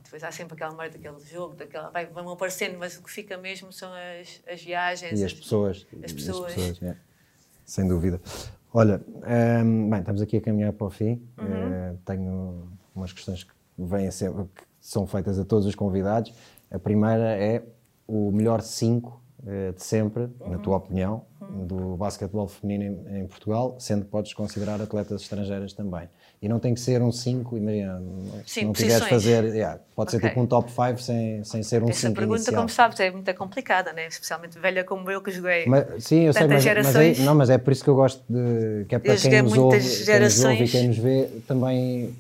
Depois 0.03 0.25
há 0.25 0.33
sempre 0.33 0.55
aquela 0.55 0.73
memória 0.73 0.91
daquele 0.91 1.21
jogo, 1.25 1.55
daquela, 1.55 1.89
vai, 1.91 2.07
vão 2.07 2.29
aparecendo, 2.31 2.77
mas 2.77 2.99
o 2.99 3.03
que 3.05 3.13
fica 3.13 3.39
mesmo 3.39 3.73
são 3.73 3.93
as, 3.93 4.43
as 4.53 4.61
viagens. 4.61 5.21
E 5.21 5.25
as 5.25 5.33
pessoas. 5.33 5.87
As 6.03 6.11
e 6.11 6.15
pessoas. 6.15 6.83
é. 6.83 6.97
Sem 7.65 7.87
dúvida. 7.87 8.21
Olha, 8.73 9.01
hum, 9.65 9.89
bem, 9.89 10.01
estamos 10.01 10.21
aqui 10.21 10.39
a 10.39 10.41
caminhar 10.41 10.73
para 10.73 10.87
o 10.89 10.91
fim. 10.91 11.23
Uhum. 11.39 11.75
Eh, 11.75 11.95
tenho 12.05 12.69
umas 12.93 13.13
questões 13.13 13.45
que 13.45 13.53
vêm 13.79 14.11
sempre, 14.11 14.47
que 14.47 14.65
são 14.81 15.07
feitas 15.07 15.39
a 15.39 15.45
todos 15.45 15.65
os 15.65 15.77
convidados. 15.77 16.35
A 16.73 16.79
primeira 16.81 17.37
é 17.37 17.63
o 18.07 18.31
melhor 18.33 18.61
5 18.61 19.23
de 19.77 19.83
sempre, 19.83 20.29
na 20.47 20.59
tua 20.59 20.79
opinião, 20.79 21.23
do 21.51 21.97
basquetebol 21.97 22.49
feminino 22.49 23.07
em, 23.09 23.21
em, 23.21 23.27
Portugal, 23.27 23.77
sendo 23.79 24.05
que 24.05 24.11
podes 24.11 24.33
considerar 24.33 24.81
atletas 24.81 25.21
estrangeiras 25.23 25.73
também. 25.73 26.09
E 26.41 26.49
não 26.49 26.59
tem 26.59 26.75
que 26.75 26.81
ser 26.81 27.01
um 27.03 27.13
5, 27.13 27.57
imagina, 27.57 28.01
Sim, 28.01 28.43
se 28.47 28.65
não 28.65 28.73
posições. 28.73 28.77
quiseres 28.77 29.09
fazer, 29.09 29.45
yeah, 29.55 29.79
pode 29.95 30.09
Ok. 30.09 30.21
ser 30.21 30.29
tipo 30.29 30.41
um 30.41 30.47
top 30.47 30.71
5 30.71 30.99
sem, 30.99 31.45
sem 31.45 31.63
ser 31.63 31.83
um 31.83 31.87
5 31.87 31.91
Essa 31.91 32.11
pergunta, 32.13 32.37
inicial. 32.37 32.57
como 32.57 32.69
sabes, 32.69 32.99
é 33.01 33.11
muito 33.11 33.35
complicada, 33.35 33.93
né? 33.93 34.07
especialmente 34.07 34.59
velha 34.59 34.83
como 34.85 35.11
eu 35.11 35.21
que 35.23 35.31
joguei. 35.31 35.67
Mas, 35.67 36.05
sim, 36.05 36.23
eu 36.23 36.33
sei, 36.33 36.43
mas, 36.43 36.53
mas 36.53 36.67
é, 36.67 36.75
gerações. 36.75 37.19
não, 37.21 37.35
mas 37.35 37.51
é 37.51 37.59
por 37.59 37.73
isso 37.73 37.85
que 37.85 37.91
eu 37.91 37.95
gosto 37.95 38.25
de 38.29 38.87
que 38.87 38.95
é 38.95 38.99
para 38.99 39.15
Eu 39.15 39.21
quem 39.21 39.43
nos, 39.43 39.57
ouve, 39.57 39.79
quem 39.79 39.87
nos 39.87 39.91
ouve 39.91 40.03
e 40.03 40.05
gerações. 40.05 40.71
quem 40.71 40.89
nos 40.89 40.99
vê 40.99 41.29
também 41.47 42.15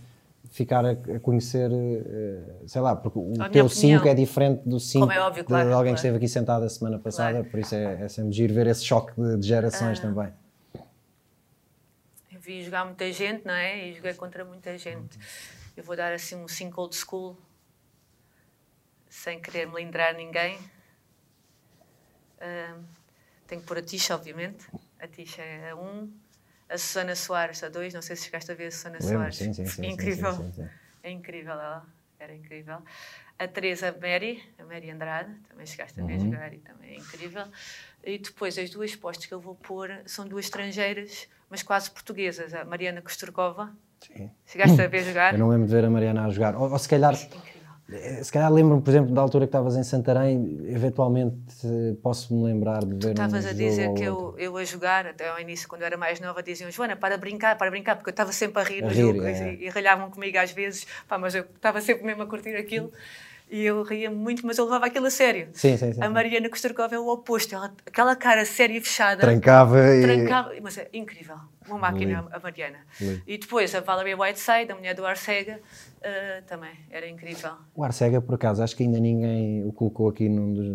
ficar 0.54 0.86
a, 0.86 0.92
a 0.92 1.18
conhecer, 1.20 1.68
eh, 1.72 2.62
sei 2.68 2.80
lá, 2.80 2.94
porque 2.94 3.18
o 3.18 3.22
minha 3.24 3.50
teu 3.50 3.66
opinião. 3.66 3.68
5 3.68 4.06
é 4.06 4.14
diferente 4.14 4.62
do 4.64 4.78
5 4.78 5.00
Como 5.00 5.12
é 5.12 5.20
óbvio, 5.20 5.42
de 5.42 5.48
claro, 5.48 5.64
alguém 5.66 5.78
claro. 5.78 5.94
que 5.94 5.98
esteve 5.98 6.16
aqui 6.16 6.28
sentado 6.28 6.64
a 6.64 6.68
semana 6.68 6.96
passada, 6.96 7.38
Claro. 7.38 7.50
por 7.50 7.58
isso 7.58 7.74
é, 7.74 8.02
é 8.04 8.08
sempre 8.08 8.30
giro 8.32 8.54
ver 8.54 8.68
esse 8.68 8.84
choque 8.84 9.12
de, 9.20 9.36
de 9.36 9.48
gerações 9.48 9.98
Ah. 9.98 10.02
também. 10.02 10.32
Eu 12.32 12.38
vi 12.40 12.62
jogar 12.62 12.84
muita 12.84 13.10
gente, 13.12 13.44
não 13.44 13.52
é? 13.54 13.88
E 13.88 13.94
joguei 13.94 14.14
contra 14.14 14.44
muita 14.44 14.78
gente. 14.78 15.18
Eu 15.76 15.82
vou 15.82 15.96
dar 15.96 16.12
assim 16.12 16.36
um 16.36 16.46
5 16.46 16.80
old 16.80 16.94
school, 16.94 17.36
sem 19.08 19.40
querer 19.40 19.66
melindrar 19.66 20.14
ninguém. 20.14 20.56
Ahm, 22.40 22.82
tenho 23.48 23.60
que 23.60 23.66
pôr 23.66 23.78
a 23.78 23.82
Tisha, 23.82 24.14
obviamente. 24.14 24.66
A 25.00 25.08
Tisha 25.08 25.42
é 25.42 25.70
a 25.70 25.74
1. 25.76 25.80
Um. 25.80 26.12
A 26.74 26.78
Susana 26.78 27.14
Soares, 27.14 27.62
a 27.62 27.68
2. 27.68 27.94
Não 27.94 28.02
sei 28.02 28.16
se 28.16 28.24
chegaste 28.24 28.50
a 28.50 28.54
ver 28.56 28.66
a 28.66 28.70
Susana 28.72 28.98
Lembro, 29.00 29.08
Soares. 29.18 29.37
sim, 29.37 29.52
sim, 29.52 29.64
sim, 29.64 29.87
incrível. 29.87 30.52
É 31.04 31.10
incrível 31.10 31.52
ela. 31.52 31.87
Era 32.18 32.34
incrível. 32.34 32.78
A 33.38 33.46
Teresa 33.46 33.96
Mary, 34.00 34.42
a 34.58 34.64
Mary 34.64 34.90
Andrade, 34.90 35.32
também 35.48 35.66
chegaste 35.66 36.00
a 36.00 36.04
ver 36.04 36.14
Uhum. 36.14 36.24
jogar 36.32 36.52
e 36.52 36.58
também 36.58 36.94
é 36.94 36.98
incrível. 36.98 37.44
E 38.02 38.18
depois 38.18 38.58
as 38.58 38.70
duas 38.70 38.96
postas 38.96 39.26
que 39.26 39.34
eu 39.34 39.40
vou 39.40 39.54
pôr 39.54 39.88
são 40.06 40.26
duas 40.26 40.46
estrangeiras, 40.46 41.28
mas 41.48 41.62
quase 41.62 41.90
portuguesas. 41.92 42.52
A 42.54 42.64
Mariana 42.64 43.00
Kosturkova, 43.02 43.72
Sim. 44.04 44.30
chegaste 44.44 44.80
a 44.82 44.87
ver 44.88 45.04
jogar? 45.04 45.32
Eu 45.32 45.38
não 45.38 45.48
lembro 45.50 45.66
de 45.68 45.72
ver 45.72 45.84
a 45.84 45.90
Mariana 45.90 46.26
a 46.26 46.30
jogar. 46.30 46.56
Ou, 46.56 46.72
ou 46.72 46.78
se 46.78 46.88
calhar, 46.88 47.14
se 48.22 48.32
calhar 48.32 48.50
lembro-me, 48.50 48.80
por 48.80 48.90
exemplo, 48.90 49.14
da 49.14 49.20
altura 49.20 49.44
que 49.44 49.48
estavas 49.48 49.76
em 49.76 49.82
Santarém, 49.82 50.58
eventualmente 50.68 51.36
eh, 51.64 51.94
posso-me 52.02 52.42
lembrar 52.42 52.82
de 52.82 52.94
ver 52.94 53.08
um 53.08 53.10
Estavas 53.10 53.44
a 53.44 53.48
jogo 53.48 53.54
dizer 53.54 53.92
que 53.92 54.02
eu, 54.02 54.34
eu 54.38 54.56
a 54.56 54.64
jogar, 54.64 55.06
até 55.06 55.28
ao 55.28 55.38
início, 55.38 55.68
quando 55.68 55.82
eu 55.82 55.86
era 55.86 55.96
mais 55.96 56.18
nova, 56.18 56.42
diziam 56.42 56.70
Joana, 56.70 56.96
para 56.96 57.18
brincar, 57.18 57.58
para 57.58 57.70
brincar, 57.70 57.96
porque 57.96 58.08
eu 58.08 58.12
estava 58.12 58.32
sempre 58.32 58.62
a 58.62 58.64
rir 58.64 58.82
A 58.82 58.86
no 58.86 58.92
rir, 58.92 59.00
jogo 59.02 59.22
é. 59.24 59.54
e, 59.54 59.64
e 59.64 59.68
ralhavam 59.68 60.10
comigo 60.10 60.38
às 60.38 60.50
vezes, 60.50 60.86
pá, 61.06 61.18
mas 61.18 61.34
eu 61.34 61.42
estava 61.42 61.80
sempre 61.82 62.04
mesmo 62.04 62.22
a 62.22 62.26
curtir 62.26 62.56
aquilo 62.56 62.90
e 63.50 63.64
eu 63.64 63.83
ria 63.83 64.11
muito, 64.11 64.46
mas 64.46 64.59
eu 64.59 64.64
levava 64.64 64.87
aquilo 64.87 65.07
a 65.07 65.11
sério. 65.11 65.48
Sim, 65.52 65.76
sim, 65.76 65.92
sim. 65.92 66.02
A. 66.02 66.09
Mariana 66.11 66.48
Kosturkova 66.48 66.94
é 66.94 66.98
o 66.98 67.09
oposto, 67.09 67.54
ela, 67.54 67.72
aquela 67.87 68.16
cara 68.16 68.44
séria 68.44 68.76
e 68.76 68.80
fechada. 68.80 69.20
Trancava 69.20 69.78
e. 69.94 70.02
Trancava, 70.02 70.52
mas 70.62 70.78
é 70.78 70.88
incrível, 70.92 71.37
uma 71.68 71.78
máquina 71.78 72.20
Lindo. 72.20 72.30
a 72.33 72.38
Mariana. 72.40 72.78
Lindo. 73.00 73.22
E 73.26 73.38
depois 73.38 73.74
a 73.74 73.80
Valerie 73.80 74.14
Whiteside, 74.14 74.72
a 74.72 74.74
mulher 74.74 74.94
do 74.94 75.04
Arcega, 75.07 75.61
eh, 76.02 76.42
também 76.46 76.72
era 76.90 77.09
incrível. 77.09 77.52
O 77.74 77.85
Arcega, 77.85 78.20
por 78.20 78.35
acaso, 78.35 78.62
acho 78.62 78.76
que 78.76 78.83
ainda 78.83 78.98
ninguém 78.98 79.64
o 79.64 79.72
colocou 79.72 80.09
aqui 80.09 80.28
dos, 80.28 80.66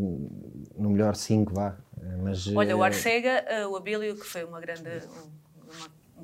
no 0.78 0.90
melhor 0.90 1.16
5, 1.16 1.54
vá. 1.54 1.76
Eh, 2.02 2.18
Mas, 2.22 2.48
Olha, 2.56 2.78
o 2.78 2.84
eh, 2.84 2.88
Arcega, 2.88 3.46
eh, 3.48 3.66
o 3.68 3.76
Abílio, 3.76 4.16
que 4.16 4.26
foi 4.26 4.44
uma 4.44 4.60
grande, 4.60 4.90
um 4.90 5.30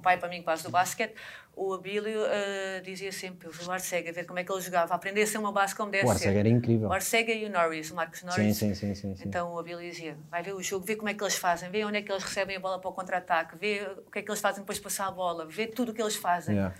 pai 0.05 0.17
para 0.17 0.29
mim 0.29 0.43
quase 0.43 0.63
do 0.63 0.69
basquete, 0.69 1.15
o 1.55 1.73
Abílio 1.73 2.21
eh, 2.27 2.81
dizia 2.85 3.11
sempre, 3.11 3.49
eu 3.49 3.71
Arcega, 3.71 4.11
ver 4.11 4.25
como 4.25 4.37
é 4.37 4.43
que 4.43 4.51
ele 4.51 4.61
jogava, 4.61 4.93
aprender 4.93 5.23
a 5.23 5.27
ser 5.27 5.39
uma 5.39 5.51
base 5.51 5.73
como 5.73 5.89
deve 5.89 6.05
O 6.05 6.07
ser. 6.09 6.13
Arcega 6.13 6.39
era 6.39 6.49
incrível. 6.49 6.89
O 6.89 6.93
Arcega 6.93 7.33
e 7.33 7.45
o 7.45 7.49
Norris, 7.49 7.89
o 7.89 7.95
Marcos 7.95 8.21
Norris. 8.21 8.55
sim, 8.55 8.75
sim, 8.75 8.93
sim, 8.93 9.15
sim. 9.15 9.23
Então 9.25 9.53
o 9.53 9.59
Abílio 9.59 9.89
dizia, 9.89 10.15
vai 10.29 10.43
ver 10.43 10.53
o 10.53 10.61
jogo, 10.61 10.85
vê 10.85 10.95
como 10.95 11.09
é 11.09 11.13
que 11.13 11.23
eles 11.23 11.35
fazem, 11.35 11.69
vê 11.71 11.83
onde 11.83 11.97
é 11.97 12.01
que 12.03 12.11
eles 12.11 12.23
recebem 12.23 12.57
a 12.57 12.59
bola 12.59 12.79
para 12.79 12.89
o 12.89 12.93
contra-ataque, 12.93 13.57
vê 13.57 13.81
o 14.05 14.11
que 14.11 14.19
é 14.19 14.21
que 14.21 14.29
eles 14.29 14.39
fazem 14.39 14.61
depois 14.61 14.77
de 14.77 14.83
passar 14.83 15.07
a 15.07 15.11
bola, 15.11 15.45
vê 15.45 15.65
tudo 15.65 15.91
o 15.91 15.95
que 15.95 16.01
eles 16.01 16.15
fazem. 16.15 16.55
Yeah. 16.55 16.75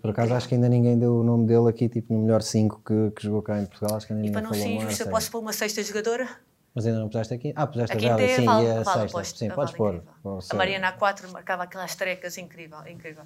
Por 0.00 0.10
acaso, 0.10 0.32
acho 0.32 0.48
que 0.48 0.54
ainda 0.54 0.70
ninguém 0.70 0.98
deu 0.98 1.16
o 1.16 1.22
nome 1.22 1.46
dele 1.46 1.68
aqui, 1.68 1.86
tipo, 1.86 2.14
no 2.14 2.20
melhor 2.22 2.40
5 2.40 2.80
que, 2.82 3.10
que 3.10 3.22
jogou 3.22 3.42
cá 3.42 3.60
em 3.60 3.66
Portugal. 3.66 3.96
Acho 3.96 4.06
que 4.06 4.14
ainda 4.14 4.24
E 4.24 4.30
ninguém 4.30 4.42
para 4.42 4.50
não 4.50 4.58
no 4.58 4.82
injusto, 4.82 5.10
posso 5.10 5.30
pôr 5.30 5.40
uma 5.40 5.52
sexta 5.52 5.82
jogadora? 5.82 6.26
Mas 6.76 6.86
ainda 6.86 7.00
não 7.00 7.08
puseste 7.08 7.32
aqui? 7.32 7.54
Ah, 7.56 7.66
puseste 7.66 7.96
A 7.96 7.96
a 7.96 8.16
Vela, 8.16 8.28
sim, 8.28 8.44
Val, 8.44 8.62
e 8.62 8.70
a 8.70 8.84
sexta. 8.84 9.02
aposto. 9.04 9.38
Sim, 9.38 9.48
A 9.48 9.54
podes 9.54 9.72
pôr. 9.74 10.02
A 10.50 10.54
Mariana 10.54 10.92
A4 10.92 11.28
marcava 11.32 11.62
aquelas 11.62 11.94
trecas, 11.94 12.36
incrível, 12.36 12.86
incrível. 12.86 13.24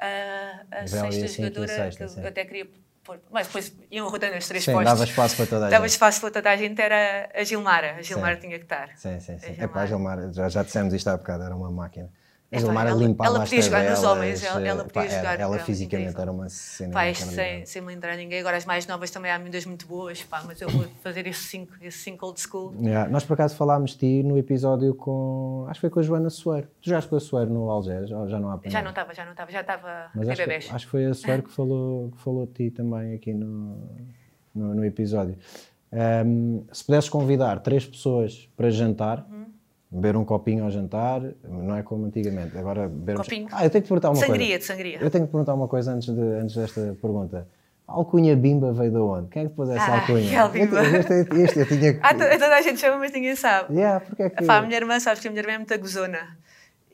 Ah, 0.00 0.62
a 0.72 0.84
Vela 0.84 1.12
sexta 1.12 1.24
a 1.24 1.28
cinco 1.28 1.42
e 1.42 1.44
a 1.44 1.48
jogadora, 1.48 1.68
sexta, 1.68 2.04
que 2.04 2.10
sim. 2.10 2.20
eu 2.22 2.28
até 2.28 2.44
queria 2.44 2.68
pôr, 3.04 3.20
mas 3.30 3.46
depois 3.46 3.72
iam 3.88 4.08
rodando 4.08 4.34
as 4.34 4.48
três 4.48 4.64
Sim, 4.64 4.72
postos. 4.72 4.90
dava 4.90 5.04
espaço 5.04 5.36
para 5.36 5.46
toda 5.46 5.66
a 5.66 5.70
Dava 5.70 5.84
gente. 5.84 5.92
espaço 5.92 6.20
para 6.20 6.30
toda 6.32 6.50
a 6.50 6.56
gente, 6.56 6.82
era 6.82 7.30
a 7.32 7.44
Gilmara. 7.44 7.94
A 7.98 8.02
Gilmara 8.02 8.34
Sim. 8.34 8.40
tinha 8.40 8.58
que 8.58 8.64
estar. 8.64 8.90
Sim, 8.96 9.20
sim, 9.20 9.38
sim. 9.38 9.56
A 9.60 9.64
É 9.64 9.68
pá, 9.68 9.82
a 9.82 9.86
Gilmara. 9.86 10.22
Gilmar, 10.22 10.34
já, 10.34 10.48
já 10.48 10.62
dissemos 10.64 10.92
isto 10.92 11.06
há 11.06 11.16
bocado, 11.16 11.44
era 11.44 11.54
uma 11.54 11.70
máquina. 11.70 12.10
A 12.50 12.56
Epá, 12.56 12.72
ela- 12.88 12.94
limpava 12.98 13.28
ela 13.28 13.40
podia 13.44 13.60
jogar 13.60 13.90
nos 13.90 14.02
homens, 14.02 14.42
ela- 14.42 14.66
ela 14.66 14.82
podia 14.84 15.02
pá, 15.02 15.08
jogar, 15.16 15.34
Ela, 15.38 15.56
ela 15.56 15.64
fisicamente 15.64 16.04
incrível. 16.08 16.22
era 16.22 16.32
uma 16.32 16.48
cena 16.48 16.92
Pá, 16.94 17.06
isto 17.10 17.26
sem, 17.26 17.66
sem 17.66 17.82
me 17.82 17.88
lembrar 17.88 18.16
ninguém. 18.16 18.40
Agora 18.40 18.56
as 18.56 18.64
mais 18.64 18.86
novas 18.86 19.10
também 19.10 19.30
há 19.30 19.38
muitas 19.38 19.66
muito 19.66 19.86
boas, 19.86 20.22
pá, 20.22 20.42
mas 20.46 20.58
eu 20.62 20.70
vou 20.70 20.84
fazer 21.02 21.26
esse 21.26 21.42
5 21.42 21.74
esse 21.82 21.98
cinco 21.98 22.24
old 22.24 22.40
school. 22.40 22.72
Yeah, 22.80 23.10
Nós 23.10 23.22
por 23.24 23.34
acaso 23.34 23.54
falámos 23.54 23.90
de 23.90 23.98
ti 23.98 24.22
no 24.22 24.38
episódio 24.38 24.94
com. 24.94 25.66
Acho 25.68 25.74
que 25.74 25.80
foi 25.82 25.90
com 25.90 26.00
a 26.00 26.02
Joana 26.02 26.30
Soeiro. 26.30 26.68
Tu 26.80 26.88
jogaste 26.88 27.10
com 27.10 27.16
a 27.16 27.20
Soeiro 27.20 27.52
no 27.52 27.68
Algés? 27.70 28.08
Já 28.08 28.16
não 28.16 28.48
há 28.48 28.52
Já 28.52 28.58
problema? 28.58 28.82
não 28.82 28.90
estava, 28.90 29.14
já 29.14 29.24
não 29.26 29.32
estava, 29.32 29.52
já 29.52 29.60
estava 29.60 30.10
Mas 30.14 30.28
em 30.28 30.30
acho, 30.32 30.40
que, 30.40 30.46
bebés. 30.48 30.68
acho 30.72 30.84
que 30.86 30.90
foi 30.90 31.04
a 31.04 31.12
Soeiro 31.12 31.42
que 31.42 31.50
falou, 31.52 32.10
que 32.12 32.18
falou 32.22 32.46
de 32.46 32.52
ti 32.54 32.70
também 32.70 33.14
aqui 33.14 33.34
no, 33.34 33.76
no, 34.54 34.74
no 34.74 34.84
episódio. 34.86 35.36
Ahm, 35.92 36.62
se 36.72 36.82
pudesses 36.84 37.10
convidar 37.10 37.60
três 37.60 37.84
pessoas 37.86 38.48
para 38.56 38.70
jantar, 38.70 39.26
Uhum. 39.30 39.46
Beber 39.90 40.16
um 40.16 40.24
copinho 40.24 40.64
ao 40.64 40.70
jantar, 40.70 41.20
não 41.44 41.74
é 41.76 41.82
como 41.82 42.06
antigamente. 42.06 42.56
Agora 42.58 42.88
beber 42.88 43.14
um- 43.14 43.18
Copinho. 43.22 43.48
Ah, 43.50 43.64
eu 43.64 43.70
tenho 43.70 43.82
que 43.82 43.88
perguntar 43.88 44.10
uma 44.10 44.16
Sangria, 44.16 44.38
coisa. 44.46 44.58
de 44.58 44.64
sangria. 44.64 44.98
Eu 45.00 45.10
tenho 45.10 45.24
que 45.26 45.30
perguntar 45.32 45.54
uma 45.54 45.68
coisa 45.68 45.92
antes, 45.92 46.14
de, 46.14 46.20
antes 46.20 46.54
desta 46.56 46.96
pergunta. 47.00 47.48
A 47.86 47.92
alcunha 47.94 48.36
Bimba 48.36 48.70
veio 48.72 48.90
de 48.90 48.98
onde? 48.98 49.28
Quem 49.30 49.44
é 49.44 49.48
que 49.48 49.54
pôs 49.54 49.70
essa 49.70 49.82
Ah, 49.90 50.00
alcunha? 50.00 50.26
aquela 50.28 50.48
Bimba. 50.50 50.82
Este, 50.84 51.12
este, 51.14 51.36
este 51.40 51.58
eu 51.60 51.66
tinha 51.66 51.94
que. 51.94 52.00
Ah, 52.04 52.12
to- 52.12 52.18
toda 52.38 52.54
a 52.56 52.60
gente 52.60 52.78
chama, 52.80 52.98
mas 52.98 53.12
ninguém 53.12 53.34
sabe. 53.34 53.72
Yeah, 53.74 54.04
porque 54.04 54.22
é 54.24 54.28
que... 54.30 54.44
Pá, 54.44 54.58
a 54.58 54.62
minha 54.62 54.76
irmã, 54.76 55.00
sabes 55.00 55.20
que 55.20 55.28
a 55.28 55.30
minha 55.30 55.40
irmã 55.40 55.54
é 55.54 55.58
muito 55.58 55.78
gozona. 55.78 56.36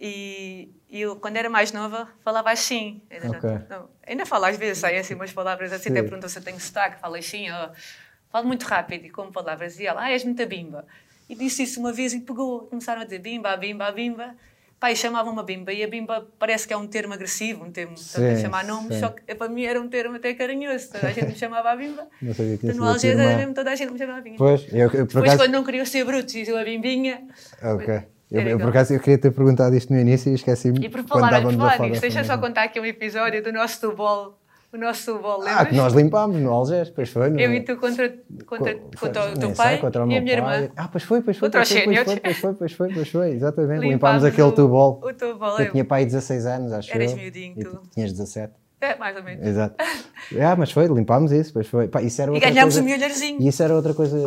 E 0.01 0.71
e 0.89 1.01
eu, 1.01 1.17
quando 1.17 1.37
era 1.37 1.51
mais 1.51 1.73
nova, 1.73 2.07
falava 2.23 2.53
assim. 2.53 3.03
Ainda, 3.11 3.27
não- 3.29 3.35
Ok. 3.39 3.51
não, 3.69 3.89
ainda 4.07 4.25
falo 4.25 4.45
às 4.45 4.57
vezes, 4.57 4.79
saem 4.79 4.97
assim 4.99 5.15
umas 5.15 5.33
palavras 5.33 5.73
assim, 5.73 5.89
até 5.91 5.99
Sim. 6.01 6.05
perguntam 6.07 6.29
se 6.29 6.39
eu 6.39 6.43
tenho 6.45 6.61
sotaque, 6.61 7.01
falo 7.01 7.17
assim, 7.17 7.51
ó, 7.51 7.71
falo 8.31 8.47
muito 8.47 8.63
rápido 8.65 9.05
e 9.07 9.11
como 9.11 9.33
palavras. 9.33 9.81
E 9.81 9.87
ela, 9.87 10.03
ah, 10.03 10.13
és 10.13 10.23
muita 10.23 10.47
bimba. 10.47 10.85
E 11.29 11.35
disse 11.35 11.63
isso 11.63 11.81
uma 11.81 11.93
vez 11.93 12.13
e 12.13 12.21
pegou. 12.21 12.61
Começaram 12.67 13.03
a 13.03 13.05
dizer 13.05 13.19
bimba, 13.19 13.57
bimba, 13.57 13.91
bimba. 13.93 14.35
E 14.87 14.95
chamavam-me 14.95 15.43
bimba. 15.43 15.73
E 15.73 15.83
a 15.83 15.89
bimba 15.89 16.29
parece 16.39 16.69
que 16.69 16.75
é 16.75 16.77
um 16.77 16.87
termo 16.87 17.15
agressivo, 17.15 17.65
um 17.65 17.71
termo 17.71 17.95
de 17.95 18.41
chamar 18.43 18.65
nomes, 18.67 18.95
sim. 18.95 19.01
só 19.01 19.09
que 19.09 19.35
para 19.35 19.49
mim 19.49 19.65
era 19.65 19.81
um 19.81 19.89
termo 19.89 20.17
até 20.17 20.35
carinhoso. 20.35 20.91
Toda 20.93 21.09
a 21.09 21.11
gente 21.11 21.29
me 21.29 21.35
chamava 21.35 21.71
a 21.71 21.77
bimba. 21.77 22.07
Não 22.21 22.35
sabia 22.35 22.59
que 22.59 22.67
Então, 22.67 22.77
no 22.77 22.85
Algés 22.85 23.19
era 23.19 23.39
mesmo 23.39 23.55
toda 23.55 23.71
a 23.71 23.75
gente 23.75 23.93
me 23.93 23.99
chamava 23.99 24.19
a 24.19 24.23
bimba. 24.23 24.37
Pois, 24.37 24.67
eu, 24.71 24.91
por 24.91 25.07
Depois, 25.07 25.25
acaso... 25.25 25.39
quando 25.39 25.53
não 25.53 25.65
queriam 25.65 25.87
ser 25.87 26.05
brutos, 26.05 26.31
diziam 26.31 26.59
a 26.59 26.65
bimbinha. 26.65 27.27
Ok. 27.63 28.03
Eu, 28.31 28.43
eu, 28.43 28.59
por 28.59 28.69
acaso 28.69 28.93
eu 28.93 29.01
queria 29.01 29.17
ter 29.17 29.31
perguntado 29.31 29.75
isto 29.75 29.93
no 29.93 29.99
início 29.99 30.31
e 30.31 30.35
esqueci-me 30.35 30.85
E 30.85 30.89
por 30.89 31.03
falar, 31.05 31.29
por 31.29 31.37
estávamos 31.37 31.55
a 31.55 31.59
falar 31.59 31.77
falar 31.77 31.89
nisso, 31.89 32.01
deixa 32.01 32.25
só 32.25 32.37
contar 32.37 32.65
aqui 32.65 32.81
um 32.81 32.85
episódio 32.85 33.43
do 33.43 33.53
nosso 33.53 33.81
tubol. 33.81 34.39
O 34.75 34.77
nosso 34.77 35.15
tubol, 35.15 35.41
Ah, 35.47 35.65
que 35.65 35.75
nós 35.77 35.93
limpámos 35.93 36.37
no 36.41 36.51
Algés, 36.51 36.91
pois 36.91 37.09
foi. 37.09 37.31
no- 37.31 37.39
Eu 37.39 37.53
e 37.55 37.61
tu 37.61 37.77
contra, 37.77 38.13
contra, 38.45 38.75
Co- 38.75 38.81
contra 38.99 39.31
o 39.31 39.39
teu 39.39 39.49
sei, 39.51 39.55
pai 39.55 39.79
contra 39.79 40.05
o 40.05 40.11
e 40.11 40.17
a 40.17 40.21
minha 40.21 40.43
pai. 40.43 40.63
irmã. 40.65 40.73
Ah, 40.77 40.89
pois 40.89 41.05
foi, 41.05 41.23
pois 41.23 41.37
foi. 41.37 41.47
Contra 41.49 41.61
Pois 41.61 41.73
pois 41.85 41.85
foi, 41.85 42.21
pois 42.21 42.37
foi, 42.39 42.53
pois 42.55 42.73
foi, 42.73 42.93
pois 42.93 43.09
foi, 43.09 43.31
exatamente. 43.31 43.71
Limpámos 43.83 43.93
Limpámos 43.93 44.25
aquele 44.25 44.49
o- 44.49 44.53
tubol. 44.53 45.01
o 45.01 45.15
tubol, 45.15 45.59
Eu 45.61 45.67
é. 45.67 45.71
tinha 45.71 45.85
pai 45.85 46.05
16 46.05 46.45
anos, 46.45 46.73
acho 46.73 46.93
Eras 46.93 47.13
eu. 47.13 47.19
miudinho, 47.19 47.55
e 47.57 47.63
tu. 47.65 47.83
tinhas 47.93 48.11
17. 48.13 48.53
É, 48.81 48.97
mais 48.97 49.17
ou 49.17 49.23
menos. 49.23 49.47
Exato. 49.47 49.77
ah, 49.81 50.57
mas 50.57 50.73
foi, 50.73 50.87
limpámos 50.89 51.31
isso, 51.31 51.53
pois 51.53 51.69
foi. 51.69 51.87
Pá, 51.87 52.03
isso 52.03 52.21
era 52.21 52.33
E 52.33 52.35
outra 52.35 52.51
ganhámos 52.51 52.75
coisa, 52.75 52.83
um 52.89 52.93
milharzinho. 52.93 53.41
E 53.41 53.47
isso 53.47 53.63
era 53.63 53.77
outra 53.77 53.95
coisa 53.95 54.19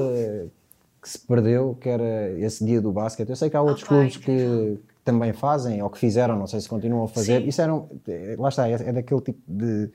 que 1.02 1.10
se 1.10 1.20
perdeu, 1.20 1.78
que 1.82 1.90
era 1.90 2.32
esse 2.40 2.64
dia 2.64 2.80
do 2.80 2.94
basquete. 2.94 3.30
Eu 3.30 3.36
sei 3.36 3.50
que 3.50 3.58
há 3.58 3.62
outros 3.62 3.84
pá, 3.84 3.90
clubes 3.90 4.16
que, 4.16 4.32
incrível. 4.32 4.78
que 4.78 5.04
também 5.04 5.34
fazem, 5.34 5.82
ou 5.84 5.90
que 5.90 5.98
fizeram, 6.00 6.38
não 6.40 6.48
sei 6.48 6.60
se 6.62 6.70
continuam 6.70 7.04
a 7.04 7.08
fazer. 7.10 7.42
Sim. 7.42 7.48
Isso 7.50 7.62
era, 7.62 7.74
um- 7.74 7.88
é- 8.08 8.36
lá 8.40 8.48
está, 8.50 8.68
é, 8.70 8.74
é 8.74 8.94
daquele 8.94 9.22
tipo 9.22 9.40
de, 9.48 9.90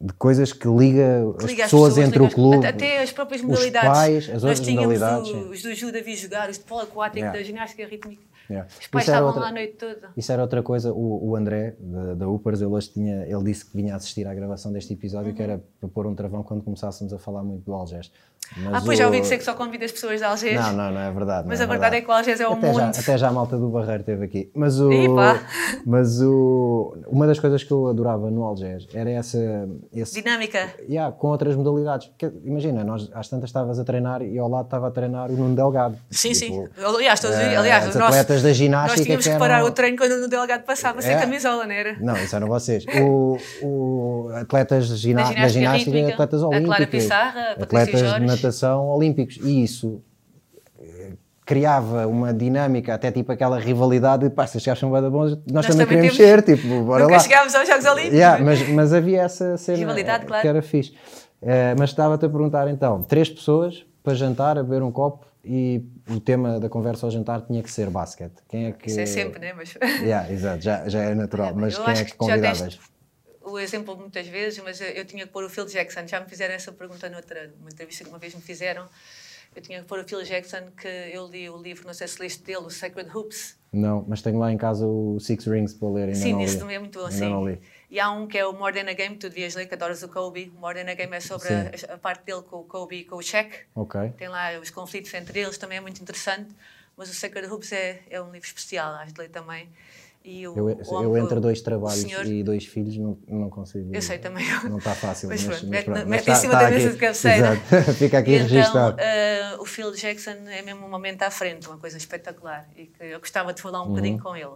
de 0.00 0.12
coisas 0.14 0.52
que 0.52 0.66
liga 0.68 1.22
as 1.38 1.44
Liga 1.44 1.64
as 1.64 1.70
pessoas, 1.70 1.96
entre 1.98 2.10
liga 2.18 2.24
o 2.24 2.26
as- 2.26 2.34
clube. 2.34 2.66
Até 2.66 3.02
as 3.02 3.12
próprias 3.12 3.40
os 3.42 3.46
modalidades. 3.48 3.88
pais, 3.90 4.28
as 4.30 4.42
outras 4.44 4.68
modalidades, 4.68 5.30
os 5.30 5.62
do 5.62 5.74
Juda 5.74 6.02
vi 6.02 6.16
jogar, 6.16 6.50
os 6.50 6.58
de 6.58 6.64
polo 6.64 6.82
aquático, 6.82 7.18
Yeah. 7.18 7.38
da 7.38 7.44
ginástica 7.44 7.86
rítmica. 7.86 8.22
Yeah. 8.50 8.68
Os 8.78 8.86
pais 8.88 9.06
estavam 9.06 9.28
outra- 9.28 9.42
lá 9.44 9.48
a 9.48 9.52
noite 9.52 9.72
toda. 9.76 10.10
Isso 10.14 10.30
era 10.30 10.42
outra 10.42 10.62
coisa, 10.62 10.92
o, 10.92 11.30
o 11.30 11.34
André 11.36 11.76
da, 11.80 12.14
da 12.14 12.28
Upers, 12.28 12.60
ele 12.60 12.70
hoje 12.72 12.90
tinha, 12.90 13.22
ele 13.26 13.42
disse 13.44 13.64
que 13.64 13.74
vinha 13.74 13.96
assistir 13.96 14.26
à 14.26 14.34
gravação 14.34 14.70
deste 14.70 14.92
episódio, 14.92 15.32
que 15.32 15.42
Uhum. 15.42 15.50
era 15.50 15.64
para 15.80 15.88
pôr 15.88 16.06
um 16.06 16.14
travão 16.14 16.42
quando 16.42 16.62
começássemos 16.62 17.12
a 17.14 17.18
falar 17.18 17.42
muito 17.42 17.64
do 17.64 17.72
Algés. 17.72 18.12
Ah, 18.72 18.80
pois 18.84 18.98
já 18.98 19.06
ouvi 19.06 19.20
dizer 19.20 19.38
que 19.38 19.44
só 19.44 19.54
convida 19.54 19.84
as 19.84 19.92
pessoas 19.92 20.18
de 20.20 20.24
Algés. 20.24 20.60
Não, 20.60 20.72
não, 20.72 20.90
não 20.92 21.00
é 21.00 21.10
verdade. 21.10 21.46
Mas 21.48 21.60
é 21.60 21.64
a 21.64 21.66
verdade, 21.66 21.80
verdade 21.80 21.96
é 21.96 22.00
que 22.02 22.08
o 22.08 22.12
Algés 22.12 22.40
é 22.40 22.48
o 22.48 22.52
até 22.52 22.66
mundo. 22.66 22.78
Já, 22.78 22.88
até 22.88 23.18
já 23.18 23.28
a 23.28 23.32
malta 23.32 23.56
do 23.56 23.68
Barreiro 23.68 24.00
esteve 24.00 24.24
aqui. 24.24 24.50
Mas, 24.54 24.78
o, 24.80 24.92
Epa. 24.92 25.40
mas 25.84 26.20
o, 26.20 26.96
uma 27.08 27.26
das 27.26 27.38
coisas 27.38 27.62
que 27.64 27.70
eu 27.72 27.88
adorava 27.88 28.30
no 28.30 28.42
Algés 28.44 28.86
era 28.94 29.10
essa. 29.10 29.38
Esse, 29.92 30.22
Dinâmica. 30.22 30.68
Yeah, 30.88 31.12
com 31.12 31.28
outras 31.28 31.56
modalidades. 31.56 32.08
Porque, 32.08 32.30
imagina, 32.44 32.84
nós 32.84 33.10
às 33.12 33.28
tantas 33.28 33.48
estavas 33.50 33.78
a 33.78 33.84
treinar 33.84 34.22
e 34.22 34.38
ao 34.38 34.48
lado 34.48 34.66
estava 34.66 34.88
a 34.88 34.90
treinar 34.90 35.30
o 35.30 35.34
Nuno 35.36 35.54
Delgado. 35.56 35.96
Sim, 36.10 36.32
Tipo, 36.32 36.68
sim. 36.78 36.84
Aliás, 36.84 37.20
todos, 37.20 37.36
eh, 37.36 37.56
aliás 37.56 37.88
os 37.88 37.94
nós, 37.96 38.08
atletas 38.10 38.42
da 38.42 38.48
nós 38.48 38.56
ginástica 38.56 39.02
tínhamos 39.04 39.24
que 39.26 39.32
que 39.32 39.38
parar 39.38 39.58
eram- 39.58 39.66
o 39.66 39.70
treino 39.70 39.96
quando 39.96 40.12
o 40.12 40.28
delegado 40.28 40.62
passava 40.64 41.00
sem 41.02 41.12
É. 41.14 41.20
camisola, 41.20 41.64
não 41.66 41.72
era? 41.74 41.96
Não, 42.00 42.16
isso 42.16 42.34
eram 42.36 42.46
vocês. 42.48 42.84
O, 43.02 43.38
o 43.62 44.28
atletas 44.34 44.88
Da 44.88 44.94
da 44.94 45.00
ginástica 45.00 45.48
ginástica, 45.48 45.90
e 45.90 45.94
rítmica, 45.94 46.12
atletas 46.14 46.42
a 46.42 46.46
Clara 46.46 46.64
olímpicos. 46.64 46.86
Pissarra, 46.90 47.56
Patrícia 47.58 47.64
atletas 47.64 48.00
de 48.00 48.06
Jorge. 48.08 48.26
Natação 48.36 48.88
olímpicos. 48.88 49.38
E 49.42 49.62
isso 49.62 50.02
eh, 50.80 51.12
criava 51.44 52.06
uma 52.06 52.32
dinâmica, 52.32 52.94
até 52.94 53.10
tipo 53.10 53.30
aquela 53.32 53.58
rivalidade 53.58 54.24
de 54.24 54.30
pá, 54.30 54.46
se 54.46 54.56
estes 54.56 54.66
gajos 54.66 54.80
são 54.80 54.90
bué 54.90 55.00
da 55.00 55.10
bons, 55.10 55.30
nós, 55.30 55.40
Nós 55.52 55.66
também, 55.66 55.86
também 55.86 56.10
queremos 56.10 56.16
ser, 56.16 56.42
tipo, 56.42 56.82
bora 56.84 57.04
Nunca 57.04 57.16
lá. 57.16 57.20
chegámos 57.20 57.54
aos 57.54 57.68
Jogos 57.68 57.84
Olímpicos. 57.84 58.18
Yeah, 58.18 58.40
é? 58.40 58.44
mas, 58.44 58.68
mas 58.68 58.92
havia 58.92 59.22
essa 59.22 59.56
cena 59.56 59.78
Rivalidade, 59.78 60.26
claro. 60.26 60.42
que 60.42 60.48
era 60.48 60.62
fixe. 60.62 60.94
Eh, 61.42 61.74
mas 61.78 61.90
estava-te 61.90 62.24
a 62.24 62.28
perguntar 62.28 62.68
então, 62.68 63.02
três 63.02 63.28
pessoas 63.28 63.84
para 64.02 64.14
jantar, 64.14 64.58
a 64.58 64.62
beber 64.62 64.82
um 64.82 64.90
copo 64.90 65.26
e 65.44 65.84
o 66.08 66.18
tema 66.18 66.58
da 66.58 66.68
conversa 66.70 67.06
ao 67.06 67.10
jantar 67.10 67.42
tinha 67.42 67.62
que 67.62 67.70
ser 67.70 67.90
basquete. 67.90 68.36
Quem 68.48 68.66
é 68.66 68.72
que... 68.72 68.88
Isso 68.88 69.00
é 69.00 69.06
sempre, 69.06 69.40
né? 69.40 69.52
Mas... 69.54 69.74
Yeah, 70.00 70.32
exato, 70.32 70.62
já, 70.62 70.88
já 70.88 71.02
é 71.02 71.14
natural. 71.14 71.52
mas 71.56 71.74
Eu 71.74 71.84
quem 71.84 71.94
é 71.94 72.04
que 72.04 72.14
convidavas? 72.14 72.78
O 73.54 73.58
exemplo 73.58 73.96
muitas 73.96 74.26
vezes, 74.26 74.62
mas 74.62 74.80
eu, 74.80 75.04
tinha 75.04 75.26
que 75.26 75.32
pôr 75.32 75.44
o 75.44 75.48
Phil 75.48 75.66
Jackson. 75.66 76.06
Já 76.06 76.20
me 76.20 76.28
fizeram 76.28 76.54
essa 76.54 76.72
pergunta 76.72 77.08
noutra 77.08 77.52
uma 77.60 77.70
entrevista 77.70 78.04
que 78.04 78.10
uma 78.10 78.18
vez 78.18 78.34
me 78.34 78.42
fizeram. 78.42 78.86
Eu 79.54 79.62
tinha 79.62 79.80
que 79.80 79.86
pôr 79.86 80.00
o 80.00 80.04
Phil 80.04 80.22
Jackson, 80.24 80.70
que 80.76 80.88
eu 80.88 81.28
li 81.28 81.48
o 81.48 81.56
livro, 81.56 81.86
não 81.86 81.94
sei 81.94 82.08
se 82.08 82.20
leste 82.20 82.42
dele, 82.42 82.58
o 82.66 82.70
Sacred 82.70 83.08
Hoops. 83.16 83.56
Não, 83.72 84.04
mas 84.08 84.20
tenho 84.20 84.38
lá 84.38 84.52
em 84.52 84.56
casa 84.56 84.84
o 84.86 85.18
Six 85.20 85.46
Rings 85.46 85.74
para 85.74 85.88
ler, 85.88 86.02
ainda 86.08 86.14
Sim, 86.14 86.40
isso 86.42 86.58
também 86.58 86.76
é 86.76 86.78
muito 86.78 86.98
bom, 86.98 87.06
Ainda 87.06 87.16
sim. 87.16 87.28
não 87.28 87.48
li. 87.48 87.60
E 87.90 88.00
há 88.00 88.10
um 88.10 88.26
que 88.26 88.36
é 88.36 88.44
o 88.44 88.52
More 88.52 88.72
Than 88.74 88.90
a 88.90 88.92
Game, 88.92 89.14
que 89.14 89.20
tu 89.20 89.28
devias 89.28 89.54
ler, 89.54 89.66
que 89.66 89.74
adoras 89.74 90.02
o 90.02 90.08
Kobe. 90.08 90.52
O 90.56 90.60
More 90.60 90.82
Than 90.82 90.90
a 90.90 90.94
Game 90.94 91.14
é 91.14 91.20
sobre 91.20 91.48
a, 91.48 91.94
a 91.94 91.98
parte 91.98 92.24
dele 92.24 92.42
com 92.42 92.56
o 92.56 92.64
Kobe 92.64 92.96
e 92.96 93.04
com 93.04 93.16
o 93.16 93.22
Shaq. 93.22 93.50
Ok. 93.74 94.12
Tem 94.16 94.28
lá 94.28 94.58
os 94.60 94.70
conflitos 94.70 95.14
entre 95.14 95.38
eles, 95.40 95.56
também 95.56 95.78
é 95.78 95.80
muito 95.80 96.02
interessante. 96.02 96.52
Mas 96.96 97.10
o 97.10 97.14
Sacred 97.14 97.48
Hoops 97.48 97.72
é, 97.72 98.02
é 98.10 98.20
um 98.20 98.32
livro 98.32 98.46
especial, 98.46 98.92
acho 98.94 99.12
de 99.12 99.20
ler 99.20 99.28
também. 99.28 99.68
E 100.26 100.48
o, 100.48 100.56
Eu, 100.56 100.64
o 100.66 101.02
eu 101.02 101.16
entre 101.18 101.38
dois 101.38 101.60
trabalhos 101.60 102.00
senhor- 102.00 102.24
e 102.24 102.42
dois 102.42 102.64
filhos 102.64 102.96
não, 102.96 103.18
não 103.28 103.50
consigo. 103.50 103.94
Eu 103.94 104.00
sei 104.00 104.16
também. 104.18 104.42
Não 104.70 104.78
está 104.78 104.94
fácil. 104.94 105.28
Mas 105.28 105.44
mas, 105.44 105.62
mas 105.62 105.84
pronto. 105.84 106.06
mete 106.06 106.22
em 106.22 106.24
tá- 106.24 106.34
cima 106.34 106.52
tá 106.54 106.58
da 106.60 106.66
aqui. 106.68 106.74
mesa 106.76 106.90
de 106.92 106.96
cabeceira. 106.98 107.52
Exato. 107.52 107.92
Fica 107.98 108.18
aqui 108.18 108.30
E 108.30 108.34
então, 108.36 108.48
registado. 108.48 108.96
eh, 109.00 109.56
o 109.58 109.66
Phil 109.66 109.92
Jackson 109.92 110.30
é 110.48 110.62
mesmo 110.62 110.86
um 110.86 110.88
momento 110.88 111.22
à 111.22 111.30
frente, 111.30 111.68
uma 111.68 111.76
coisa 111.76 111.98
espetacular. 111.98 112.66
E 112.74 112.86
que 112.86 113.04
eu 113.04 113.18
gostava 113.20 113.52
de 113.52 113.60
falar 113.60 113.82
um 113.82 113.84
Uhum. 113.84 113.88
bocadinho 113.90 114.18
com 114.18 114.34
ele. 114.34 114.54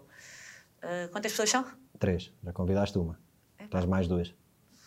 Eh, 0.80 1.08
quantas 1.12 1.32
pessoas 1.32 1.50
são? 1.50 1.66
Três, 1.98 2.32
já 2.42 2.50
convidaste 2.52 2.96
uma. 2.96 3.18
Estás 3.62 3.84
mais 3.84 4.08
duas. 4.08 4.32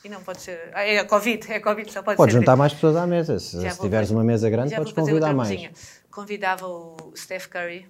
E 0.04 0.10
não 0.10 0.24
pode 0.24 0.42
ser. 0.42 0.72
Ah, 0.74 0.82
é 0.84 0.98
a 0.98 1.06
Covid, 1.06 1.52
é 1.54 1.60
Covid, 1.60 1.92
só 1.94 2.02
pode 2.02 2.18
Podes 2.18 2.34
ser. 2.34 2.40
juntar 2.40 2.56
mais 2.56 2.74
pessoas 2.74 2.96
à 2.96 3.06
mesa. 3.06 3.38
Se, 3.38 3.50
se 3.52 3.80
tiveres 3.80 4.08
fazer- 4.08 4.16
uma 4.16 4.24
mesa 4.24 4.50
grande, 4.50 4.76
podes 4.76 4.94
convidar 4.94 5.32
mais. 5.32 5.48
mesinha. 5.52 5.72
Convidava 6.10 6.66
o 6.68 7.14
Steph 7.16 7.46
Curry 7.46 7.88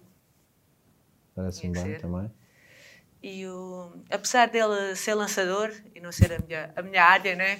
Parece-me 1.34 1.72
bem 1.72 1.84
ser. 1.86 2.02
também. 2.02 2.30
E 3.24 3.46
o, 3.48 3.92
apesar 4.10 4.48
dele 4.50 4.96
ser 4.96 5.14
lançador 5.14 5.72
e 5.94 6.00
não 6.00 6.12
ser 6.12 6.34
a 6.34 6.40
minha, 6.40 6.74
a 6.76 6.82
minha 6.82 7.04
área, 7.04 7.36
né? 7.36 7.60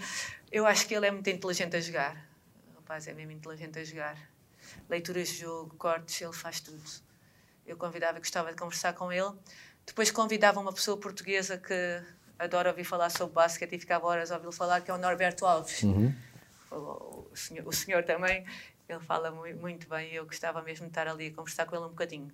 eu 0.52 0.66
acho 0.66 0.86
que 0.88 0.94
ele 0.94 1.06
é 1.06 1.12
muito 1.12 1.30
inteligente 1.30 1.76
a 1.76 1.80
jogar. 1.80 2.16
O 2.72 2.76
rapaz 2.80 3.08
é 3.08 3.14
mesmo 3.14 3.32
inteligente 3.32 3.80
a 3.80 3.84
jogar. 3.84 4.18
Leituras 4.90 5.30
de 5.30 5.36
jogo, 5.40 5.76
cortes, 5.78 6.20
ele 6.22 6.34
faz 6.34 6.60
tudo. 6.60 6.82
Eu 7.66 7.78
convidava 7.78 8.18
e 8.18 8.22
gostava 8.22 8.50
de 8.50 8.56
conversar 8.58 8.94
com 8.94 9.12
ele. 9.12 9.32
Depois 9.86 10.12
convidava 10.12 10.60
uma 10.60 10.74
pessoa 10.74 10.98
portuguesa 10.98 11.58
que 11.58 12.02
adora 12.38 12.70
ouvir 12.70 12.84
falar 12.84 13.10
sobre 13.10 13.34
basquete 13.36 13.74
e 13.76 13.80
ficava 13.80 14.06
horas 14.08 14.32
a 14.32 14.36
ouvi-lo 14.36 14.52
falar, 14.52 14.82
que 14.82 14.92
é 14.92 14.94
o 14.94 14.98
Norberto 14.98 15.46
Alves. 15.46 15.84
Uhum. 15.84 16.14
O, 16.72 17.30
senhor, 17.36 17.68
o 17.68 17.72
senhor 17.72 18.04
também, 18.04 18.46
ele 18.90 19.00
fala 19.00 19.32
mui- 19.32 19.54
muito 19.54 19.88
bem 19.88 20.12
e 20.12 20.16
eu 20.16 20.26
gostava 20.26 20.62
mesmo 20.62 20.86
de 20.86 20.92
estar 20.92 21.08
ali 21.08 21.28
a 21.28 21.34
conversar 21.34 21.66
com 21.66 21.76
ele 21.76 21.86
um 21.86 21.90
bocadinho. 21.90 22.32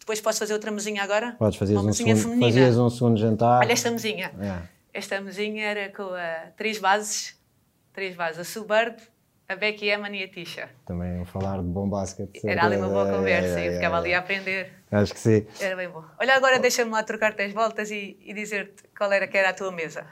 Depois 0.00 0.20
posso 0.20 0.38
fazer 0.40 0.54
outra 0.54 0.70
mesinha 0.70 1.02
agora? 1.02 1.36
Podes 1.38 1.56
fazer 1.58 1.74
uma 1.74 1.82
um, 1.82 1.86
mesinha 1.86 2.16
segundo, 2.16 2.32
feminina. 2.34 2.52
fazias 2.60 2.78
um 2.78 2.90
segundo 2.90 3.18
jantar. 3.20 3.60
Olha 3.60 3.72
esta 3.72 3.90
mesinha. 3.90 4.32
É. 4.40 4.62
Esta 4.92 5.20
mesinha 5.20 5.64
era 5.66 5.88
com 5.92 6.02
ah, 6.14 6.48
três 6.56 6.78
bases, 6.78 7.38
três 7.92 8.16
bases, 8.16 8.40
a 8.40 8.44
Suburb, 8.44 8.96
a 9.48 9.54
Becky 9.54 9.88
Eman 9.88 10.16
e 10.16 10.24
a 10.24 10.28
Tisha. 10.28 10.68
Também 10.86 11.24
falar 11.26 11.58
de 11.58 11.64
bom 11.68 11.88
basquete. 11.88 12.40
Era 12.44 12.64
ali 12.64 12.76
uma 12.76 12.88
boa 12.88 13.08
É, 13.08 13.12
conversa 13.12 13.60
é, 13.60 13.62
e 13.62 13.66
eu 13.66 13.72
é, 13.72 13.74
ficava 13.76 13.96
é. 13.96 13.98
ali 14.00 14.14
a 14.14 14.18
aprender. 14.18 14.72
Acho 14.90 15.12
que 15.14 15.20
sim. 15.20 15.46
Era 15.60 15.76
bem 15.76 15.88
bom. 15.88 16.02
Olha, 16.18 16.34
agora 16.34 16.58
deixa-me 16.58 16.90
lá 16.90 17.02
trocar-te 17.04 17.42
as 17.42 17.52
voltas 17.52 17.90
e, 17.90 18.16
e 18.24 18.32
dizer-te 18.34 18.82
qual 18.96 19.12
era 19.12 19.28
que 19.28 19.36
era 19.38 19.50
a 19.50 19.52
tua 19.52 19.70
mesa. 19.70 20.04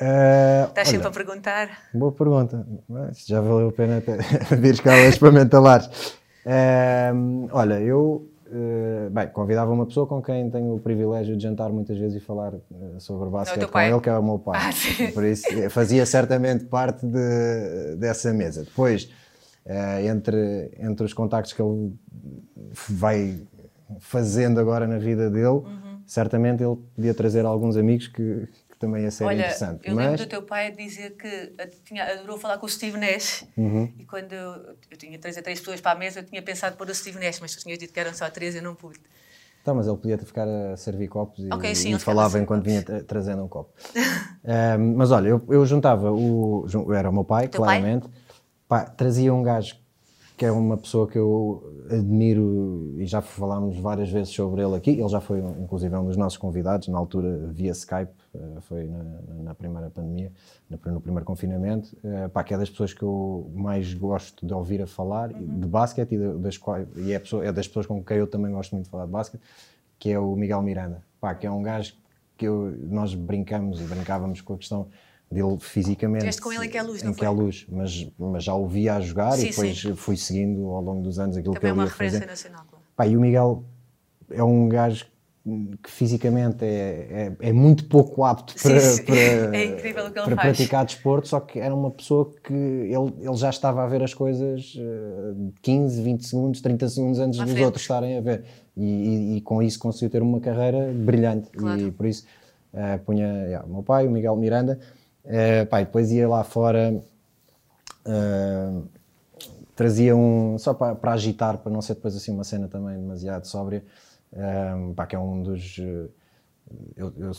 Eh, 0.00 0.64
Estás 0.68 0.88
sempre 0.88 1.08
a 1.08 1.10
perguntar. 1.10 1.68
Boa 1.92 2.12
pergunta. 2.12 2.66
Mas 2.88 3.26
já 3.26 3.40
valeu 3.42 3.68
a 3.68 3.72
pena 3.72 4.02
vires 4.58 4.80
cá 4.80 4.94
hoje 4.94 5.18
para 5.18 5.30
mentalares. 5.30 6.16
Ehm, 6.46 7.48
olha, 7.52 7.78
eu 7.80 8.31
eh, 8.52 9.08
bem, 9.10 9.28
convidava 9.28 9.72
uma 9.72 9.86
pessoa 9.86 10.06
com 10.06 10.20
quem 10.22 10.50
tenho 10.50 10.74
o 10.74 10.78
privilégio 10.80 11.36
de 11.36 11.42
jantar 11.42 11.70
muitas 11.70 11.96
vezes 11.98 12.20
e 12.22 12.24
falar 12.24 12.52
eh, 12.54 12.98
sobre 12.98 13.28
basquete 13.30 13.58
teu 13.60 13.68
com 13.68 13.72
pai? 13.72 13.90
ele, 13.90 14.00
que 14.00 14.08
é 14.10 14.16
o 14.18 14.22
meu 14.22 14.38
pai. 14.38 14.60
Ah. 14.62 15.12
Por 15.12 15.24
isso 15.24 15.46
eh, 15.50 15.68
fazia 15.68 16.04
certamente 16.06 16.64
parte 16.66 17.06
de- 17.06 17.96
dessa 17.96 18.32
mesa. 18.32 18.64
Depois, 18.64 19.08
entre, 20.04 20.70
entre 20.78 21.06
os 21.06 21.12
contactos 21.14 21.52
que 21.52 21.62
ele 21.62 21.94
vai 22.90 23.40
fazendo 24.00 24.58
agora 24.60 24.86
na 24.86 24.98
vida 24.98 25.30
dele, 25.30 25.46
Uhum. 25.46 26.00
certamente 26.06 26.62
ele 26.62 26.76
podia 26.94 27.14
trazer 27.14 27.44
alguns 27.44 27.76
amigos 27.76 28.08
que 28.08 28.48
também 28.82 29.08
ser 29.10 29.24
Olha, 29.24 29.40
interessante. 29.42 29.80
eu 29.88 29.94
lembro 29.94 30.10
Mas 30.12 30.20
do 30.20 30.26
teu 30.26 30.42
pai 30.42 30.72
dizer 30.72 31.16
que 31.16 31.52
tinha, 31.84 32.04
adorou 32.04 32.36
falar 32.36 32.58
com 32.58 32.66
o 32.66 32.68
Steve 32.68 32.98
Nash 32.98 33.46
Uhum. 33.56 33.88
e 33.98 34.04
quando 34.04 34.32
eu, 34.32 34.76
eu 34.90 34.96
tinha 34.98 35.18
três 35.18 35.38
a 35.38 35.42
três 35.42 35.60
pessoas 35.60 35.80
para 35.80 35.92
a 35.92 35.94
mesa, 35.94 36.20
eu 36.20 36.24
tinha 36.24 36.42
pensado 36.42 36.76
pôr 36.76 36.88
o 36.90 36.94
Steve 36.94 37.18
Nash, 37.18 37.38
mas 37.40 37.54
tu 37.54 37.62
tinhas 37.62 37.78
dito 37.78 37.92
que 37.92 38.00
eram 38.00 38.12
só 38.12 38.28
três 38.28 38.54
e 38.54 38.58
eu 38.58 38.62
não 38.62 38.74
pude. 38.74 38.98
Tá, 39.64 39.72
mas 39.72 39.86
ele 39.86 39.96
podia 39.96 40.18
ficar 40.18 40.48
a 40.48 40.76
servir 40.76 41.06
copos 41.06 41.38
e, 41.44 41.48
Ok, 41.52 41.72
sim, 41.76 41.94
e 41.94 41.98
falava 42.00 42.38
enquanto 42.40 42.64
vinha 42.64 42.82
tra- 42.82 43.04
trazendo 43.04 43.44
um 43.44 43.48
copo. 43.48 43.70
Ahm, 44.44 44.94
mas 44.96 45.12
olha, 45.12 45.28
eu, 45.28 45.40
eu 45.48 45.64
juntava 45.64 46.10
o. 46.10 46.66
Era 46.92 47.08
o 47.08 47.12
meu 47.12 47.22
pai, 47.24 47.46
Teu 47.46 47.60
pai? 47.60 47.78
claramente. 47.78 48.08
Pá, 48.66 48.84
trazia 48.84 49.32
um 49.32 49.40
gajo 49.42 49.76
que 50.36 50.44
é 50.44 50.50
uma 50.50 50.76
pessoa 50.76 51.06
que 51.06 51.16
eu 51.16 51.62
admiro 51.88 52.96
e 52.98 53.06
já 53.06 53.20
falámos 53.22 53.78
várias 53.78 54.10
vezes 54.10 54.34
sobre 54.34 54.62
ele 54.64 54.74
aqui. 54.74 54.90
Ele 54.90 55.08
já 55.08 55.20
foi, 55.20 55.40
um- 55.40 55.62
inclusive, 55.62 55.94
um 55.94 56.06
dos 56.06 56.16
nossos 56.16 56.36
convidados, 56.38 56.88
na 56.88 56.98
altura 56.98 57.46
via 57.52 57.70
Skype, 57.70 58.10
foi 58.62 58.86
na, 58.88 59.02
na 59.44 59.54
primeira 59.54 59.90
pandemia, 59.90 60.32
no 60.70 61.00
primeiro 61.00 61.24
confinamento. 61.24 61.96
Eh, 62.02 62.28
pá, 62.28 62.42
que 62.42 62.54
é 62.54 62.58
das 62.58 62.70
pessoas 62.70 62.94
que 62.94 63.02
eu 63.02 63.50
mais 63.54 63.92
gosto 63.94 64.46
de 64.46 64.52
ouvir 64.54 64.80
a 64.82 64.86
falar 64.86 65.30
e 65.30 65.44
de 65.44 65.66
basquete 65.66 66.12
e, 66.12 66.18
de- 66.18 66.38
das 66.38 66.58
e 66.96 67.12
é, 67.12 67.18
pessoa- 67.18 67.44
é 67.44 67.52
das 67.52 67.66
pessoas 67.68 67.86
com 67.86 68.02
quem 68.02 68.16
eu 68.18 68.26
também 68.26 68.50
gosto 68.52 68.72
muito 68.72 68.84
de 68.86 68.90
falar 68.90 69.04
de 69.06 69.12
basquete, 69.12 69.42
que 69.98 70.10
é 70.10 70.18
o 70.18 70.34
Miguel 70.34 70.62
Miranda. 70.62 71.02
Pá, 71.20 71.34
que 71.34 71.46
é 71.46 71.50
um 71.50 71.62
gajo 71.62 71.94
que 72.36 72.46
eu- 72.46 72.74
nós 72.88 73.14
brincamos 73.14 73.80
e 73.80 73.84
brincávamos 73.84 74.40
com 74.40 74.54
a 74.54 74.58
questão 74.58 74.88
dele 75.30 75.58
fisicamente. 75.60 76.18
Estiveste 76.28 76.42
com 76.42 76.52
ele 76.52 76.66
em 76.66 76.70
que 76.70 76.76
é 76.78 76.82
luz, 76.82 77.02
não 77.02 77.10
Em 77.10 77.14
que 77.14 77.24
é 77.24 77.28
foi? 77.28 77.36
luz, 77.36 77.66
mas, 77.70 78.10
mas 78.18 78.44
já 78.44 78.54
o 78.54 78.66
via 78.66 78.96
a 78.96 79.00
jogar 79.00 79.32
Sim, 79.32 79.46
e 79.46 79.50
depois 79.50 79.80
sim. 79.80 79.94
fui 79.94 80.16
seguindo 80.16 80.66
ao 80.70 80.82
longo 80.82 81.02
dos 81.02 81.18
anos 81.18 81.36
aquilo 81.36 81.54
Também 81.54 81.70
é 81.70 81.72
que 81.72 81.74
ele 81.74 81.78
uma 81.80 81.84
ia 81.84 81.88
referência 81.90 82.18
fazer. 82.20 82.30
nacional, 82.30 82.64
claro. 82.68 82.84
Pá, 82.96 83.06
e 83.06 83.16
o 83.16 83.20
Miguel 83.20 83.64
é 84.30 84.42
um 84.42 84.68
gajo 84.68 85.06
que 85.82 85.90
fisicamente 85.90 86.64
é, 86.64 87.32
é, 87.40 87.48
é 87.48 87.52
muito 87.52 87.86
pouco 87.88 88.22
apto 88.24 88.52
Sim, 88.56 88.68
para, 88.68 88.80
sim. 88.80 89.04
para, 89.04 89.16
É 90.22 90.24
para 90.24 90.36
praticar 90.36 90.84
desporto, 90.84 91.26
só 91.28 91.40
que 91.40 91.58
era 91.58 91.74
uma 91.74 91.90
pessoa 91.90 92.32
que 92.44 92.52
ele, 92.54 93.12
ele 93.20 93.36
já 93.36 93.50
estava 93.50 93.82
a 93.82 93.86
ver 93.88 94.02
as 94.04 94.14
coisas 94.14 94.76
eh, 94.78 95.34
15, 95.60 96.00
20 96.00 96.24
segundos, 96.26 96.60
30 96.60 96.88
segundos 96.88 97.18
antes 97.18 97.40
À 97.40 97.42
dos 97.42 97.52
frente. 97.52 97.64
outros 97.64 97.82
estarem 97.82 98.16
a 98.18 98.20
ver. 98.20 98.44
E, 98.76 98.84
e- 98.84 99.36
e 99.36 99.40
com 99.40 99.60
isso 99.62 99.78
conseguiu 99.80 100.10
ter 100.10 100.22
uma 100.22 100.38
carreira 100.40 100.92
brilhante. 100.94 101.50
Claro. 101.50 101.80
E 101.80 101.90
por 101.90 102.06
isso 102.06 102.24
eh, 102.72 102.98
punha 102.98 103.26
yeah, 103.46 103.66
o 103.66 103.70
meu 103.72 103.82
pai, 103.82 104.06
o 104.06 104.10
Miguel 104.12 104.36
Miranda, 104.36 104.78
eh, 105.24 105.64
pá, 105.64 105.80
e 105.82 105.84
depois 105.86 106.12
ia 106.12 106.28
lá 106.28 106.44
fora. 106.44 107.02
eh, 108.06 108.82
trazia 109.74 110.14
um 110.14 110.58
só 110.58 110.74
para, 110.74 110.94
para 110.94 111.12
agitar, 111.12 111.58
para 111.58 111.72
não 111.72 111.80
ser 111.82 111.94
depois 111.94 112.14
assim 112.16 112.30
uma 112.32 112.44
cena 112.44 112.68
também 112.68 112.96
demasiado 112.96 113.46
sóbria, 113.46 113.82
um, 114.32 114.94
pá, 114.94 115.06
que 115.06 115.14
é 115.16 115.18
um 115.18 115.42
dos 115.42 115.78
eh, 115.78 116.08
eu- 116.96 117.12
eu- 117.16 117.32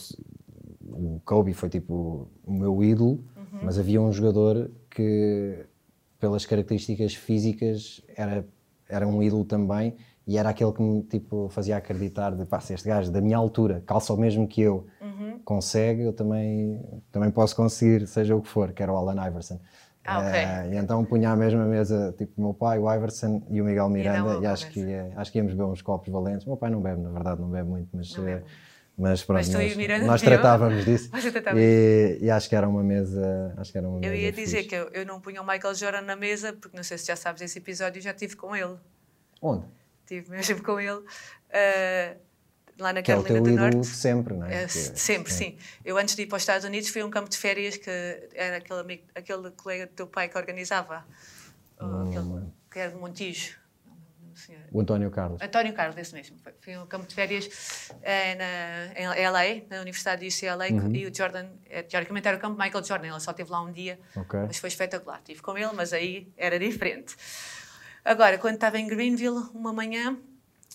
o 0.92 1.22
Kobe 1.26 1.54
foi 1.54 1.70
tipo 1.70 2.28
o 2.46 2.52
meu 2.54 2.84
ídolo, 2.84 3.24
mas 3.62 3.80
havia 3.80 4.02
um 4.02 4.12
jogador 4.12 4.70
que 4.90 5.66
pelas 6.20 6.46
características 6.46 7.16
físicas 7.16 8.02
era 8.16 8.46
era 8.90 9.08
um 9.08 9.24
ídolo 9.24 9.44
também 9.46 9.96
e 10.28 10.38
era 10.38 10.50
aquele 10.50 10.72
que 10.74 10.82
me 10.82 11.02
tipo 11.04 11.50
fazia 11.50 11.78
acreditar 11.78 12.36
de 12.36 12.46
pá, 12.46 12.60
se 12.60 12.74
este 12.74 12.88
gajo 12.88 13.12
da 13.12 13.22
minha 13.22 13.38
altura 13.38 13.82
calça 13.86 14.14
o 14.14 14.18
mesmo 14.18 14.48
que 14.48 14.62
eu 14.62 14.86
consegue, 15.44 16.04
eu 16.04 16.14
também 16.14 16.80
também 17.12 17.32
posso 17.32 17.56
conseguir, 17.56 18.06
seja 18.08 18.36
o 18.36 18.42
que 18.42 18.48
for, 18.50 18.72
que 18.72 18.84
era 18.84 18.94
o 18.94 18.98
Allen 18.98 19.26
Iverson. 19.28 19.60
Ah, 20.06 20.20
ok. 20.20 20.34
Eh, 20.34 20.70
e 20.74 20.78
então 20.78 21.04
punha 21.06 21.32
à 21.32 21.36
mesma 21.36 21.66
mesa, 21.66 22.14
tipo, 22.18 22.34
o 22.38 22.44
meu 22.44 22.54
pai, 22.54 22.78
o 22.78 22.94
Iverson 22.94 23.42
e 23.50 23.62
o 23.62 23.66
Miguel 23.66 23.88
Miranda, 23.90 24.38
uma 24.38 24.44
e 24.44 24.46
acho 24.46 24.70
que, 24.70 24.80
ia- 24.82 25.14
acho 25.16 25.32
que 25.32 25.38
íamos 25.38 25.54
beber 25.54 25.64
uns 25.66 25.82
copos 25.82 26.12
valentes. 26.12 26.46
O 26.46 26.50
meu 26.50 26.58
pai 26.58 26.70
não 26.70 26.82
bebe, 26.82 27.02
na 27.02 27.10
verdade, 27.10 27.40
não 27.42 27.50
bebe 27.50 27.70
muito, 27.70 27.88
mas, 27.94 28.14
bebe. 28.14 28.44
mas 28.98 29.24
pronto, 29.24 29.38
Mas 29.38 29.48
e 29.50 29.54
nós, 29.54 29.78
nós 30.06 30.22
bebiam? 30.22 30.42
tratávamos 30.42 30.84
disso. 30.86 31.10
Vocês 31.10 31.32
tratavam 31.32 31.60
E, 31.62 32.18
e 32.22 32.30
acho 32.30 32.50
que 32.50 32.56
era 32.56 32.68
uma 32.68 32.84
mesa, 32.84 33.54
acho 33.58 33.72
que 33.72 33.78
era 33.78 33.88
uma 33.88 34.06
Eu 34.06 34.14
ia 34.14 34.32
dizer 34.32 34.58
fixe. 34.64 34.70
que 34.70 34.76
eu, 34.76 34.90
eu 34.90 35.06
não 35.06 35.22
punha 35.22 35.42
o 35.42 35.48
Michael 35.48 35.74
Jordan 35.74 36.02
na 36.02 36.16
mesa, 36.18 36.52
porque 36.54 36.76
não 36.76 36.84
sei 36.84 36.98
se 36.98 37.08
já 37.08 37.16
sabes 37.16 37.42
esse 37.42 37.58
episódio, 37.60 38.00
eu 38.00 38.04
já 38.04 38.12
estive 38.12 38.36
com 38.36 38.54
ele. 38.56 38.76
Onde? 39.42 39.66
Estive 40.02 40.30
mesmo 40.32 40.62
com 40.64 40.80
ele. 40.82 41.02
ah, 41.54 42.16
lá 42.78 42.92
na 42.94 43.02
Que 43.02 43.12
é 43.12 43.16
o 43.18 43.24
Carolina 43.24 43.62
teu 43.62 43.70
do 43.72 43.76
Norte. 43.78 43.88
sempre, 43.96 44.34
não 44.34 44.46
é? 44.48 44.64
É, 44.64 44.66
Que- 44.66 44.72
sempre, 44.72 45.32
sim. 45.34 45.58
Eu 45.86 45.98
antes 45.98 46.16
de 46.16 46.24
ir 46.24 46.26
para 46.28 46.38
os 46.38 46.42
Estados 46.42 46.66
Unidos 46.66 46.90
fui 46.90 47.02
a 47.02 47.06
um 47.06 47.10
campo 47.10 47.30
de 47.30 47.38
férias 47.38 47.78
que 47.78 47.90
era 48.34 48.58
aquele, 48.58 48.80
amigo, 48.80 49.04
aquele 49.16 49.52
colega 49.52 49.86
do 49.88 49.94
teu 49.94 50.08
pai 50.08 50.28
que 50.30 50.38
organizava. 50.38 51.06
Ou 51.80 52.02
aquele, 52.10 52.44
que 52.72 52.80
era 52.80 52.92
de 52.92 52.98
Montijo. 52.98 53.62
O 54.72 54.82
António 54.82 55.12
Carlos. 55.12 55.40
António 55.42 55.74
Carlos, 55.74 55.96
esse 55.98 56.14
mesmo. 56.14 56.38
Foi- 56.44 56.54
Fui 56.60 56.74
a 56.74 56.82
um 56.82 56.88
campo 56.88 57.06
de 57.08 57.14
férias 57.14 57.90
eh, 58.02 58.34
na, 58.36 59.00
em 59.00 59.28
LA, 59.28 59.62
na 59.70 59.80
Universidade 59.82 60.28
de 60.28 60.36
UCLA, 60.36 60.68
e 60.70 61.06
o 61.06 61.16
Jordan, 61.16 61.46
eh, 61.70 61.84
teoricamente 61.84 62.28
era 62.28 62.38
o 62.38 62.40
campo 62.40 62.60
Michael 62.62 62.84
Jordan, 62.84 63.08
ele 63.10 63.20
só 63.20 63.30
esteve 63.32 63.52
lá 63.52 63.62
um 63.62 63.72
dia, 63.72 64.00
Ok. 64.16 64.40
mas 64.48 64.58
foi 64.58 64.70
espetacular. 64.70 65.20
Estive 65.20 65.40
com 65.42 65.56
ele, 65.58 65.72
mas 65.74 65.94
aí 65.94 66.28
era 66.36 66.58
diferente. 66.58 67.16
Agora, 68.04 68.38
quando 68.40 68.56
estava 68.56 68.80
em 68.80 68.88
Greenville, 68.88 69.50
uma 69.54 69.72
manhã, 69.72 70.18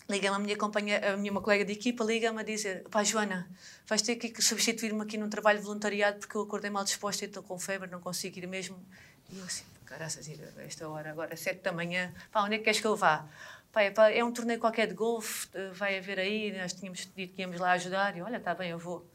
liga-me 0.08 0.36
a 0.36 0.38
minha, 0.38 0.56
companhia, 0.56 1.12
a 1.12 1.16
minha 1.16 1.30
uma 1.30 1.42
colega 1.42 1.64
de 1.64 1.72
equipa, 1.72 2.02
liga-me 2.04 2.40
a 2.40 2.42
dizer: 2.42 2.84
Pá, 2.90 3.04
Joana, 3.04 3.48
vais 3.86 4.02
ter 4.02 4.16
que 4.16 4.42
substituir-me 4.42 5.02
aqui 5.02 5.18
num 5.18 5.28
trabalho 5.28 5.60
voluntariado 5.60 6.18
porque 6.18 6.36
eu 6.36 6.42
acordei 6.42 6.70
mal 6.70 6.84
disposta 6.84 7.24
e 7.24 7.28
estou 7.28 7.42
com 7.42 7.58
febre, 7.58 7.90
não 7.90 8.00
consigo 8.00 8.38
ir 8.38 8.46
mesmo. 8.46 8.82
E 9.30 9.38
eu 9.38 9.44
assim, 9.44 9.64
caraças, 9.84 10.26
ir 10.26 10.40
a 10.56 10.62
esta 10.62 10.88
hora, 10.88 11.10
agora, 11.10 11.36
sete 11.36 11.62
da 11.62 11.72
manhã, 11.72 12.12
pá, 12.32 12.42
onde 12.42 12.54
é 12.54 12.58
que 12.58 12.64
queres 12.64 12.80
que 12.80 12.86
eu 12.86 12.96
vá? 12.96 13.28
Pá, 13.70 13.82
é, 13.82 13.90
pá, 13.90 14.10
é 14.10 14.24
um 14.24 14.32
torneio 14.32 14.58
qualquer 14.58 14.86
de 14.86 14.94
golfe, 14.94 15.48
vai 15.74 15.98
haver 15.98 16.18
aí, 16.18 16.56
nós 16.56 16.72
tínhamos 16.72 17.08
dito 17.14 17.34
que 17.34 17.42
íamos 17.42 17.60
lá 17.60 17.72
ajudar. 17.72 18.16
E 18.16 18.22
olha, 18.22 18.38
está 18.38 18.54
bem, 18.54 18.70
eu 18.70 18.78
vou. 18.78 19.06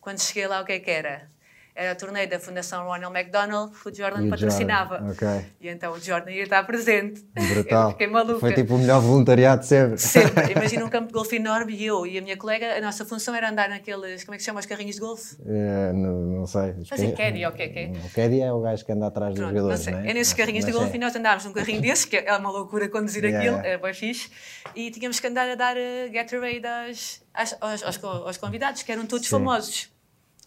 Quando 0.00 0.20
cheguei 0.20 0.48
lá, 0.48 0.60
o 0.60 0.64
que 0.64 0.72
é 0.72 0.80
que 0.80 0.90
era? 0.90 1.30
Era 1.74 1.94
o 1.94 1.96
torneio 1.96 2.28
da 2.28 2.38
Fundação 2.38 2.84
Ronald 2.84 3.16
McDonald, 3.16 3.72
que 3.72 3.88
o 3.88 3.94
Jordan 3.94 4.26
E 4.26 4.30
patrocinava. 4.30 4.98
Jordan, 4.98 5.12
ok. 5.12 5.46
E 5.58 5.68
então 5.68 5.92
o 5.92 5.98
Jordan 5.98 6.30
ia 6.30 6.42
estar 6.42 6.62
presente. 6.64 7.24
Brutal. 7.32 7.84
Eu 7.84 7.90
fiquei 7.92 8.06
maluca. 8.06 8.40
Foi 8.40 8.52
tipo 8.52 8.74
o 8.74 8.78
melhor 8.78 9.00
voluntariado 9.00 9.62
de 9.62 9.66
sempre. 9.68 9.96
Sempre. 9.98 10.52
Imagina 10.52 10.84
um 10.84 10.90
campo 10.90 11.06
de 11.06 11.14
golfe 11.14 11.36
enorme 11.36 11.72
e 11.74 11.86
eu 11.86 12.06
e 12.06 12.18
a 12.18 12.22
minha 12.22 12.36
colega, 12.36 12.76
a 12.76 12.80
nossa 12.82 13.06
função 13.06 13.34
era 13.34 13.48
andar 13.48 13.70
naqueles, 13.70 14.22
como 14.22 14.34
é 14.34 14.36
que 14.36 14.42
se 14.42 14.46
chama, 14.46 14.60
os 14.60 14.66
carrinhos 14.66 14.96
de 14.96 15.00
golfe? 15.00 15.36
Eh, 15.46 15.92
não, 15.94 16.12
não 16.20 16.46
sei. 16.46 16.74
Fazer 16.84 17.12
caddy, 17.12 17.44
ou 17.46 17.50
o 17.50 17.54
que 17.54 17.62
é 17.62 17.68
que 17.68 17.78
é? 17.78 17.92
O 18.04 18.10
caddy 18.14 18.40
é 18.42 18.52
o 18.52 18.60
gajo 18.60 18.84
que 18.84 18.92
anda 18.92 19.06
atrás 19.06 19.30
dos 19.30 19.38
Pronto, 19.38 19.52
não 19.54 19.60
jogadores, 19.60 19.84
sei. 19.84 19.92
não 19.94 20.00
é? 20.00 20.10
É 20.10 20.14
nesses 20.14 20.34
carrinhos 20.34 20.64
de 20.66 20.72
Mas 20.72 20.80
golfe 20.80 20.92
é. 20.92 20.96
e 20.96 21.00
nós 21.00 21.16
andávamos 21.16 21.44
num 21.46 21.52
carrinho 21.52 21.80
desses, 21.80 22.04
que 22.04 22.16
é 22.18 22.36
uma 22.36 22.50
loucura 22.50 22.88
conduzir 22.88 23.22
Yeah, 23.24 23.38
aquilo, 23.38 23.66
era 23.66 23.78
bem 23.78 23.94
fixe, 23.94 24.30
e 24.74 24.90
tínhamos 24.90 25.20
que 25.20 25.26
andar 25.26 25.48
a 25.48 25.54
dar 25.54 25.76
uh, 25.76 26.12
Gatorade 26.12 26.66
às, 26.66 27.22
às, 27.32 27.56
aos, 27.60 27.82
aos, 27.84 28.04
aos 28.04 28.36
convidados, 28.36 28.82
que 28.82 28.90
eram 28.92 29.06
todos 29.06 29.26
Sim. 29.26 29.30
famosos. 29.30 29.91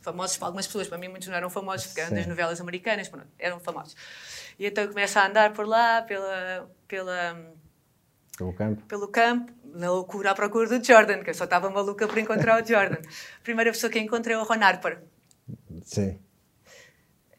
Famosos 0.05 0.37
para 0.37 0.47
algumas 0.49 0.67
pessoas, 0.67 0.87
para 0.87 0.99
mim 0.99 1.07
muitos 1.07 1.27
não 1.27 1.35
eram 1.35 1.49
famosos, 1.49 1.87
porque 1.87 1.99
eram 1.99 2.11
Sim. 2.11 2.15
das 2.17 2.27
novelas 2.27 2.61
americanas, 2.61 3.09
pronto, 3.09 3.27
eram 3.39 3.59
famosos. 3.59 3.95
E 4.59 4.67
então 4.67 4.83
eu 4.83 4.89
começo 4.91 5.17
a 5.17 5.25
andar 5.27 5.51
por 5.51 5.65
lá, 5.67 6.03
pela, 6.03 6.69
pela, 6.87 7.35
Pelo 8.37 8.53
campo. 8.53 8.83
pelo 8.83 9.07
campo, 9.07 9.51
na 9.73 9.89
loucura 9.91 10.29
à 10.29 10.35
procura 10.35 10.67
do 10.77 10.85
Jordan, 10.85 11.23
que 11.23 11.31
eu 11.31 11.33
só 11.33 11.45
estava 11.45 11.71
maluca 11.71 12.07
por 12.07 12.19
encontrar 12.19 12.63
o 12.63 12.65
Jordan. 12.65 12.99
A 13.01 13.43
primeira 13.43 13.71
pessoa 13.71 13.89
que 13.91 13.97
encontrei 13.99 14.35
é 14.35 14.39
o 14.39 14.43
Ron 14.43 14.63
Harper. 14.63 15.01
Sim. 15.83 16.19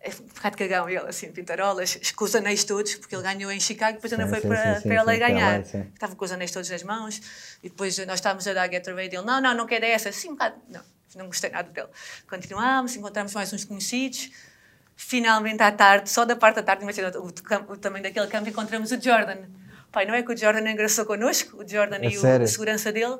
É 0.01 0.11
um 0.11 0.27
bocado 0.27 0.57
cagão 0.57 0.89
ele, 0.89 0.99
assim, 1.07 1.31
pintarolas, 1.33 1.97
com 2.17 2.25
os 2.25 2.35
anéis 2.35 2.65
todos, 2.65 2.97
porque 2.97 3.15
ele 3.15 3.23
ganhou 3.23 3.51
em 3.53 3.61
Chicago, 3.61 3.95
depois 3.95 4.13
ainda 4.13 4.25
Sim, 4.25 4.31
foi 4.31 4.41
sim, 4.41 4.49
para, 4.49 4.75
sim, 4.75 4.81
sim, 4.83 4.89
para 4.89 4.99
sim, 4.99 5.05
para 5.05 5.19
ganhar. 5.19 5.65
Sim. 5.65 5.91
Estava 5.95 6.17
com 6.17 6.25
os 6.25 6.33
anéis 6.33 6.51
todos 6.51 6.69
nas 6.71 6.83
mãos, 6.83 7.21
e 7.63 7.69
depois 7.69 7.97
nós 8.07 8.17
estávamos 8.17 8.47
a 8.49 8.53
dar 8.53 8.67
Gatorade, 8.69 9.15
ele, 9.17 9.25
não, 9.25 9.41
não, 9.41 9.55
não 9.55 9.67
quero 9.67 9.85
essa, 9.85 10.11
sim, 10.13 10.29
um 10.31 10.33
bocado, 10.33 10.57
não, 10.69 10.83
não 11.17 11.27
gostei 11.27 11.51
nada 11.51 11.71
dele. 11.71 11.89
Continuámos, 12.29 12.95
encontramos 12.97 13.35
mais 13.35 13.53
uns 13.53 13.65
conhecidos, 13.65 14.31
finalmente 14.95 15.63
à 15.63 15.73
tarde, 15.73 16.11
só 16.11 16.25
da 16.25 16.37
parte 16.37 16.57
da 16.57 16.63
tarde, 16.63 16.83
imagina 16.83 17.09
o, 17.19 17.33
campo- 17.33 17.73
o 17.73 17.77
tamanho 17.77 18.03
daquele 18.03 18.27
campo, 18.27 18.49
encontramos 18.49 18.91
o 18.93 19.01
Jordan. 19.01 19.39
Pai, 19.93 20.05
não 20.07 20.15
é 20.15 20.23
que 20.23 20.33
o 20.33 20.37
Jordan 20.37 20.71
engraçou 20.71 21.05
connosco, 21.07 21.63
o 21.63 21.69
Jordan 21.69 21.97
É 22.03 22.07
e 22.11 22.17
o, 22.17 22.21
sério? 22.21 22.45
a 22.45 22.49
segurança 22.49 22.93
dele, 22.93 23.19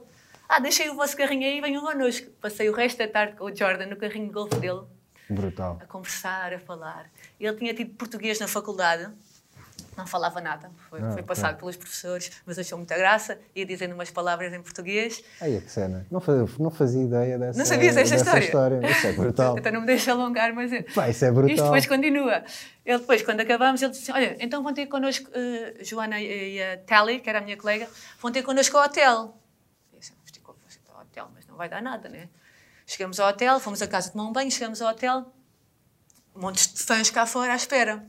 ah, 0.49 0.59
deixei 0.61 0.89
o 0.91 0.95
vosso 0.95 1.17
carrinho 1.17 1.45
aí 1.47 1.59
e 1.59 1.61
venham 1.61 1.83
connosco. 1.83 2.31
Passei 2.41 2.69
o 2.69 2.73
resto 2.75 2.99
da 2.99 3.09
tarde 3.09 3.37
com 3.37 3.45
o 3.47 3.55
Jordan 3.57 3.87
no 3.87 3.97
carrinho 3.97 4.27
de 4.27 4.33
golfe 4.33 4.57
dele, 4.57 4.83
Brutal. 5.29 5.79
a 5.83 5.87
conversar, 5.87 6.53
a 6.53 6.59
falar. 6.59 7.11
Ele 7.41 7.55
tinha 7.57 7.75
tido 7.75 7.95
português 7.95 8.39
na 8.39 8.47
faculdade, 8.47 9.11
não 9.97 10.07
falava 10.07 10.41
nada, 10.41 10.71
foi, 10.91 11.01
Ah, 11.03 11.11
foi 11.13 11.23
passado 11.23 11.57
pelos 11.57 11.77
professores, 11.77 12.31
mas 12.45 12.59
achou 12.59 12.77
muita 12.79 12.97
graça, 12.97 13.39
ia 13.55 13.65
dizendo 13.65 13.95
umas 13.95 14.11
palavras 14.11 14.53
em 14.53 14.61
português. 14.63 15.23
Aí 15.41 15.61
que 15.61 15.71
cena. 15.71 16.07
Não 16.11 16.21
fazia, 16.21 16.47
não 16.59 16.71
fazia 16.71 17.03
ideia 17.03 17.39
dessa, 17.39 17.59
Não 17.59 17.65
sabias 17.67 17.97
esta 17.97 18.17
dessa 18.17 18.39
história? 18.39 18.81
Isso 18.91 19.07
é 19.07 19.13
brutal. 19.13 19.57
Então 19.59 19.73
não 19.73 19.81
me 19.81 19.87
deixa 19.87 20.13
alongar, 20.13 20.53
mas 20.55 20.73
é- 20.73 20.83
Pá, 20.83 21.09
isso 21.09 21.25
é 21.25 21.31
brutal. 21.31 21.51
isto 21.55 21.65
depois 21.65 21.87
continua. 21.87 22.45
Ele 22.85 22.99
depois, 22.99 23.23
quando 23.23 23.41
acabamos, 23.41 23.81
ele 23.83 23.91
disse: 23.93 24.13
Olha, 24.13 24.37
então 24.39 24.63
vão 24.63 24.73
ter 24.75 24.87
connosco, 24.87 25.29
eh, 25.35 25.77
Joana 25.83 26.21
e 26.21 26.63
a 26.63 26.77
Tally, 26.79 27.21
que 27.21 27.29
era 27.29 27.39
a 27.39 27.43
minha 27.43 27.57
colega, 27.57 27.89
vão 28.21 28.31
ter 28.31 28.43
connosco 28.43 28.77
ao 28.77 28.85
hotel. 28.85 29.37
Eu 29.93 29.99
disse: 29.99 30.13
Vamos 30.13 30.31
ter 30.31 30.41
ao 30.95 31.01
hotel, 31.03 31.31
mas 31.35 31.47
não 31.47 31.57
vai 31.57 31.69
dar 31.69 31.83
nada, 31.83 32.09
né? 32.09 32.29
Chegamos 32.87 33.19
ao 33.19 33.29
hotel, 33.29 33.59
fomos 33.59 33.83
a 33.83 33.87
casa 33.89 34.11
tomar 34.13 34.25
um 34.25 34.33
banho, 34.33 34.51
chegamos 34.51 34.81
ao 34.81 34.91
hotel, 34.93 35.33
montes 36.35 36.73
de 36.73 36.83
fãs 36.83 37.11
cá 37.11 37.27
fora 37.27 37.53
à 37.53 37.57
espera. 37.57 38.05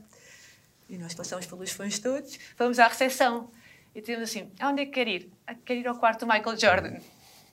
E 0.88 0.96
nós 0.96 1.14
passamos 1.14 1.44
pelos 1.46 1.70
fãs 1.72 1.98
todos, 1.98 2.38
fomos 2.56 2.78
à 2.78 2.88
recepção. 2.88 3.50
E 3.94 4.00
dizemos 4.00 4.22
assim: 4.30 4.50
aonde 4.60 4.82
é 4.82 4.86
que 4.86 4.92
quer 4.92 5.08
ir? 5.08 5.30
"Ah, 5.46 5.54
Quer 5.54 5.76
ir 5.76 5.86
ao 5.88 5.96
quarto 5.98 6.20
do 6.24 6.32
Michael 6.32 6.56
Jordan. 6.58 6.94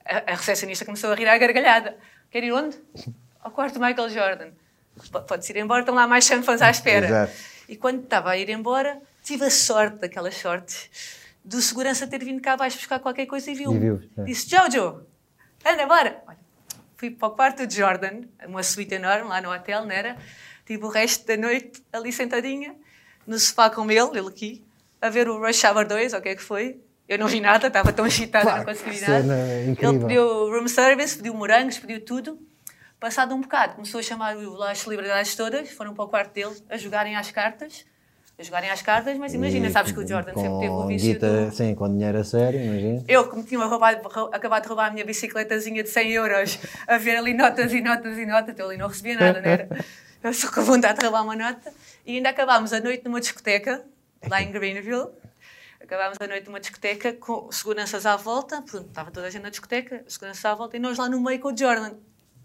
A, 0.06 0.32
a 0.32 0.36
recepcionista 0.36 0.86
começou 0.86 1.12
a 1.12 1.16
rir 1.16 1.28
à 1.28 1.38
gargalhada. 1.38 1.98
Quer 2.32 2.44
ir 2.44 2.52
onde? 2.54 2.78
Ao 3.40 3.52
quarto 3.52 3.76
do 3.76 3.80
Michael 3.86 4.10
Jordan. 4.10 4.52
"P- 5.12 5.22
Pode-se 5.28 5.52
ir 5.54 5.58
embora, 5.58 5.82
estão 5.82 5.94
lá 5.94 6.08
mais 6.08 6.26
100 6.26 6.42
fãs 6.44 6.62
à 6.62 6.70
espera. 6.70 7.06
Exato. 7.06 7.34
E 7.70 7.76
quando 7.76 8.04
estava 8.04 8.32
a 8.32 8.38
ir 8.38 8.50
embora, 8.50 9.00
tive 9.24 9.46
a 9.46 9.50
sorte, 9.52 9.98
daquelas 10.00 10.36
sortes, 10.36 10.90
do 11.44 11.62
segurança 11.62 12.08
ter 12.08 12.24
vindo 12.24 12.42
cá 12.42 12.54
abaixo 12.54 12.78
buscar 12.78 13.00
qualquer 13.00 13.26
coisa 13.28 13.50
e 13.52 13.54
viu-me. 13.56 13.80
Viu, 13.80 14.10
é. 14.18 14.24
Disse: 14.24 14.50
Jojo, 14.50 15.06
anda, 15.64 15.86
bora. 15.88 16.24
Olha, 16.28 16.38
fui 16.98 17.12
para 17.12 17.28
o 17.28 17.32
quarto 17.32 17.68
de 17.68 17.76
Jordan, 17.76 18.22
uma 18.48 18.64
suíte 18.64 18.96
enorme 18.96 19.30
lá 19.30 19.42
no 19.42 19.52
hotel, 19.54 19.84
não 19.86 19.92
era? 19.92 20.18
Tive 20.66 20.84
o 20.86 20.90
resto 20.90 21.26
da 21.28 21.38
noite 21.38 21.84
ali 21.94 22.12
sentadinha, 22.12 22.76
no 23.28 23.38
sofá 23.40 23.70
com 23.70 23.90
ele, 23.90 24.10
ele 24.18 24.28
aqui, 24.28 24.64
a 25.02 25.10
ver 25.10 25.28
o 25.28 25.40
Rush 25.40 25.64
Hour 25.64 25.86
2, 25.88 26.14
ou 26.14 26.20
o 26.20 26.22
que 26.22 26.30
é 26.30 26.36
que 26.36 26.42
foi. 26.44 26.80
Eu 27.08 27.20
não 27.20 27.28
vi 27.28 27.40
nada, 27.40 27.68
estava 27.68 27.94
tão 27.94 28.08
excitada, 28.08 28.46
Pá, 28.46 28.58
não 28.58 28.66
consegui 28.66 29.00
nada. 29.02 29.34
Ele 29.80 30.00
pediu 30.00 30.24
room 30.50 30.68
service, 30.68 31.16
pediu 31.18 31.34
morangos, 31.36 31.78
pediu 31.78 32.02
tudo. 32.04 32.40
Passado 33.00 33.36
um 33.36 33.42
bocado, 33.42 33.76
começou 33.76 34.00
a 34.00 34.04
chamar 34.04 34.36
lá 34.38 34.72
as 34.72 34.80
celebridades 34.80 35.36
todas, 35.36 35.70
foram 35.70 35.94
para 35.94 36.06
o 36.06 36.08
quarto 36.08 36.34
dele 36.34 36.56
a 36.70 36.78
jogarem 36.78 37.16
às 37.16 37.30
cartas. 37.30 37.86
A 38.38 38.44
jogarem 38.44 38.70
às 38.70 38.82
cartas, 38.82 39.18
mas 39.18 39.34
imagina, 39.34 39.68
E 39.68 39.72
sabes 39.72 39.92
que 39.94 40.00
o 40.00 40.06
Jordan 40.06 40.34
sempre 40.34 40.60
teve 40.60 40.70
o 40.72 40.88
vício 40.88 41.14
guita- 41.14 41.46
do... 41.46 41.52
Sim, 41.56 41.74
com 41.76 41.88
dinheiro 41.88 42.18
a 42.18 42.24
sério, 42.24 42.60
imagina. 42.60 43.04
Eu, 43.08 43.34
me 43.34 43.44
tinha 43.44 43.64
roubado, 43.64 44.02
rou- 44.10 44.30
acabado 44.34 44.64
de 44.64 44.68
roubar 44.68 44.88
a 44.88 44.92
minha 44.92 45.06
bicicletazinha 45.06 45.82
de 45.84 45.90
100 45.90 46.12
euros, 46.12 46.60
a 46.86 46.98
ver 46.98 47.16
ali 47.18 47.34
notas 47.34 47.72
e 47.72 47.80
notas 47.80 48.18
e 48.18 48.26
notas, 48.26 48.58
eu 48.60 48.66
ali 48.68 48.78
não 48.78 48.88
recebia 48.90 49.16
nada, 49.16 49.40
não 49.42 49.50
era? 49.50 49.70
Eu 50.26 50.34
só 50.34 50.52
com 50.52 50.62
vontade 50.64 50.98
de 50.98 51.06
roubar 51.06 51.24
uma 51.24 51.36
nota. 51.36 51.72
E 52.04 52.18
ainda 52.18 52.30
acabámos 52.30 52.74
a 52.74 52.80
noite 52.80 53.06
numa 53.06 53.20
discoteca, 53.20 53.86
lá 54.28 54.42
em 54.42 54.52
Greenville. 54.52 55.10
Acabámos 55.80 56.18
a 56.20 56.28
noite 56.28 56.48
numa 56.48 56.60
discoteca 56.60 57.14
com 57.14 57.52
seguranças 57.52 58.08
à 58.08 58.16
volta, 58.16 58.60
pronto, 58.64 58.88
estava 58.88 59.12
toda 59.12 59.28
a 59.28 59.30
gente 59.30 59.44
na 59.44 59.50
discoteca, 59.52 60.04
seguranças 60.08 60.44
à 60.44 60.56
volta, 60.56 60.76
e 60.78 60.80
nós 60.80 60.98
lá 60.98 61.08
no 61.08 61.22
meio 61.22 61.40
com 61.40 61.54
o 61.54 61.58
Jordan, 61.58 61.92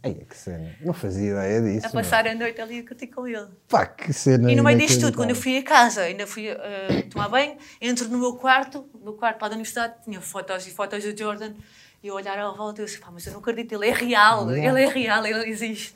Ai, 0.02 0.14
que 0.14 0.36
cena. 0.36 0.74
Não 0.80 0.94
fazia 0.94 1.30
ideia 1.30 1.60
disso. 1.60 1.86
a 1.86 1.90
passar 1.90 2.26
a 2.26 2.34
noite 2.34 2.58
ali 2.60 2.78
a 2.80 2.86
curtir 2.86 3.06
com 3.08 3.26
ele. 3.26 3.48
Pá, 3.68 3.84
que 3.86 4.12
cena. 4.14 4.50
E 4.50 4.56
no 4.56 4.62
meio 4.64 4.78
disto 4.78 5.00
tudo, 5.00 5.16
quando 5.16 5.30
eu 5.30 5.36
fui 5.36 5.58
a 5.58 5.62
casa, 5.62 6.02
ainda 6.02 6.26
fui 6.26 6.48
eh, 6.48 7.02
tomar 7.10 7.28
banho, 7.28 7.56
entro 7.80 8.08
no 8.08 8.18
meu 8.18 8.34
quarto, 8.34 8.88
no 8.94 9.00
meu 9.04 9.12
quarto 9.14 9.40
lá 9.42 9.48
da 9.48 9.54
universidade, 9.54 9.94
tinha 10.04 10.20
fotos 10.20 10.66
e 10.66 10.70
fotos 10.70 11.04
do 11.04 11.18
Jordan, 11.18 11.52
e 12.02 12.08
eu 12.08 12.14
olhar 12.14 12.38
à 12.38 12.50
volta 12.50 12.80
e 12.80 12.82
eu 12.82 12.86
disse, 12.86 12.98
pá, 12.98 13.08
mas 13.12 13.26
eu 13.26 13.32
não 13.34 13.40
acredito, 13.40 13.74
ele 13.74 13.88
é 13.88 13.92
real, 13.92 14.50
Yeah. 14.50 14.80
ele 14.80 14.86
é 14.86 14.92
real, 14.92 15.26
ele 15.26 15.50
existe. 15.50 15.94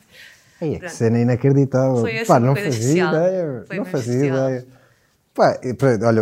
Ai, 0.60 0.70
que 0.70 0.78
Pronto. 0.78 0.92
cena 0.92 1.18
inacreditável. 1.18 1.96
Foi 1.96 2.16
assim 2.18 2.26
Pá, 2.26 2.40
não 2.40 2.54
fazia 2.54 2.68
especial. 2.70 3.14
ideia. 3.14 3.64
Foi 3.66 3.76
não 3.76 3.84
fazia 3.84 4.14
especial. 4.14 4.48
ideia. 4.50 4.66
Pá, 5.34 5.58
olha, 6.06 6.20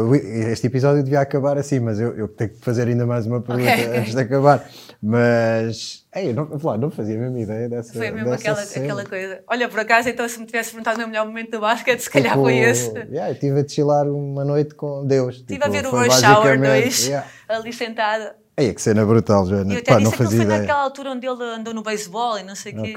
este 0.51 0.67
episódio 0.69 1.03
devia 1.03 1.21
acabar 1.21 1.59
assim, 1.59 1.79
mas 1.81 2.01
eu, 2.01 2.17
eu 2.17 2.27
tenho 2.29 2.49
que 2.51 2.61
fazer 2.65 2.89
ainda 2.89 3.05
mais 3.05 3.27
uma 3.27 3.43
pergunta 3.43 3.71
Ok. 3.71 3.99
antes 3.99 4.15
de 4.15 4.21
acabar. 4.23 4.67
Mas, 5.03 6.07
ei, 6.17 6.33
não, 6.33 6.49
lá, 6.63 6.79
não 6.79 6.91
fazia 6.91 7.17
a 7.17 7.21
mesma 7.21 7.39
ideia 7.39 7.69
dessa. 7.69 7.93
Foi 7.93 8.11
mesmo 8.11 8.31
dessa 8.31 8.37
aquela, 8.41 8.65
cena. 8.65 8.85
aquela 8.87 9.05
coisa. 9.05 9.41
Olha, 9.47 9.69
por 9.69 9.81
acaso, 9.81 10.09
então 10.09 10.27
se 10.27 10.39
me 10.41 10.47
tivesse 10.47 10.71
perguntado 10.71 10.97
o 10.97 10.99
meu 11.01 11.09
melhor 11.09 11.27
momento 11.27 11.51
do 11.51 11.61
basquete, 11.61 12.01
se 12.01 12.09
calhar 12.11 12.33
Tipo, 12.33 12.45
foi 12.45 12.57
esse. 12.57 12.89
Yeah, 12.91 13.29
eu 13.29 13.33
estive 13.35 13.61
a 13.61 13.69
chilar 13.69 14.07
uma 14.09 14.47
noite 14.47 14.75
com 14.75 15.07
Deus. 15.07 15.37
Estive 15.37 15.55
tipo, 15.61 15.67
a 15.67 15.69
ver 15.69 15.87
o 15.87 15.91
Rush 15.91 16.23
Hour 16.23 16.35
basicamente- 16.59 16.83
2, 16.85 17.07
Yeah. 17.09 17.27
ali 17.49 17.73
sentada. 17.75 18.35
Ei, 18.57 18.73
que 18.73 18.81
cena 18.81 19.05
brutal, 19.05 19.45
Joana. 19.47 19.75
Eu 19.75 19.79
até 19.79 19.93
Pá, 19.93 19.95
não 19.95 20.05
disse 20.05 20.13
que 20.13 20.19
fazia 20.23 20.37
foi 20.39 20.45
ideia. 20.47 20.61
naquela 20.61 20.81
altura 20.83 21.11
onde 21.11 21.27
ele 21.27 21.43
andou 21.45 21.75
no 21.75 21.83
beisebol 21.83 22.39
e 22.39 22.43
não 22.43 22.55
sei 22.55 22.73
o 22.73 22.83
quê. 22.83 22.95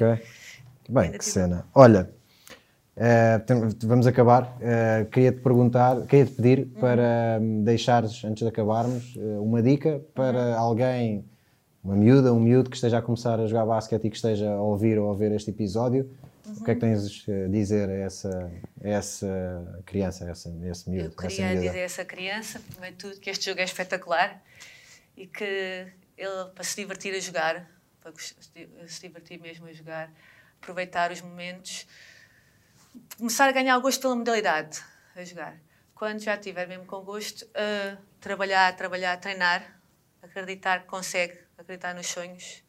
Bem, 0.89 1.11
que 1.11 1.25
cena. 1.25 1.65
Olha, 1.73 2.09
Uh, 2.97 3.39
tem- 3.45 3.69
vamos 3.83 4.07
acabar. 4.07 4.43
Uh, 4.55 5.05
queria-te 5.11 5.41
perguntar, 5.41 6.05
queria-te 6.07 6.31
pedir 6.31 6.65
para 6.79 7.39
hum, 7.41 7.61
deixares, 7.61 8.23
antes 8.23 8.41
de 8.41 8.47
acabarmos, 8.47 9.17
uh, 9.17 9.43
uma 9.43 9.61
dica 9.61 10.01
para 10.13 10.55
alguém, 10.55 11.25
uma 11.83 11.93
miúda, 11.97 12.31
um 12.31 12.39
miúdo 12.39 12.69
que 12.69 12.77
esteja 12.77 12.99
a 12.99 13.01
começar 13.01 13.37
a 13.37 13.47
jogar 13.47 13.65
basquete 13.65 14.05
e 14.05 14.09
que 14.09 14.15
esteja 14.15 14.49
a 14.49 14.61
ouvir 14.61 14.97
ou 14.97 15.11
a 15.11 15.13
ver 15.13 15.33
este 15.33 15.49
episódio. 15.49 16.09
O 16.57 16.63
que 16.63 16.71
é 16.71 16.73
que 16.73 16.79
tens 16.79 17.25
a 17.27 17.49
dizer 17.49 17.89
a 17.89 17.93
essa, 17.95 18.51
a 18.81 18.87
essa 18.87 19.81
criança, 19.85 20.23
a 20.23 20.29
essa, 20.29 20.49
a 20.49 20.67
esse 20.69 20.89
miúdo? 20.89 21.07
Eu 21.07 21.09
essa 21.09 21.27
queria 21.27 21.49
miúda? 21.49 21.61
dizer 21.67 21.77
a 21.77 21.81
essa 21.81 22.05
criança, 22.05 22.61
primeiro 22.71 22.95
de 22.95 23.01
tudo, 23.01 23.19
que 23.19 23.29
este 23.29 23.45
jogo 23.45 23.59
é 23.59 23.63
espetacular 23.65 24.41
e 25.17 25.27
que 25.27 25.43
ele, 26.17 26.45
para 26.55 26.63
se 26.63 26.77
divertir 26.77 27.13
a 27.13 27.19
jogar, 27.19 27.69
para 27.99 28.13
se 28.87 29.01
divertir 29.01 29.41
mesmo 29.41 29.65
a 29.67 29.73
jogar, 29.73 30.09
aproveitar 30.65 31.11
os 31.11 31.21
momentos, 31.21 31.85
começar 33.17 33.47
a 33.47 33.51
ganhar 33.51 33.77
gosto 33.77 34.01
pela 34.01 34.15
modalidade, 34.15 34.81
a 35.15 35.23
jogar. 35.23 35.55
Quando 35.93 36.19
já 36.19 36.35
tiver 36.37 36.67
mesmo 36.67 36.85
com 36.85 37.01
gosto, 37.01 37.47
a 37.53 37.97
trabalhar, 38.19 38.75
trabalhar, 38.75 39.15
treinar, 39.17 39.79
acreditar 40.23 40.81
que 40.81 40.87
consegue, 40.87 41.37
acreditar 41.55 41.93
nos 41.93 42.07
sonhos 42.07 42.63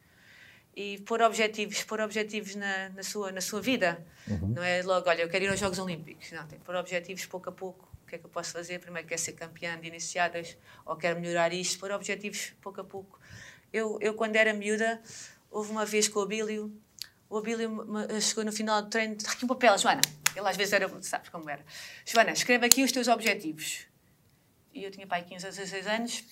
e 0.75 0.99
pôr 0.99 1.23
objetivos, 1.23 1.83
pôr 1.83 1.99
objetivos 2.01 2.53
na, 2.55 2.89
na, 2.89 3.01
sua, 3.01 3.31
na 3.31 3.41
sua 3.41 3.59
vida. 3.59 4.05
Não 4.27 4.61
é 4.61 4.83
logo, 4.83 5.09
olha, 5.09 5.23
eu 5.23 5.29
quero 5.29 5.45
ir 5.45 5.49
aos 5.49 5.59
Jogos 5.59 5.79
Olímpicos. 5.79 6.31
Não, 6.31 6.45
tem 6.45 6.59
que 6.59 6.63
pôr 6.63 6.75
objetivos 6.75 7.25
pouco 7.25 7.49
a 7.49 7.51
pouco. 7.51 7.89
O 8.03 8.07
que 8.07 8.15
é 8.15 8.19
que 8.19 8.25
eu 8.25 8.29
posso 8.29 8.53
fazer? 8.53 8.79
Primeiro 8.79 9.07
quero 9.07 9.19
ser 9.19 9.33
campeã 9.33 9.77
de 9.77 9.87
iniciadas 9.87 10.55
ou 10.85 10.95
quero 10.95 11.19
melhorar 11.19 11.51
isto. 11.51 11.79
Pôr 11.79 11.91
objetivos 11.91 12.53
pouco 12.61 12.79
a 12.79 12.83
pouco. 12.83 13.19
Eu, 13.73 13.97
eu 13.99 14.13
quando 14.13 14.35
era 14.35 14.53
miúda, 14.53 15.01
houve 15.49 15.71
uma 15.71 15.83
vez 15.83 16.07
com 16.07 16.19
o 16.19 16.23
Abílio, 16.23 16.71
o 17.29 17.37
Abílio 17.37 17.69
me- 17.85 18.21
chegou 18.21 18.43
no 18.45 18.51
final 18.51 18.81
do 18.81 18.89
treino, 18.89 19.15
está 19.15 19.31
aqui 19.31 19.45
um 19.45 19.47
papel, 19.47 19.77
Joana. 19.77 20.01
Ele 20.35 20.47
às 20.47 20.55
vezes 20.57 20.73
era, 20.73 20.89
sabes 21.01 21.29
como 21.29 21.49
era. 21.49 21.63
Joana, 22.05 22.31
escreve 22.31 22.65
aqui 22.65 22.83
os 22.83 22.91
teus 22.91 23.07
objetivos. 23.07 23.85
E 24.73 24.83
eu 24.83 24.91
tinha 24.91 25.07
pai 25.07 25.23
15 25.23 25.45
a 25.47 25.49
16 25.49 25.87
anos, 25.87 26.23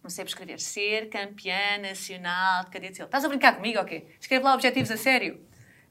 comecei 0.00 0.24
por 0.24 0.28
escrever 0.28 0.60
ser 0.60 1.08
campeã 1.08 1.78
nacional 1.78 2.64
de 2.64 2.70
cadetes. 2.70 2.98
Ele, 2.98 3.06
estás 3.06 3.24
a 3.24 3.28
brincar 3.28 3.56
comigo 3.56 3.78
ou 3.78 3.84
quê? 3.84 4.04
Escreve 4.20 4.44
lá 4.44 4.54
objetivos 4.54 4.90
a 4.90 4.96
sério. 4.96 5.40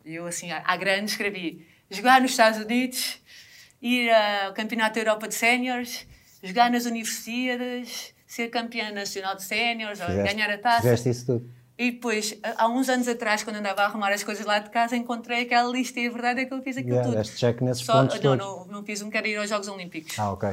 E 0.05 0.15
eu, 0.15 0.25
assim, 0.25 0.49
à 0.51 0.75
grande, 0.77 1.11
escrevi 1.11 1.67
jogar 1.91 2.21
nos 2.21 2.31
Estados 2.31 2.59
Unidos, 2.59 3.21
ir 3.81 4.09
ao 4.11 4.53
Campeonato 4.53 4.95
da 4.95 5.01
Europa 5.01 5.27
de 5.27 5.35
Séniores, 5.35 6.07
jogar 6.41 6.71
nas 6.71 6.85
universidades, 6.85 8.13
ser 8.25 8.47
campeã 8.49 8.91
nacional 8.91 9.35
de 9.35 9.43
séniores, 9.43 9.99
ganhar 9.99 10.49
a 10.49 10.57
taça. 10.57 10.81
Fizeste 10.83 11.09
isso 11.09 11.25
tudo. 11.25 11.53
E 11.79 11.91
depois, 11.91 12.37
há 12.57 12.67
uns 12.67 12.89
anos 12.89 13.07
atrás, 13.07 13.41
quando 13.41 13.55
andava 13.55 13.83
a 13.83 13.85
arrumar 13.85 14.11
as 14.11 14.21
coisas 14.21 14.45
lá 14.45 14.59
de 14.59 14.69
casa, 14.69 14.97
encontrei 14.97 15.43
aquela 15.43 15.71
lista 15.71 15.97
e 15.97 16.07
a 16.07 16.11
verdade 16.11 16.41
é 16.41 16.45
que 16.45 16.53
eu 16.53 16.61
fiz 16.61 16.75
aquilo 16.75 16.95
Yeah, 16.97 17.23
tudo. 17.23 17.37
check 17.37 17.61
nesses 17.61 17.85
Só- 17.85 17.93
pontos 18.01 18.19
não, 18.19 18.35
não, 18.35 18.65
não 18.65 18.83
fiz 18.83 19.01
um 19.01 19.09
quero 19.09 19.25
ir 19.27 19.37
aos 19.37 19.49
Jogos 19.49 19.69
Olímpicos. 19.69 20.19
Ah, 20.19 20.33
ok. 20.33 20.49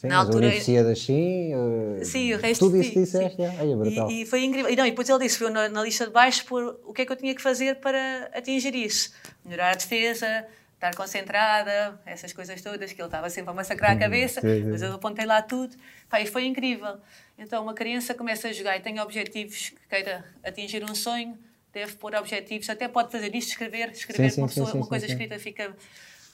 Sim, 0.00 0.08
Na 0.08 0.16
altura- 0.20 0.36
a 0.46 0.48
Universidade 0.48 0.98
sim, 0.98 1.52
uh, 1.54 2.02
Sim, 2.02 2.32
o 2.32 2.38
resto 2.38 2.64
tudo 2.64 2.78
isso 2.78 2.94
sim, 2.94 3.04
disseste, 3.04 3.36
sim. 3.36 3.44
Ai, 3.58 3.72
é 3.72 3.76
brutal. 3.76 4.10
E, 4.10 4.22
e 4.22 4.26
foi 4.26 4.42
incrível. 4.42 4.70
E, 4.72 4.76
não, 4.76 4.86
e 4.86 4.90
depois 4.90 5.06
ele 5.06 5.18
disse, 5.18 5.36
foi 5.38 5.50
na, 5.50 5.68
na 5.68 5.82
lista 5.82 6.06
de 6.06 6.12
baixo, 6.12 6.46
por 6.46 6.80
o 6.86 6.94
que 6.94 7.02
é 7.02 7.04
que 7.06 7.12
eu 7.12 7.16
tinha 7.16 7.34
que 7.34 7.42
fazer 7.42 7.76
para 7.76 8.30
atingir 8.34 8.74
isso. 8.74 9.12
Melhorar 9.44 9.72
a 9.72 9.74
defesa, 9.74 10.46
estar 10.84 10.94
concentrada, 10.94 12.00
essas 12.04 12.32
coisas 12.32 12.60
todas, 12.60 12.92
que 12.92 13.00
ele 13.00 13.08
estava 13.08 13.30
sempre 13.30 13.50
a 13.50 13.54
massacrar 13.54 13.92
a 13.92 13.96
cabeça, 13.96 14.40
sim, 14.40 14.62
sim. 14.62 14.70
mas 14.70 14.82
eu 14.82 14.92
apontei 14.92 15.24
lá 15.24 15.40
tudo. 15.40 15.74
Pá, 16.08 16.20
e 16.20 16.26
foi 16.26 16.44
incrível. 16.44 16.98
Então, 17.38 17.62
uma 17.62 17.74
criança 17.74 18.14
começa 18.14 18.48
a 18.48 18.52
jogar 18.52 18.76
e 18.76 18.80
tem 18.80 19.00
objetivos 19.00 19.70
que 19.70 19.88
queira 19.88 20.24
atingir 20.44 20.84
um 20.84 20.94
sonho, 20.94 21.38
deve 21.72 21.94
pôr 21.94 22.14
objetivos, 22.14 22.68
até 22.68 22.86
pode 22.86 23.10
fazer 23.10 23.34
isto, 23.34 23.50
escrever, 23.50 23.90
escrever 23.90 24.30
sim, 24.30 24.40
uma, 24.40 24.48
pessoa, 24.48 24.72
uma 24.74 24.86
coisa 24.86 25.06
escrita 25.06 25.38
fica 25.38 25.74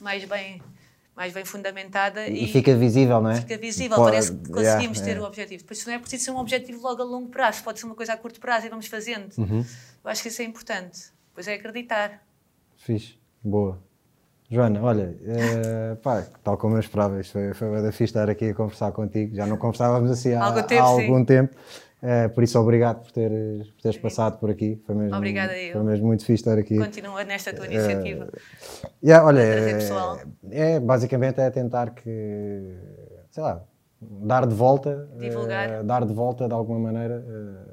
mais 0.01 0.25
bem, 0.25 0.61
mais 1.15 1.33
bem 1.33 1.45
fundamentada. 1.45 2.29
E 2.29 2.47
fica 2.49 2.75
visível, 2.77 3.21
não 3.21 3.31
é? 3.31 3.37
Fica 3.37 3.57
visível, 3.57 3.97
Pode- 3.97 4.11
parece 4.11 4.33
que 4.33 4.51
yeah, 4.51 4.73
conseguimos 4.73 5.01
ter 5.01 5.07
yeah. 5.07 5.25
o 5.25 5.27
objetivo. 5.27 5.63
Depois 5.63 5.87
não 5.87 5.95
é 5.95 5.99
preciso 5.99 6.25
ser 6.25 6.31
um 6.33 6.39
objetivo 6.39 6.83
logo 6.83 7.01
a 7.01 7.05
longo 7.05 7.29
prazo, 7.29 7.63
pode 7.63 7.79
ser 7.79 7.87
uma 7.87 7.95
coisa 7.95 8.13
a 8.13 8.17
curto 8.17 8.41
prazo 8.41 8.67
e 8.67 8.69
vamos 8.69 8.87
fazendo. 8.87 9.33
Uhum. 9.39 9.65
Eu 10.05 10.11
acho 10.11 10.23
que 10.23 10.29
isso 10.29 10.43
é 10.43 10.45
importante. 10.45 11.11
Depois 11.29 11.47
é 11.49 11.55
acreditar. 11.55 12.23
Fixe, 12.77 13.17
boa. 13.43 13.90
Joana, 14.51 14.83
olha, 14.83 15.15
eh, 15.25 15.95
pá, 16.03 16.27
tal 16.43 16.59
como 16.59 16.75
eu 16.75 16.81
esperava, 16.81 17.21
isto 17.21 17.33
foi, 17.33 17.55
foi 17.55 17.83
da 17.83 17.93
fixe 17.93 18.05
estar 18.05 18.29
aqui 18.29 18.49
a 18.51 18.55
conversar 18.55 18.91
contigo. 18.91 19.35
Já 19.37 19.47
não 19.47 19.57
conversávamos 19.57 20.11
assim 20.11 20.35
há, 20.35 20.45
Algum 20.45 20.59
há 20.59 20.63
tempo, 20.65 20.87
sim. 20.87 21.03
algum 21.03 21.25
tempo. 21.25 21.57
Eh, 22.03 22.29
por 22.29 22.43
isso, 22.43 22.59
obrigado 22.59 23.03
por 23.03 23.13
teres, 23.13 23.69
por 23.69 23.83
teres 23.83 23.99
passado 23.99 24.39
por 24.41 24.51
aqui. 24.51 24.83
Foi 24.85 24.95
mesmo, 24.97 25.17
Obrigada 25.17 25.57
eu. 25.57 25.75
Foi 25.75 25.83
mesmo 25.85 26.07
muito 26.09 26.25
fixe 26.25 26.41
estar 26.43 26.59
aqui. 26.59 26.77
Continua 26.77 27.23
nesta 27.23 27.55
tua 27.55 27.67
iniciativa. 27.67 28.29
Yeah, 29.05 29.25
olha, 29.25 29.41
é, 29.41 29.79
é, 30.51 30.81
basicamente 30.81 31.41
é 31.41 31.49
tentar 31.51 31.91
que, 31.91 32.75
sei 33.31 33.43
lá, 33.45 33.63
dar 34.01 34.47
de 34.47 34.55
volta, 34.55 35.09
Divulgar. 35.17 35.69
eh, 35.71 35.83
dar 35.85 36.05
de 36.05 36.13
volta 36.13 36.49
de 36.49 36.55
alguma 36.55 36.79
maneira, 36.81 37.25
eh, 37.25 37.70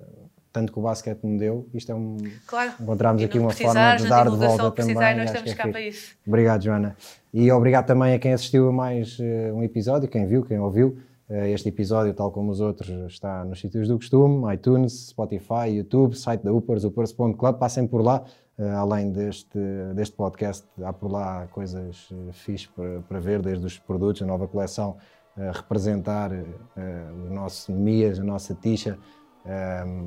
tanto 0.57 0.73
que 0.73 0.79
o 0.79 0.81
basquete 0.81 1.23
me 1.23 1.37
deu. 1.37 1.67
Isto 1.71 1.91
é 1.91 1.95
um. 1.95 2.17
Claro. 2.47 2.73
Encontramos 2.81 3.21
aqui 3.21 3.37
uma 3.37 3.51
forma 3.51 3.95
de 3.95 4.09
dar 4.09 4.29
de 4.29 4.35
volta 4.35 4.71
precisar, 4.71 4.99
também. 4.99 5.17
nós 5.17 5.29
estamos 5.29 5.51
é 5.51 5.55
para 5.55 5.81
isso. 5.81 6.15
Obrigado, 6.25 6.63
Joana. 6.63 6.95
E 7.31 7.51
obrigado 7.51 7.85
também 7.85 8.15
a 8.15 8.19
quem 8.19 8.33
assistiu 8.33 8.67
a 8.69 8.71
mais 8.71 9.17
eh, 9.19 9.51
um 9.53 9.61
episódio, 9.61 10.09
quem 10.09 10.25
viu, 10.25 10.43
quem 10.43 10.57
ouviu. 10.57 10.97
Eh, 11.29 11.51
este 11.51 11.69
episódio, 11.69 12.11
tal 12.13 12.31
como 12.31 12.49
os 12.49 12.59
outros, 12.59 12.89
está 13.07 13.45
nos 13.45 13.59
sítios 13.59 13.87
do 13.87 13.97
costume, 13.97 14.51
iTunes, 14.51 15.09
Spotify, 15.09 15.69
YouTube, 15.69 16.17
site 16.17 16.43
da 16.43 16.51
Upers, 16.51 16.83
upers.club. 16.83 17.57
Passem 17.59 17.85
por 17.85 18.01
lá. 18.01 18.23
Eh, 18.57 18.67
além 18.71 19.11
deste, 19.11 19.59
deste 19.93 20.15
podcast, 20.15 20.65
há 20.81 20.91
por 20.91 21.11
lá 21.11 21.45
coisas 21.51 22.09
fixe 22.31 22.67
para, 22.69 23.01
para 23.01 23.19
ver, 23.19 23.43
desde 23.43 23.63
os 23.63 23.77
produtos, 23.77 24.23
a 24.23 24.25
nova 24.25 24.47
coleção, 24.47 24.97
a 25.37 25.51
representar 25.51 26.31
o 26.33 27.31
nosso 27.31 27.71
Mias, 27.71 28.19
a 28.19 28.23
nossa 28.23 28.55
Tisha. 28.55 28.97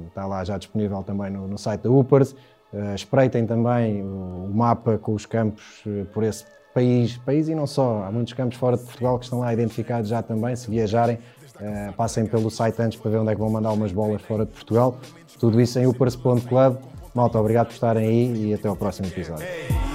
Está 0.09 0.27
lá 0.27 0.45
já 0.45 0.59
disponível 0.59 1.03
também 1.03 1.31
no, 1.31 1.49
no 1.49 1.59
site 1.59 1.83
da 1.83 1.91
Upers. 1.91 2.35
Uh, 2.73 2.95
espreitem 2.95 3.47
também 3.47 4.01
o, 4.01 4.45
o 4.45 4.55
mapa 4.55 4.97
com 4.97 5.13
os 5.13 5.27
campos 5.27 5.83
uh, 5.87 6.05
por 6.13 6.23
esse 6.23 6.45
país, 6.73 7.17
país 7.19 7.49
e 7.49 7.55
não 7.55 7.67
só. 7.67 8.05
Há 8.05 8.13
muitos 8.13 8.33
campos 8.33 8.57
fora 8.57 8.77
de 8.77 8.85
Portugal 8.85 9.19
que 9.19 9.25
estão 9.25 9.41
lá 9.41 9.53
identificados 9.53 10.09
já 10.09 10.23
também. 10.23 10.55
Se 10.55 10.71
viajarem, 10.71 11.17
uh, 11.17 11.93
passem 11.95 12.27
pelo 12.27 12.49
site 12.49 12.81
antes 12.81 12.99
para 13.01 13.11
ver 13.11 13.19
onde 13.19 13.33
é 13.33 13.35
que 13.35 13.41
vão 13.41 13.51
mandar 13.51 13.73
umas 13.73 13.91
bolas 13.91 14.23
fora 14.23 14.47
de 14.47 14.53
Portugal. 14.53 14.97
Tudo 15.39 15.61
isso 15.61 15.79
em 15.81 15.87
upers.club. 15.87 16.77
Malta, 17.15 17.39
obrigado 17.39 17.67
por 17.67 17.75
estarem 17.75 18.07
aí 18.07 18.51
e 18.51 18.55
até 18.55 18.69
ao 18.69 18.77
próximo 18.77 19.09
episódio. 19.09 19.47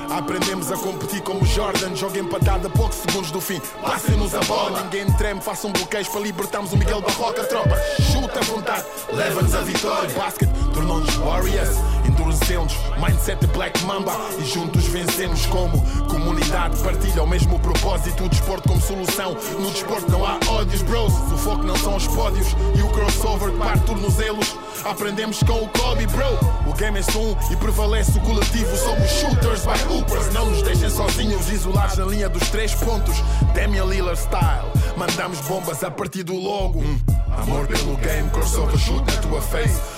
Aprendemos 0.09 0.71
a 0.71 0.77
competir 0.77 1.21
como 1.21 1.43
Jordan, 1.45 1.95
joga 1.95 2.19
empatada 2.19 2.67
a 2.67 2.71
poucos 2.71 2.97
segundos 2.97 3.31
do 3.31 3.41
fim. 3.41 3.59
Passem-nos 3.81 4.35
a 4.35 4.39
bola, 4.41 4.83
ninguém 4.83 5.05
treme, 5.13 5.41
façam 5.41 5.71
bloqueios 5.71 6.07
para 6.07 6.21
libertarmos 6.21 6.73
o 6.73 6.77
Miguel 6.77 7.01
Barroca. 7.01 7.43
Tropa, 7.45 7.75
chuta 8.01 8.39
à 8.39 8.43
vontade, 8.43 8.85
leva-nos 9.13 9.55
a 9.55 9.61
vitória. 9.61 10.09
Basket 10.09 10.49
tornou-nos 10.73 11.15
Warriors, 11.15 11.77
endurecemos, 12.35 12.73
mindset 12.97 13.45
Black 13.47 13.83
Mamba 13.85 14.13
e 14.39 14.45
juntos 14.45 14.85
vencemos 14.87 15.45
como 15.47 15.81
comunidade. 16.07 16.77
Partilha 16.83 17.23
o 17.23 17.27
mesmo 17.27 17.59
propósito, 17.59 18.25
o 18.25 18.29
desporto 18.29 18.67
como 18.67 18.81
solução. 18.81 19.35
No 19.59 19.71
desporto 19.71 20.11
não 20.11 20.25
há 20.25 20.37
ódios, 20.49 20.81
bros. 20.83 21.13
O 21.31 21.37
foco 21.37 21.63
não 21.63 21.75
são 21.77 21.95
os 21.95 22.07
pódios 22.07 22.47
e 22.75 22.81
o 22.81 22.89
crossover 22.89 23.51
parte 23.53 23.85
tornozelos. 23.85 24.55
Aprendemos 24.83 25.41
com 25.43 25.63
o 25.63 25.69
Kobe, 25.69 26.05
bro. 26.07 26.25
O 26.69 26.73
game 26.73 26.99
é 26.99 27.17
um 27.17 27.51
e 27.51 27.55
prevalece 27.55 28.17
o 28.17 28.21
coletivo. 28.21 28.75
Somos 28.77 29.09
shooters 29.09 29.61
by 29.61 29.93
Hoopers. 29.93 30.33
Não 30.33 30.49
nos 30.49 30.61
deixem 30.61 30.89
sozinhos, 30.89 31.49
isolados 31.49 31.97
na 31.97 32.05
linha 32.05 32.29
dos 32.29 32.49
três 32.49 32.73
pontos. 32.73 33.15
Damian 33.53 33.85
Lillard 33.85 34.19
style. 34.19 34.71
Mandamos 34.97 35.39
bombas 35.41 35.83
a 35.83 35.91
partir 35.91 36.23
do 36.23 36.35
logo. 36.35 36.79
Hum. 36.79 36.99
Amor 37.41 37.67
pelo 37.67 37.97
game, 37.97 38.29
crossover 38.29 38.77
shoot 38.77 39.03
na 39.13 39.21
tua 39.21 39.41
face. 39.41 39.94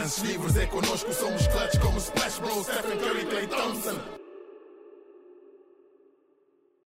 Lances 0.00 0.22
livres 0.22 0.56
é 0.56 0.64
connosco, 0.64 1.12
somos 1.12 1.46
clutch 1.48 1.78
como 1.78 2.00
Splash 2.00 2.38
Bros, 2.38 2.66
Stephen 2.66 2.98
Curry, 3.00 3.26
Clay 3.26 3.46
Thompson. 3.48 4.29